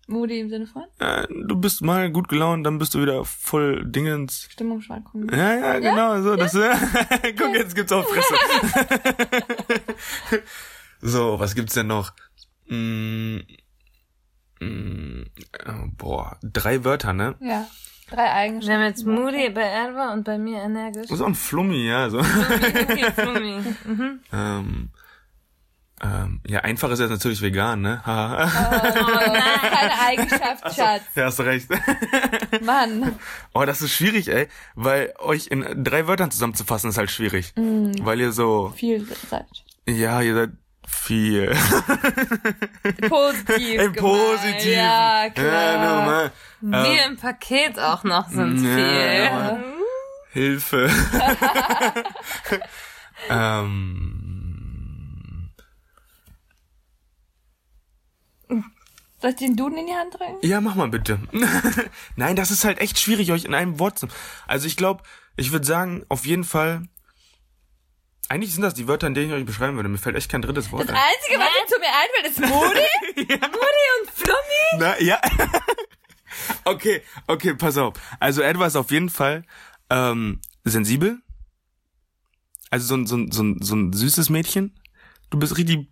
Moody 0.06 0.40
im 0.40 0.48
Sinne 0.48 0.66
von 0.66 0.84
Äh, 0.98 1.26
du 1.28 1.56
bist 1.56 1.82
mal 1.82 2.10
gut 2.10 2.28
gelaunt, 2.28 2.64
dann 2.64 2.78
bist 2.78 2.94
du 2.94 3.02
wieder 3.02 3.24
voll 3.24 3.84
Dingens. 3.84 4.48
Stimmungsschwankungen. 4.50 5.28
Ja, 5.28 5.54
ja, 5.54 5.78
genau, 5.78 6.22
so, 6.22 6.36
das, 6.36 6.52
guck, 7.36 7.54
jetzt 7.54 7.74
gibt's 7.74 7.92
auch 7.92 8.06
Fresse. 8.08 8.34
so, 11.02 11.38
was 11.38 11.54
gibt's 11.54 11.74
denn 11.74 11.88
noch? 11.88 12.12
Mm, 12.68 13.40
mm, 14.60 15.24
oh, 15.66 15.86
boah, 15.98 16.38
drei 16.42 16.84
Wörter, 16.84 17.12
ne? 17.12 17.36
Ja. 17.40 17.66
Drei 18.10 18.24
Wir 18.24 18.32
Eigenschaften. 18.32 18.74
haben 18.74 18.82
jetzt 18.88 19.06
Moody 19.06 19.50
bei 19.50 19.62
Erwa 19.62 20.12
und 20.12 20.24
bei 20.24 20.38
mir 20.38 20.62
energisch. 20.62 21.08
So 21.08 21.24
ein 21.24 21.34
Flummi, 21.34 21.86
ja, 21.86 22.10
so. 22.10 22.18
Okay, 22.18 23.06
Flummi. 23.14 23.60
Mhm. 23.84 24.20
ähm, 24.32 24.90
ähm, 26.02 26.40
ja, 26.46 26.60
einfach 26.60 26.90
ist 26.90 26.98
jetzt 27.00 27.10
natürlich 27.10 27.42
vegan, 27.42 27.82
ne? 27.82 28.00
Haha. 28.06 28.46
Keine 28.46 30.00
Eigenschaft, 30.00 30.74
Schatz. 30.74 31.02
ja, 31.14 31.24
hast 31.26 31.40
recht. 31.40 31.68
Mann. 32.62 33.18
Oh, 33.52 33.64
das 33.66 33.82
ist 33.82 33.92
schwierig, 33.92 34.28
ey, 34.28 34.48
weil 34.74 35.12
euch 35.18 35.48
in 35.48 35.84
drei 35.84 36.06
Wörtern 36.06 36.30
zusammenzufassen 36.30 36.88
ist 36.90 36.96
halt 36.98 37.10
schwierig. 37.10 37.52
Weil 37.56 38.18
ihr 38.20 38.32
so, 38.32 38.72
Viel 38.74 39.06
sagt. 39.28 39.62
ja, 39.86 40.22
ihr 40.22 40.34
seid 40.34 40.50
viel. 40.90 41.56
Positiv. 43.08 43.80
Im. 43.80 43.92
Positiven. 43.94 44.72
Ja, 44.72 45.24
Ja, 45.24 45.30
klar. 45.30 45.78
normal. 46.04 46.32
Wir 46.60 47.06
im 47.06 47.16
Paket 47.16 47.78
auch 47.78 48.04
noch 48.04 48.28
sind 48.28 48.62
Ja, 48.62 48.74
viel. 48.74 49.24
ja. 49.24 49.58
Hilfe. 50.32 50.90
ähm, 53.28 55.50
Soll 59.20 59.30
ich 59.30 59.36
den 59.36 59.56
Duden 59.56 59.78
in 59.78 59.86
die 59.86 59.92
Hand 59.92 60.14
drücken? 60.14 60.36
ja, 60.46 60.60
mach 60.60 60.74
mal 60.76 60.88
bitte. 60.88 61.18
Nein, 62.16 62.36
das 62.36 62.50
ist 62.50 62.64
halt 62.64 62.78
echt 62.80 62.98
schwierig, 62.98 63.32
euch 63.32 63.44
in 63.44 63.54
einem 63.54 63.78
Wort 63.78 63.98
zu. 63.98 64.08
Also 64.46 64.66
ich 64.66 64.76
glaube, 64.76 65.02
ich 65.36 65.52
würde 65.52 65.66
sagen, 65.66 66.04
auf 66.08 66.24
jeden 66.26 66.44
Fall. 66.44 66.82
Eigentlich 68.30 68.54
sind 68.54 68.62
das 68.62 68.74
die 68.74 68.86
Wörter, 68.86 69.08
in 69.08 69.14
denen 69.14 69.28
ich 69.30 69.34
euch 69.34 69.44
beschreiben 69.44 69.74
würde. 69.74 69.88
Mir 69.88 69.98
fällt 69.98 70.14
echt 70.14 70.30
kein 70.30 70.40
drittes 70.40 70.70
Wort 70.70 70.84
Das 70.84 70.90
ein. 70.90 70.96
Einzige, 70.96 71.38
was 71.40 71.48
jetzt 71.58 71.72
zu 71.72 71.80
mir 71.80 71.88
einfällt, 71.88 72.26
ist 72.28 72.40
Moody. 72.40 73.34
Und 73.44 74.10
Flummi? 74.14 74.78
Na, 74.78 75.00
ja. 75.00 75.20
okay, 76.64 77.02
okay, 77.26 77.54
pass 77.54 77.76
auf. 77.76 77.94
Also 78.20 78.42
Edward 78.42 78.68
ist 78.68 78.76
auf 78.76 78.92
jeden 78.92 79.10
Fall 79.10 79.44
ähm, 79.90 80.40
sensibel. 80.62 81.18
Also 82.70 82.86
so 82.86 82.94
ein, 82.94 83.06
so, 83.08 83.16
ein, 83.16 83.32
so, 83.32 83.42
ein, 83.42 83.58
so 83.62 83.74
ein 83.74 83.92
süßes 83.92 84.30
Mädchen. 84.30 84.78
Du 85.30 85.38
bist 85.40 85.56
richtig 85.58 85.88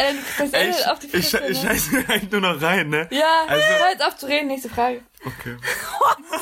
Äh, 0.00 0.14
kriegst 0.36 0.54
Ey, 0.54 0.72
alle 0.72 0.92
auf 0.92 0.98
die 1.00 1.08
ich, 1.08 1.14
ich, 1.14 1.34
ich 1.34 1.62
ne? 1.62 1.68
scheiße 1.68 1.90
mir 1.94 2.08
eigentlich 2.08 2.30
nur 2.30 2.40
noch 2.40 2.62
rein, 2.62 2.88
ne? 2.88 3.06
Ja, 3.10 3.44
Also- 3.48 3.64
hör 3.66 3.90
jetzt 3.90 4.02
auf 4.02 4.16
zu 4.16 4.26
reden, 4.26 4.46
nächste 4.46 4.70
Frage. 4.70 5.02
Okay. 5.26 5.56
Was? 5.60 6.40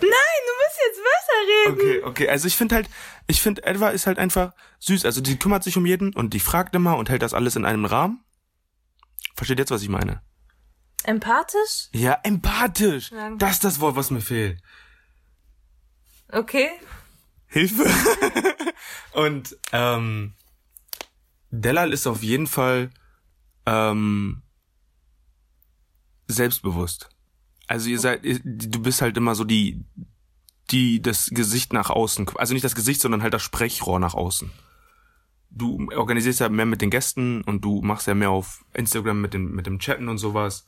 Nein, 0.00 0.42
du 0.46 0.52
musst 0.62 0.78
jetzt 0.86 1.00
besser 1.02 1.38
reden. 1.48 2.00
Okay, 2.00 2.02
okay. 2.04 2.28
Also 2.28 2.46
ich 2.46 2.56
finde 2.56 2.74
halt, 2.74 2.88
ich 3.26 3.40
finde, 3.40 3.64
Edward 3.64 3.94
ist 3.94 4.06
halt 4.06 4.18
einfach 4.18 4.52
süß. 4.80 5.04
Also 5.04 5.20
die 5.20 5.38
kümmert 5.38 5.64
sich 5.64 5.76
um 5.76 5.86
jeden 5.86 6.14
und 6.14 6.34
die 6.34 6.40
fragt 6.40 6.74
immer 6.74 6.96
und 6.96 7.08
hält 7.08 7.22
das 7.22 7.34
alles 7.34 7.56
in 7.56 7.64
einem 7.64 7.84
Rahmen. 7.84 8.24
Versteht 9.34 9.58
jetzt, 9.58 9.70
was 9.70 9.82
ich 9.82 9.88
meine? 9.88 10.22
Empathisch? 11.04 11.88
Ja, 11.92 12.18
empathisch. 12.22 13.12
Ja. 13.12 13.30
Das 13.36 13.52
ist 13.52 13.64
das 13.64 13.80
Wort, 13.80 13.96
was 13.96 14.10
mir 14.10 14.20
fehlt. 14.20 14.60
Okay. 16.28 16.70
Hilfe. 17.46 17.84
und 19.12 19.56
ähm, 19.72 20.34
Delal 21.50 21.92
ist 21.92 22.06
auf 22.06 22.22
jeden 22.22 22.46
Fall 22.46 22.90
ähm, 23.66 24.42
selbstbewusst. 26.26 27.08
Also 27.66 27.88
ihr 27.88 27.98
seid, 27.98 28.24
ihr- 28.24 28.40
du 28.44 28.80
bist 28.80 29.02
halt 29.02 29.16
immer 29.16 29.34
so 29.34 29.44
die, 29.44 29.84
die 30.70 31.00
das 31.02 31.26
Gesicht 31.30 31.72
nach 31.72 31.90
außen, 31.90 32.26
also 32.36 32.52
nicht 32.54 32.64
das 32.64 32.74
Gesicht, 32.74 33.00
sondern 33.00 33.22
halt 33.22 33.34
das 33.34 33.42
Sprechrohr 33.42 33.98
nach 34.00 34.14
außen. 34.14 34.50
Du 35.50 35.88
organisierst 35.94 36.40
ja 36.40 36.48
mehr 36.48 36.66
mit 36.66 36.82
den 36.82 36.90
Gästen 36.90 37.42
und 37.42 37.64
du 37.64 37.80
machst 37.82 38.06
ja 38.06 38.14
mehr 38.14 38.30
auf 38.30 38.64
Instagram 38.74 39.20
mit 39.20 39.32
dem 39.32 39.52
mit 39.54 39.66
dem 39.66 39.78
Chatten 39.78 40.08
und 40.08 40.18
sowas. 40.18 40.66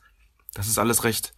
Das 0.55 0.67
ist 0.67 0.79
alles 0.79 1.03
recht 1.03 1.33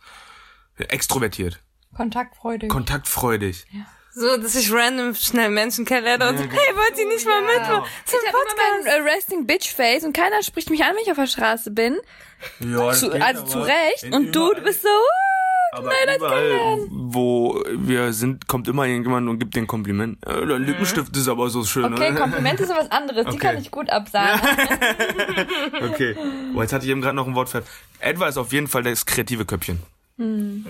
extrovertiert, 0.77 1.61
Kontaktfreude. 1.95 2.67
kontaktfreudig. 2.69 3.65
So, 4.13 4.35
dass 4.37 4.55
ich 4.55 4.71
random 4.73 5.15
schnell 5.15 5.49
Menschen 5.49 5.85
kennenlerne 5.85 6.29
und, 6.29 6.35
Ja, 6.39 6.45
genau. 6.45 6.59
hey, 6.61 6.75
wollt 6.75 6.99
ihr 6.99 7.07
nicht 7.07 7.25
mal 7.25 7.41
mitmachen? 7.43 7.89
Zum 8.05 8.19
ich 8.21 8.27
habe 8.27 8.37
immer 8.43 8.63
mein 8.83 8.85
äh, 9.07 9.09
Resting 9.13 9.45
Bitch 9.47 9.73
Face 9.73 10.03
und 10.03 10.13
keiner 10.13 10.43
spricht 10.43 10.69
mich 10.69 10.83
an, 10.83 10.91
wenn 10.95 11.03
ich 11.03 11.11
auf 11.11 11.17
der 11.17 11.27
Straße 11.27 11.71
bin. 11.71 11.97
Ja, 12.59 12.91
Zu, 12.91 13.11
also 13.11 13.43
zu 13.45 13.59
Recht. 13.61 14.13
Und 14.13 14.35
du, 14.35 14.53
du 14.53 14.61
bist 14.63 14.81
so, 14.81 14.87
uh, 14.89 15.30
Aber 15.73 15.91
überall, 16.17 16.77
wo 16.89 17.63
wir 17.77 18.11
sind, 18.13 18.47
kommt 18.47 18.67
immer 18.67 18.85
irgendjemand 18.85 19.29
und 19.29 19.39
gibt 19.39 19.55
dir 19.55 19.61
ein 19.61 19.67
Kompliment. 19.67 20.17
Äh, 20.27 20.45
dein 20.45 20.63
Lippenstift 20.63 21.15
ist 21.15 21.27
aber 21.29 21.49
so 21.49 21.63
schön. 21.63 21.85
okay, 21.93 22.11
ne? 22.11 22.19
Komplimente 22.19 22.65
sind 22.65 22.75
was 22.77 22.91
anderes, 22.91 23.23
die 23.25 23.31
Okay. 23.35 23.39
kann 23.39 23.57
ich 23.57 23.71
gut 23.71 23.89
absagen. 23.89 24.41
okay. 25.91 26.15
Oh, 26.55 26.61
jetzt 26.61 26.73
hatte 26.73 26.85
ich 26.85 26.91
eben 26.91 27.01
gerade 27.01 27.15
noch 27.15 27.27
ein 27.27 27.35
Wort 27.35 27.49
für. 27.49 27.63
Edward 27.99 28.29
ist 28.29 28.37
auf 28.37 28.51
jeden 28.51 28.67
Fall 28.67 28.83
das 28.83 29.05
kreative 29.05 29.45
Köpfchen. 29.45 29.79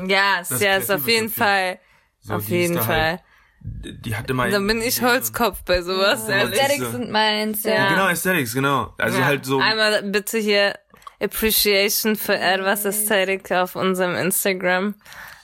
Ja, 0.07 0.39
ist, 0.41 0.51
Das 0.51 0.61
ja, 0.61 0.75
ist 0.77 0.91
auf 0.91 1.07
jeden 1.07 1.25
Köpfchen. 1.27 1.43
Fall. 1.43 1.79
So, 2.21 2.33
auf 2.35 2.45
die 2.45 2.61
ist 2.61 2.69
jeden 2.69 2.81
Fall. 2.81 3.09
Halt, 3.11 4.05
die 4.05 4.15
hat 4.15 4.29
immer. 4.29 4.49
Dann 4.49 4.65
bin 4.67 4.81
ich 4.81 5.01
Holzkopf 5.01 5.63
bei 5.63 5.81
sowas, 5.81 6.27
ehrlich. 6.29 6.59
Aesthetics 6.59 6.85
so. 6.85 6.91
sind 6.91 7.11
meins, 7.11 7.63
ja. 7.63 7.73
Ja. 7.73 7.89
Genau, 7.89 8.05
Aesthetics, 8.05 8.53
genau. 8.53 8.93
Also 8.97 9.19
Ja. 9.19 9.25
halt 9.25 9.45
so. 9.45 9.59
Einmal 9.59 10.03
bitte 10.03 10.37
hier 10.37 10.75
Appreciation 11.21 12.15
für 12.15 12.37
Edwas 12.37 12.85
Aesthetic 12.85 13.51
auf 13.51 13.75
unserem 13.75 14.15
Instagram. 14.15 14.95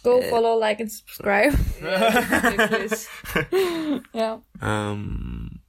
Go 0.03 0.21
follow, 0.30 0.57
like 0.59 0.80
and 0.80 0.91
subscribe. 0.91 1.53
Ja. 4.13 4.41
Ähm, 4.61 5.61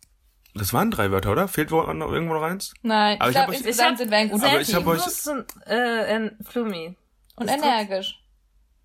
das 0.54 0.72
waren 0.72 0.90
drei 0.90 1.10
Wörter, 1.10 1.30
oder? 1.32 1.48
Fehlt 1.48 1.70
noch 1.70 1.86
irgendwo 1.88 2.34
noch 2.34 2.42
eins? 2.42 2.72
Nein, 2.82 3.20
Aber 3.20 3.30
ich 3.30 3.36
ich 3.36 3.40
hab 3.40 3.46
glaube, 3.46 3.50
euch- 3.60 3.66
insgesamt 3.66 3.98
sind 3.98 4.10
wir 4.10 4.18
ein 4.18 4.28
guter 4.30 4.46
Aber 4.48 4.60
ich 4.60 4.74
hab 4.74 4.86
euch- 4.86 5.26
und, 5.26 5.46
äh, 5.66 6.16
in 6.16 6.36
Flumi. 6.44 6.96
und 7.36 7.48
energisch. 7.48 8.18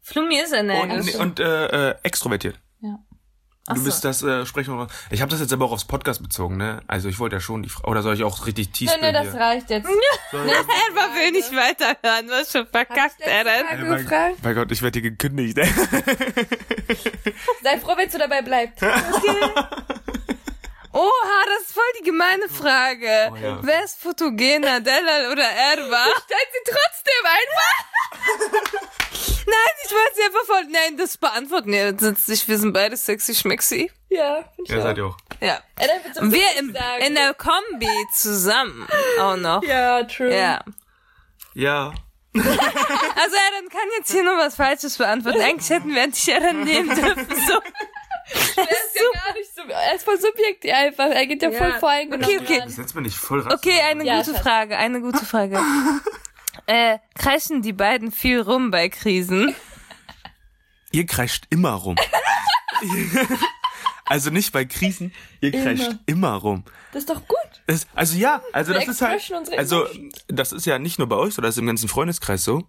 Flumi 0.01 0.37
ist 0.39 0.51
Und, 0.53 0.59
energisch. 0.69 1.15
und 1.15 1.39
äh, 1.39 1.89
äh, 1.91 1.95
extrovertiert. 2.03 2.59
Ja. 2.81 2.99
Ach 3.67 3.75
Du 3.75 3.79
so. 3.79 3.85
bist 3.85 4.03
das 4.03 4.21
äh, 4.23 4.45
Sprechen. 4.45 4.87
Ich 5.09 5.21
habe 5.21 5.31
das 5.31 5.39
jetzt 5.39 5.53
aber 5.53 5.63
auch 5.65 5.71
aufs 5.71 5.85
Podcast 5.85 6.21
bezogen, 6.21 6.57
ne? 6.57 6.81
Also 6.87 7.07
ich 7.07 7.17
wollte 7.19 7.37
ja 7.37 7.39
schon 7.39 7.63
die 7.63 7.69
Fra 7.69 7.87
Oder 7.87 8.01
soll 8.01 8.13
ich 8.15 8.23
auch 8.23 8.45
richtig 8.45 8.71
tief 8.71 8.91
Nee, 8.99 9.11
nee, 9.11 9.13
das 9.13 9.33
reicht 9.35 9.69
jetzt. 9.69 9.87
Ich- 10.33 10.37
Elva 10.37 11.15
will 11.15 11.31
nicht 11.31 11.51
weiterhören, 11.55 12.27
was 12.29 12.51
schon 12.51 12.67
verkackt, 12.67 13.21
Eren. 13.21 13.65
Mein, 13.89 14.03
gefragt. 14.03 14.35
mein 14.43 14.55
Gott, 14.55 14.71
ich 14.71 14.81
werde 14.81 14.99
hier 14.99 15.11
gekündigt. 15.11 15.57
ey. 15.57 15.69
Sei 17.63 17.77
froh, 17.79 17.93
wenn 17.95 18.09
du 18.09 18.17
dabei 18.17 18.41
bleibst. 18.41 18.83
Oha, 20.93 21.45
das 21.47 21.63
ist 21.67 21.73
voll 21.73 21.83
die 21.99 22.03
gemeine 22.03 22.47
Frage. 22.47 23.31
Oh 23.31 23.35
ja. 23.35 23.59
Wer 23.61 23.83
ist 23.83 23.99
fotogener, 23.99 24.79
Delal 24.79 25.31
oder 25.31 25.43
Erwa? 25.43 26.05
Stellt 26.23 26.49
sie 26.51 26.71
trotzdem 26.71 27.23
einfach. 27.25 28.83
Nein, 29.45 29.73
ich 29.83 29.91
wollte 29.91 30.15
sie 30.15 30.23
einfach 30.23 30.45
voll, 30.45 30.63
nein, 30.69 30.97
das 30.97 31.17
beantworten. 31.17 31.73
Ja, 31.73 31.97
sitzt 31.97 32.25
sich, 32.27 32.47
wir 32.47 32.57
sind 32.57 32.71
beide 32.71 32.95
sexy 32.95 33.35
schmexy. 33.35 33.91
Ja, 34.09 34.49
finde 34.55 34.63
ich 34.63 34.69
ja, 34.69 34.77
auch. 34.77 34.83
seid 34.83 34.97
ihr 34.97 35.05
auch. 35.05 35.17
Ja. 35.41 35.59
Dann 36.15 36.23
Und 36.23 36.33
wir 36.33 36.45
im, 36.59 36.75
in 37.05 37.15
der 37.15 37.33
Kombi 37.33 37.89
zusammen 38.13 38.87
auch 39.19 39.35
noch. 39.35 39.61
Ja, 39.63 40.03
true. 40.03 40.33
Ja. 40.33 40.63
Ja. 41.53 41.93
Also 42.35 43.35
Eren 43.35 43.69
kann 43.69 43.87
jetzt 43.97 44.11
hier 44.11 44.23
nur 44.23 44.37
was 44.37 44.55
Falsches 44.55 44.97
beantworten. 44.97 45.39
Eigentlich 45.39 45.69
hätten 45.69 45.93
wir 45.93 46.07
dich 46.07 46.27
Eren 46.27 46.63
nehmen 46.63 46.89
dürfen. 46.95 47.27
So. 47.47 47.53
Er 48.55 48.63
ist 48.63 48.95
ja 48.95 49.21
gar 49.25 49.33
nicht 49.33 49.55
so, 49.55 49.61
er 49.63 49.95
ist 49.95 50.03
voll 50.05 50.19
subjektiv 50.19 50.71
einfach. 50.73 51.05
Er 51.09 51.25
geht 51.27 51.41
ja, 51.41 51.49
Ja. 51.49 51.57
voll 51.57 51.73
voreingenommen 51.79 52.25
Okay, 52.25 52.39
okay. 52.43 52.59
ran. 52.59 52.67
Das 52.67 52.75
setzt 52.75 52.95
mir 52.95 53.01
nicht 53.01 53.17
voll 53.17 53.41
raus. 53.41 53.53
Okay, 53.53 53.79
eine 53.89 54.03
Ja, 54.05 54.19
gute 54.19 54.33
Schatz. 54.33 54.41
Frage, 54.43 54.77
eine 54.77 55.01
gute 55.01 55.25
Frage. 55.25 55.59
äh, 56.67 56.99
kreischen 57.15 57.61
die 57.61 57.73
beiden 57.73 58.11
viel 58.11 58.39
rum 58.41 58.71
bei 58.71 58.89
Krisen? 58.89 59.55
Ihr 60.91 61.05
kreischt 61.05 61.45
immer 61.49 61.71
rum. 61.73 61.95
also 64.05 64.29
nicht 64.29 64.51
bei 64.51 64.65
Krisen, 64.65 65.13
ihr 65.41 65.51
kreischt 65.51 65.91
immer, 66.05 66.33
rum. 66.35 66.63
Das 66.91 67.01
ist 67.03 67.09
doch 67.09 67.27
gut. 67.27 67.37
Das, 67.65 67.87
also 67.95 68.17
ja, 68.17 68.41
also 68.51 68.73
Wir 68.73 68.79
das 68.79 68.89
ist 68.89 69.01
halt, 69.01 69.15
expressen 69.15 69.37
unsere 69.37 69.57
also 69.57 69.87
das 70.27 70.51
ist 70.51 70.65
ja 70.65 70.77
nicht 70.79 70.99
nur 70.99 71.07
bei 71.07 71.15
euch 71.15 71.33
so, 71.33 71.41
das 71.41 71.55
ist 71.55 71.59
im 71.59 71.65
ganzen 71.67 71.87
Freundeskreis 71.89 72.43
so. 72.43 72.67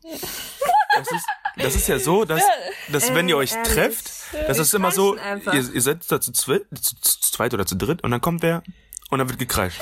Das 0.97 1.11
ist, 1.13 1.27
das 1.57 1.75
ist 1.75 1.89
ja 1.89 1.99
so, 1.99 2.25
dass, 2.25 2.43
dass 2.89 3.15
wenn 3.15 3.29
ihr 3.29 3.37
euch 3.37 3.53
ehrlich. 3.53 3.73
trefft, 3.73 4.11
das 4.49 4.59
ist 4.59 4.75
immer 4.75 4.91
so, 4.91 5.17
ihr, 5.17 5.75
ihr 5.75 5.81
seid 5.81 6.11
da 6.11 6.21
zu, 6.21 6.33
zweit, 6.33 6.63
zu, 6.81 6.97
zu 7.01 7.21
zweit 7.33 7.55
oder 7.55 7.67
zu 7.67 7.77
dritt 7.77 8.03
und 8.03 8.11
dann 8.11 8.21
kommt 8.21 8.43
wer 8.43 8.63
und 9.11 9.19
dann 9.19 9.29
wird 9.29 9.39
gekreischt. 9.39 9.81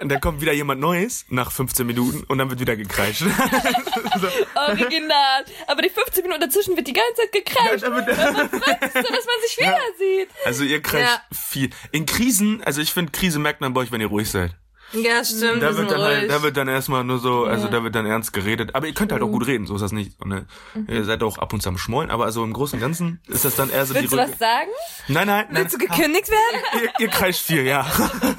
Und 0.00 0.08
dann 0.10 0.20
kommt 0.20 0.40
wieder 0.40 0.52
jemand 0.52 0.80
Neues 0.80 1.24
nach 1.28 1.50
15 1.52 1.86
Minuten 1.86 2.24
und 2.24 2.38
dann 2.38 2.48
wird 2.50 2.60
wieder 2.60 2.76
gekreischt. 2.76 3.22
Original. 4.54 5.44
Aber 5.66 5.82
die 5.82 5.90
15 5.90 6.22
Minuten 6.22 6.40
dazwischen 6.42 6.76
wird 6.76 6.86
die 6.86 6.92
ganze 6.92 7.14
Zeit 7.22 7.32
gekreischt, 7.32 7.82
Dann 7.84 7.94
wird- 7.94 8.08
so 8.08 8.22
dass 8.22 9.04
man 9.04 9.40
sich 9.46 9.58
wieder 9.58 9.78
sieht. 9.98 10.28
also 10.44 10.64
ihr 10.64 10.82
kreischt 10.82 11.08
Ja. 11.30 11.36
viel. 11.36 11.70
In 11.92 12.06
Krisen, 12.06 12.62
also 12.64 12.80
ich 12.80 12.92
finde, 12.92 13.12
Krise 13.12 13.38
merkt 13.38 13.60
man 13.60 13.72
bei 13.74 13.80
euch, 13.82 13.92
wenn 13.92 14.00
ihr 14.00 14.06
ruhig 14.08 14.30
seid. 14.30 14.54
Ja, 14.92 15.22
stimmt. 15.24 15.62
Da 15.62 15.68
wir 15.70 15.76
wird 15.78 15.90
dann 15.90 16.00
halt, 16.00 16.30
da 16.30 16.42
wird 16.42 16.56
dann 16.56 16.66
erstmal 16.68 17.04
nur 17.04 17.18
so, 17.18 17.44
also 17.44 17.68
da 17.68 17.82
wird 17.84 17.94
dann 17.94 18.06
ernst 18.06 18.32
geredet. 18.32 18.74
Aber 18.74 18.86
ihr 18.86 18.94
könnt 18.94 19.12
halt 19.12 19.22
auch 19.22 19.28
gut 19.28 19.46
reden, 19.46 19.66
so 19.66 19.74
ist 19.74 19.82
das 19.82 19.92
nicht. 19.92 20.18
Und, 20.20 20.28
ne? 20.30 20.46
Ihr 20.88 21.04
seid 21.04 21.22
auch 21.22 21.36
ab 21.38 21.52
und 21.52 21.60
zu 21.62 21.68
am 21.68 21.76
Schmollen, 21.76 22.10
aber 22.10 22.24
also 22.24 22.42
im 22.42 22.52
Großen 22.54 22.76
und 22.78 22.80
Ganzen 22.80 23.20
ist 23.28 23.44
das 23.44 23.54
dann 23.54 23.68
eher 23.70 23.84
so 23.84 23.94
Willst 23.94 24.12
die 24.12 24.16
du 24.16 24.22
Rück- 24.22 24.30
was 24.30 24.38
sagen? 24.38 24.70
Nein, 25.08 25.26
nein, 25.26 25.46
nein. 25.50 25.62
Willst 25.62 25.74
du 25.74 25.78
gekündigt 25.78 26.30
werden? 26.30 26.62
Ihr, 26.82 27.04
ihr 27.06 27.08
kreischt 27.08 27.42
viel, 27.42 27.64
ja. 27.66 27.86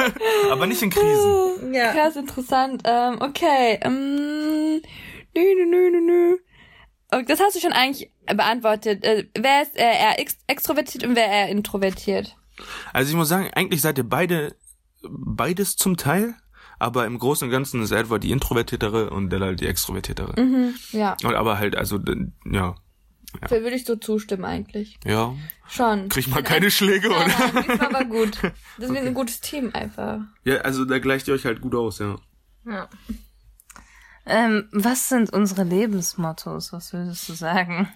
aber 0.51 0.65
nicht 0.67 0.81
in 0.81 0.89
Krisen. 0.89 1.73
Ja. 1.73 1.93
Krass 1.93 2.15
interessant. 2.15 2.81
Ähm, 2.85 3.17
okay. 3.21 3.79
Ähm, 3.83 4.81
nö, 5.35 5.41
nö, 5.55 5.65
nö, 5.65 5.89
nö, 5.91 6.01
nö. 6.01 6.37
Okay, 7.11 7.25
das 7.27 7.39
hast 7.39 7.55
du 7.55 7.59
schon 7.59 7.73
eigentlich 7.73 8.11
beantwortet. 8.25 9.03
Äh, 9.03 9.25
wer 9.37 9.61
ist 9.61 9.75
äh, 9.75 9.81
eher 9.83 10.19
ex 10.19 10.37
extrovertiert 10.47 11.03
und 11.03 11.15
wer 11.15 11.27
eher 11.27 11.49
introvertiert? 11.49 12.35
Also 12.93 13.09
ich 13.11 13.15
muss 13.15 13.29
sagen, 13.29 13.49
eigentlich 13.53 13.81
seid 13.81 13.97
ihr 13.97 14.03
beide 14.03 14.55
beides 15.07 15.75
zum 15.75 15.97
Teil, 15.97 16.35
aber 16.79 17.05
im 17.05 17.17
Großen 17.19 17.45
und 17.47 17.51
Ganzen 17.51 17.81
ist 17.81 17.91
Edward 17.91 18.23
die 18.23 18.31
introvertiertere 18.31 19.09
und 19.09 19.29
Della 19.29 19.53
die 19.53 19.67
extrovertiertere. 19.67 20.35
Ja, 20.91 21.15
Und 21.23 21.35
aber 21.35 21.57
halt, 21.59 21.75
also, 21.75 21.99
ja, 22.49 22.75
da 23.41 23.51
würde 23.51 23.75
ich 23.75 23.85
so 23.85 23.95
zustimmen 23.95 24.45
eigentlich. 24.45 24.97
ja. 25.05 25.33
Schon. 25.67 26.09
Krieg 26.09 26.25
ich 26.25 26.33
mal 26.33 26.41
keine 26.41 26.71
Schläge, 26.71 27.09
Nein, 27.09 27.25
oder? 27.25 27.53
nein, 27.53 27.65
diesmal 27.69 27.93
war 27.93 28.05
gut. 28.05 28.39
Das 28.79 28.89
ist 28.89 28.97
ein 28.97 29.13
gutes 29.13 29.39
Team 29.39 29.69
einfach. 29.73 30.21
Ja, 30.43 30.57
also 30.61 30.83
da 30.83 30.97
gleicht 30.97 31.27
ihr 31.27 31.35
euch 31.35 31.45
halt 31.45 31.61
gut 31.61 31.75
aus, 31.75 31.99
ja. 31.99 32.15
Ähm, 34.25 34.67
was 34.71 35.09
sind 35.09 35.31
unsere 35.31 35.63
Lebensmottos? 35.63 36.73
Was 36.73 36.93
würdest 36.93 37.27
du 37.29 37.33
sagen? 37.33 37.87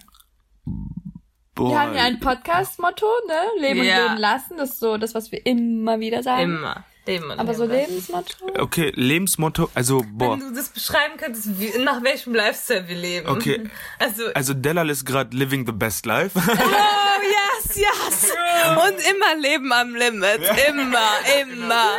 Boah. 1.54 1.70
Wir 1.70 1.80
haben 1.80 1.94
ja 1.94 2.02
ein 2.04 2.20
Podcast-Motto, 2.20 3.06
ne? 3.28 3.60
Leben 3.60 3.80
und 3.80 3.86
Ja. 3.86 4.06
leben 4.08 4.18
lassen. 4.20 4.56
Das 4.56 4.70
ist 4.70 4.80
so 4.80 4.96
das, 4.96 5.14
was 5.14 5.30
wir 5.30 5.44
immer 5.46 6.00
wieder 6.00 6.22
sagen. 6.22 6.56
Immer. 6.56 6.84
Leben 7.06 7.30
und 7.30 7.38
Aber 7.38 7.54
so 7.54 7.64
leben. 7.66 7.90
Lebensmotto? 7.90 8.46
Okay, 8.58 8.92
Lebensmotto, 8.94 9.70
also, 9.74 10.02
boah. 10.12 10.32
Wenn 10.32 10.40
du 10.48 10.54
das 10.54 10.70
beschreiben 10.70 11.16
könntest, 11.18 11.58
wie, 11.60 11.76
nach 11.82 12.02
welchem 12.02 12.34
Lifestyle 12.34 12.88
wir 12.88 12.96
leben. 12.96 13.28
Okay. 13.28 13.68
Also, 13.98 14.22
Also 14.34 14.54
Dellal 14.54 14.88
ist 14.90 15.04
gerade 15.04 15.36
living 15.36 15.66
the 15.66 15.72
best 15.72 16.06
life. 16.06 16.32
oh, 16.36 16.40
yes, 17.66 17.76
yes. 17.76 18.30
Und 18.70 18.98
immer 19.10 19.34
Leben 19.40 19.72
am 19.72 19.94
Limit. 19.94 20.40
Immer, 20.68 21.10
immer. 21.42 21.90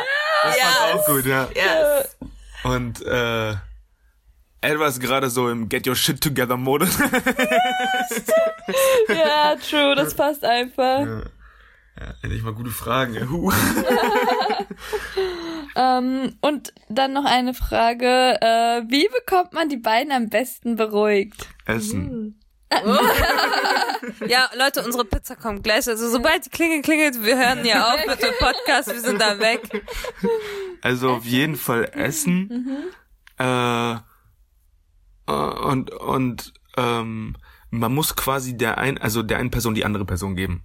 Das 0.42 0.56
Ja. 0.58 0.94
auch 0.94 1.06
gut, 1.06 1.24
ja. 1.26 1.48
Yes. 1.54 2.16
Und 2.64 3.02
äh 3.06 3.54
Edward 4.62 4.88
ist 4.90 5.00
gerade 5.00 5.30
so 5.30 5.48
im 5.48 5.68
Get 5.68 5.86
Your 5.86 5.94
Shit 5.94 6.20
Together 6.20 6.56
Modus. 6.56 6.98
Ja, 9.08 9.54
true, 9.56 9.94
das 9.94 10.14
passt 10.14 10.44
einfach. 10.44 11.06
Endlich 12.22 12.42
mal 12.42 12.54
gute 12.54 12.70
Fragen. 12.70 13.14
Ja. 13.14 13.26
Ähm, 15.76 16.36
und 16.40 16.72
dann 16.88 17.12
noch 17.12 17.26
eine 17.26 17.52
Frage. 17.52 18.40
Äh, 18.40 18.82
wie 18.88 19.08
bekommt 19.08 19.52
man 19.52 19.68
die 19.68 19.76
beiden 19.76 20.10
am 20.10 20.30
besten 20.30 20.76
beruhigt? 20.76 21.48
Essen. 21.66 22.40
Ja, 24.28 24.48
Leute, 24.56 24.84
unsere 24.84 25.04
Pizza 25.04 25.36
kommt 25.36 25.62
gleich. 25.64 25.86
Also 25.88 26.08
sobald 26.08 26.46
die 26.46 26.50
Klingel 26.50 26.82
klingelt, 26.82 27.22
wir 27.22 27.36
hören 27.36 27.62
hier 27.62 27.86
auf 27.86 28.06
mit 28.06 28.22
dem 28.22 28.34
Podcast, 28.38 28.88
wir 28.88 29.00
sind 29.00 29.20
da 29.20 29.38
weg. 29.38 29.84
Also 30.80 31.10
auf 31.10 31.24
jeden 31.24 31.56
Fall 31.56 31.90
Essen. 31.92 32.92
Äh, 33.38 33.94
äh, 33.94 35.32
und 35.32 35.90
und 35.92 36.52
ähm, 36.76 37.36
man 37.70 37.94
muss 37.94 38.16
quasi 38.16 38.56
der 38.56 38.78
ein, 38.78 38.98
also 38.98 39.22
der 39.22 39.38
einen 39.38 39.50
Person 39.50 39.74
die 39.74 39.84
andere 39.84 40.04
Person 40.04 40.36
geben. 40.36 40.64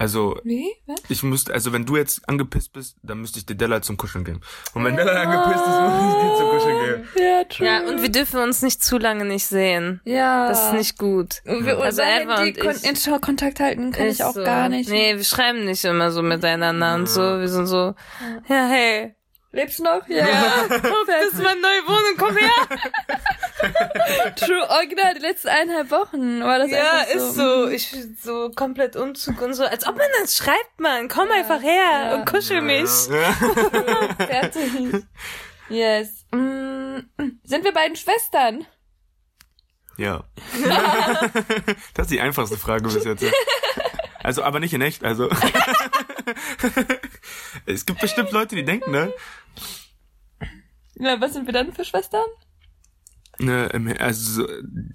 Also 0.00 0.40
Wie? 0.44 0.66
Was? 0.86 0.98
ich 1.10 1.22
müsste, 1.22 1.52
also 1.52 1.74
wenn 1.74 1.84
du 1.84 1.94
jetzt 1.98 2.26
angepisst 2.26 2.72
bist, 2.72 2.96
dann 3.02 3.18
müsste 3.20 3.38
ich 3.38 3.44
dir 3.44 3.54
Della 3.54 3.82
zum 3.82 3.98
Kuscheln 3.98 4.24
geben. 4.24 4.40
Und 4.72 4.82
wenn 4.82 4.96
Della 4.96 5.12
angepisst 5.12 5.66
ist, 5.66 5.78
muss 5.78 6.14
ich 6.14 6.20
dir 6.22 6.36
zum 6.38 6.48
Kuscheln 6.48 6.86
geben. 6.86 7.08
Ja, 7.22 7.44
true. 7.44 7.66
Ja, 7.66 7.80
und 7.86 8.00
wir 8.00 8.08
dürfen 8.10 8.40
uns 8.40 8.62
nicht 8.62 8.82
zu 8.82 8.96
lange 8.96 9.26
nicht 9.26 9.44
sehen. 9.44 10.00
ja. 10.06 10.48
Das 10.48 10.68
ist 10.68 10.72
nicht 10.72 10.96
gut. 10.98 11.42
Und 11.44 11.66
wir, 11.66 11.76
Also 11.78 12.00
Handy 12.02 12.32
und 12.58 12.60
kon 12.60 12.70
ich- 12.82 12.84
in 13.06 13.20
Kontakt 13.20 13.60
halten 13.60 13.92
kann 13.92 14.06
ich 14.06 14.24
auch 14.24 14.32
so. 14.32 14.42
gar 14.42 14.70
nicht. 14.70 14.88
Nee, 14.88 15.16
wir 15.18 15.24
schreiben 15.24 15.66
nicht 15.66 15.84
immer 15.84 16.10
so 16.10 16.22
miteinander 16.22 16.94
und 16.94 17.06
so. 17.06 17.20
Wir 17.38 17.48
sind 17.48 17.66
so, 17.66 17.94
ja, 18.48 18.68
hey. 18.68 19.14
Lebst 19.52 19.80
du 19.80 19.82
noch? 19.82 20.06
Ja. 20.08 20.26
Ja, 20.26 20.68
das 20.68 21.32
ist 21.34 21.42
meine 21.42 21.60
neue 21.60 21.82
Wohnung, 21.86 22.14
komm 22.16 22.36
her. 22.36 22.78
True, 24.36 24.68
original, 24.70 25.14
die 25.14 25.20
letzten 25.20 25.48
eineinhalb 25.48 25.90
Wochen 25.90 26.42
war 26.42 26.58
das 26.58 26.70
Ja, 26.70 27.00
einfach 27.00 27.14
ist 27.14 27.34
so. 27.34 27.68
Ich 27.68 27.94
so 28.22 28.50
komplett 28.50 28.96
Umzug 28.96 29.40
und 29.42 29.54
so. 29.54 29.64
Als 29.64 29.86
ob 29.86 29.96
man 29.96 30.06
das 30.20 30.36
schreibt, 30.36 30.78
man. 30.78 31.08
Komm 31.08 31.30
einfach 31.30 31.62
her 31.62 32.16
und 32.16 32.26
kuschel 32.26 32.60
mich. 32.60 32.90
Fertig. 34.16 35.04
Yes. 35.68 36.24
Mm, 36.32 36.98
sind 37.44 37.64
wir 37.64 37.72
beiden 37.72 37.96
Schwestern? 37.96 38.66
Ja. 39.96 40.24
das 41.94 42.06
ist 42.06 42.10
die 42.10 42.20
einfachste 42.20 42.56
Frage 42.56 42.84
bis 42.84 43.04
jetzt. 43.04 43.22
ja. 43.22 43.30
Also, 44.22 44.42
aber 44.42 44.60
nicht 44.60 44.74
in 44.74 44.82
echt, 44.82 45.04
also. 45.04 45.30
es 47.66 47.86
gibt 47.86 48.00
bestimmt 48.00 48.32
Leute, 48.32 48.54
die 48.54 48.64
denken, 48.64 48.90
ne? 48.90 49.12
Ja, 50.94 51.20
was 51.20 51.32
sind 51.32 51.46
wir 51.46 51.54
dann 51.54 51.72
für 51.72 51.84
Schwestern? 51.84 52.26
Ne 53.40 53.66
im- 53.72 53.94
also, 53.98 54.46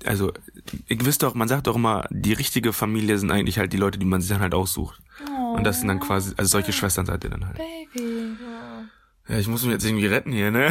also, 0.06 0.32
ihr 0.88 1.06
wisst 1.06 1.24
doch, 1.24 1.34
man 1.36 1.48
sagt 1.48 1.68
doch 1.68 1.76
immer, 1.76 2.06
die 2.10 2.34
richtige 2.34 2.74
Familie 2.74 3.18
sind 3.18 3.32
eigentlich 3.32 3.58
halt 3.60 3.74
die 3.74 3.78
Leute, 3.78 4.00
die 4.00 4.06
man 4.06 4.22
sich 4.22 4.30
dann 4.30 4.42
halt 4.42 4.54
aussucht. 4.54 5.02
Und 5.56 5.64
das 5.64 5.80
sind 5.80 5.88
dann 5.88 6.00
quasi, 6.00 6.34
also 6.38 6.50
solche 6.50 6.74
Schwestern 6.74 7.06
seid 7.06 7.24
ihr 7.24 7.30
dann 7.30 7.46
halt. 7.48 7.58
Baby. 7.58 8.36
Ja, 9.28 9.38
ich 9.40 9.48
muss 9.48 9.64
mich 9.64 9.72
jetzt 9.72 9.86
irgendwie 9.86 10.06
retten 10.06 10.32
hier, 10.32 10.52
ne? 10.52 10.70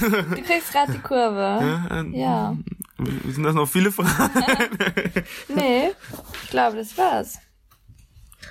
Du 0.00 0.42
kriegst 0.42 0.72
gerade 0.72 0.92
die 0.92 0.98
Kurve. 0.98 1.86
ähm, 1.90 2.12
Ja. 2.14 2.56
Sind 3.28 3.42
das 3.44 3.54
noch 3.54 3.66
viele 3.68 3.90
Fragen? 3.90 4.30
Nee, 5.48 5.90
ich 6.44 6.50
glaube, 6.50 6.76
das 6.76 6.96
war's. 6.98 7.38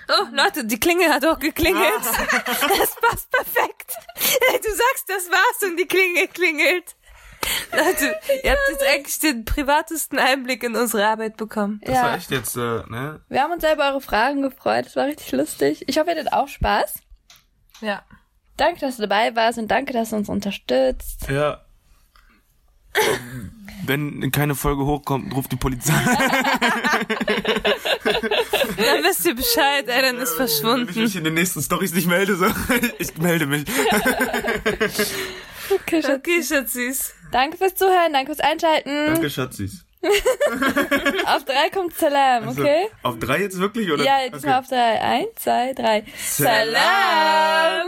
Oh, 0.09 0.25
Leute, 0.35 0.65
die 0.65 0.79
Klingel 0.79 1.09
hat 1.09 1.25
auch 1.25 1.39
geklingelt. 1.39 1.83
Das 2.01 2.95
passt 2.99 3.29
perfekt. 3.31 3.91
Du 4.15 4.69
sagst, 4.69 5.05
das 5.07 5.29
war's 5.29 5.69
und 5.69 5.77
die 5.79 5.85
Klingel 5.85 6.27
klingelt. 6.27 6.95
Leute, 7.71 8.15
ihr 8.43 8.51
habt 8.51 8.61
jetzt 8.69 8.83
eigentlich 8.87 9.19
den 9.19 9.45
privatesten 9.45 10.19
Einblick 10.19 10.63
in 10.63 10.75
unsere 10.75 11.05
Arbeit 11.07 11.37
bekommen. 11.37 11.81
Das 11.83 11.95
Ja. 11.95 12.03
war 12.03 12.15
echt 12.15 12.31
jetzt, 12.31 12.55
äh, 12.55 12.59
ne? 12.87 13.21
Wir 13.29 13.41
haben 13.41 13.51
uns 13.51 13.61
sehr 13.61 13.73
über 13.73 13.87
eure 13.89 14.01
Fragen 14.01 14.41
gefreut. 14.41 14.85
Das 14.85 14.95
war 14.95 15.05
richtig 15.05 15.31
lustig. 15.31 15.83
Ich 15.87 15.97
hoffe, 15.97 16.11
ihr 16.11 16.15
hattet 16.17 16.33
auch 16.33 16.47
Spaß. 16.47 16.95
Ja. 17.81 18.03
Danke, 18.57 18.79
dass 18.81 18.97
du 18.97 19.07
dabei 19.07 19.35
warst 19.35 19.57
und 19.57 19.69
danke, 19.69 19.93
dass 19.93 20.11
du 20.11 20.15
uns 20.17 20.29
unterstützt. 20.29 21.27
Ja. 21.29 21.61
Wenn 23.87 24.31
keine 24.31 24.53
Folge 24.53 24.85
hochkommt, 24.85 25.33
ruft 25.35 25.51
die 25.51 25.55
Polizei. 25.55 25.91
Dann 28.03 29.03
wisst 29.03 29.25
ihr 29.25 29.33
Bescheid, 29.35 29.87
ey, 29.87 30.01
dann 30.03 30.17
ist 30.17 30.37
Wenn 30.37 30.45
ich 30.45 30.51
verschwunden. 30.51 31.01
mich 31.01 31.15
in 31.15 31.23
den 31.23 31.33
nächsten 31.33 31.61
Stories 31.63 31.93
nicht 31.95 32.07
melde, 32.07 32.35
so. 32.35 32.45
Ich 32.99 33.17
melde 33.17 33.47
mich. 33.47 33.65
Okay, 35.81 36.01
Schatz. 36.01 36.17
Okay, 36.17 36.43
Schatzis. 36.43 37.13
Danke 37.31 37.57
fürs 37.57 37.75
Zuhören, 37.75 38.13
danke 38.13 38.27
fürs 38.35 38.39
Einschalten. 38.39 39.07
Danke, 39.07 39.29
Schatzis. 39.29 39.85
Auf 41.25 41.45
drei 41.45 41.69
kommt 41.73 41.95
Salam, 41.95 42.49
Also, 42.49 42.61
okay? 42.61 42.87
Auf 43.03 43.19
drei 43.19 43.41
jetzt 43.41 43.57
wirklich, 43.57 43.91
oder? 43.91 44.03
Ja, 44.03 44.19
jetzt 44.21 44.45
mal 44.45 44.59
auf 44.59 44.67
drei. 44.67 45.01
Eins, 45.01 45.29
zwei, 45.35 45.73
drei. 45.73 46.03
Salam. 46.17 47.87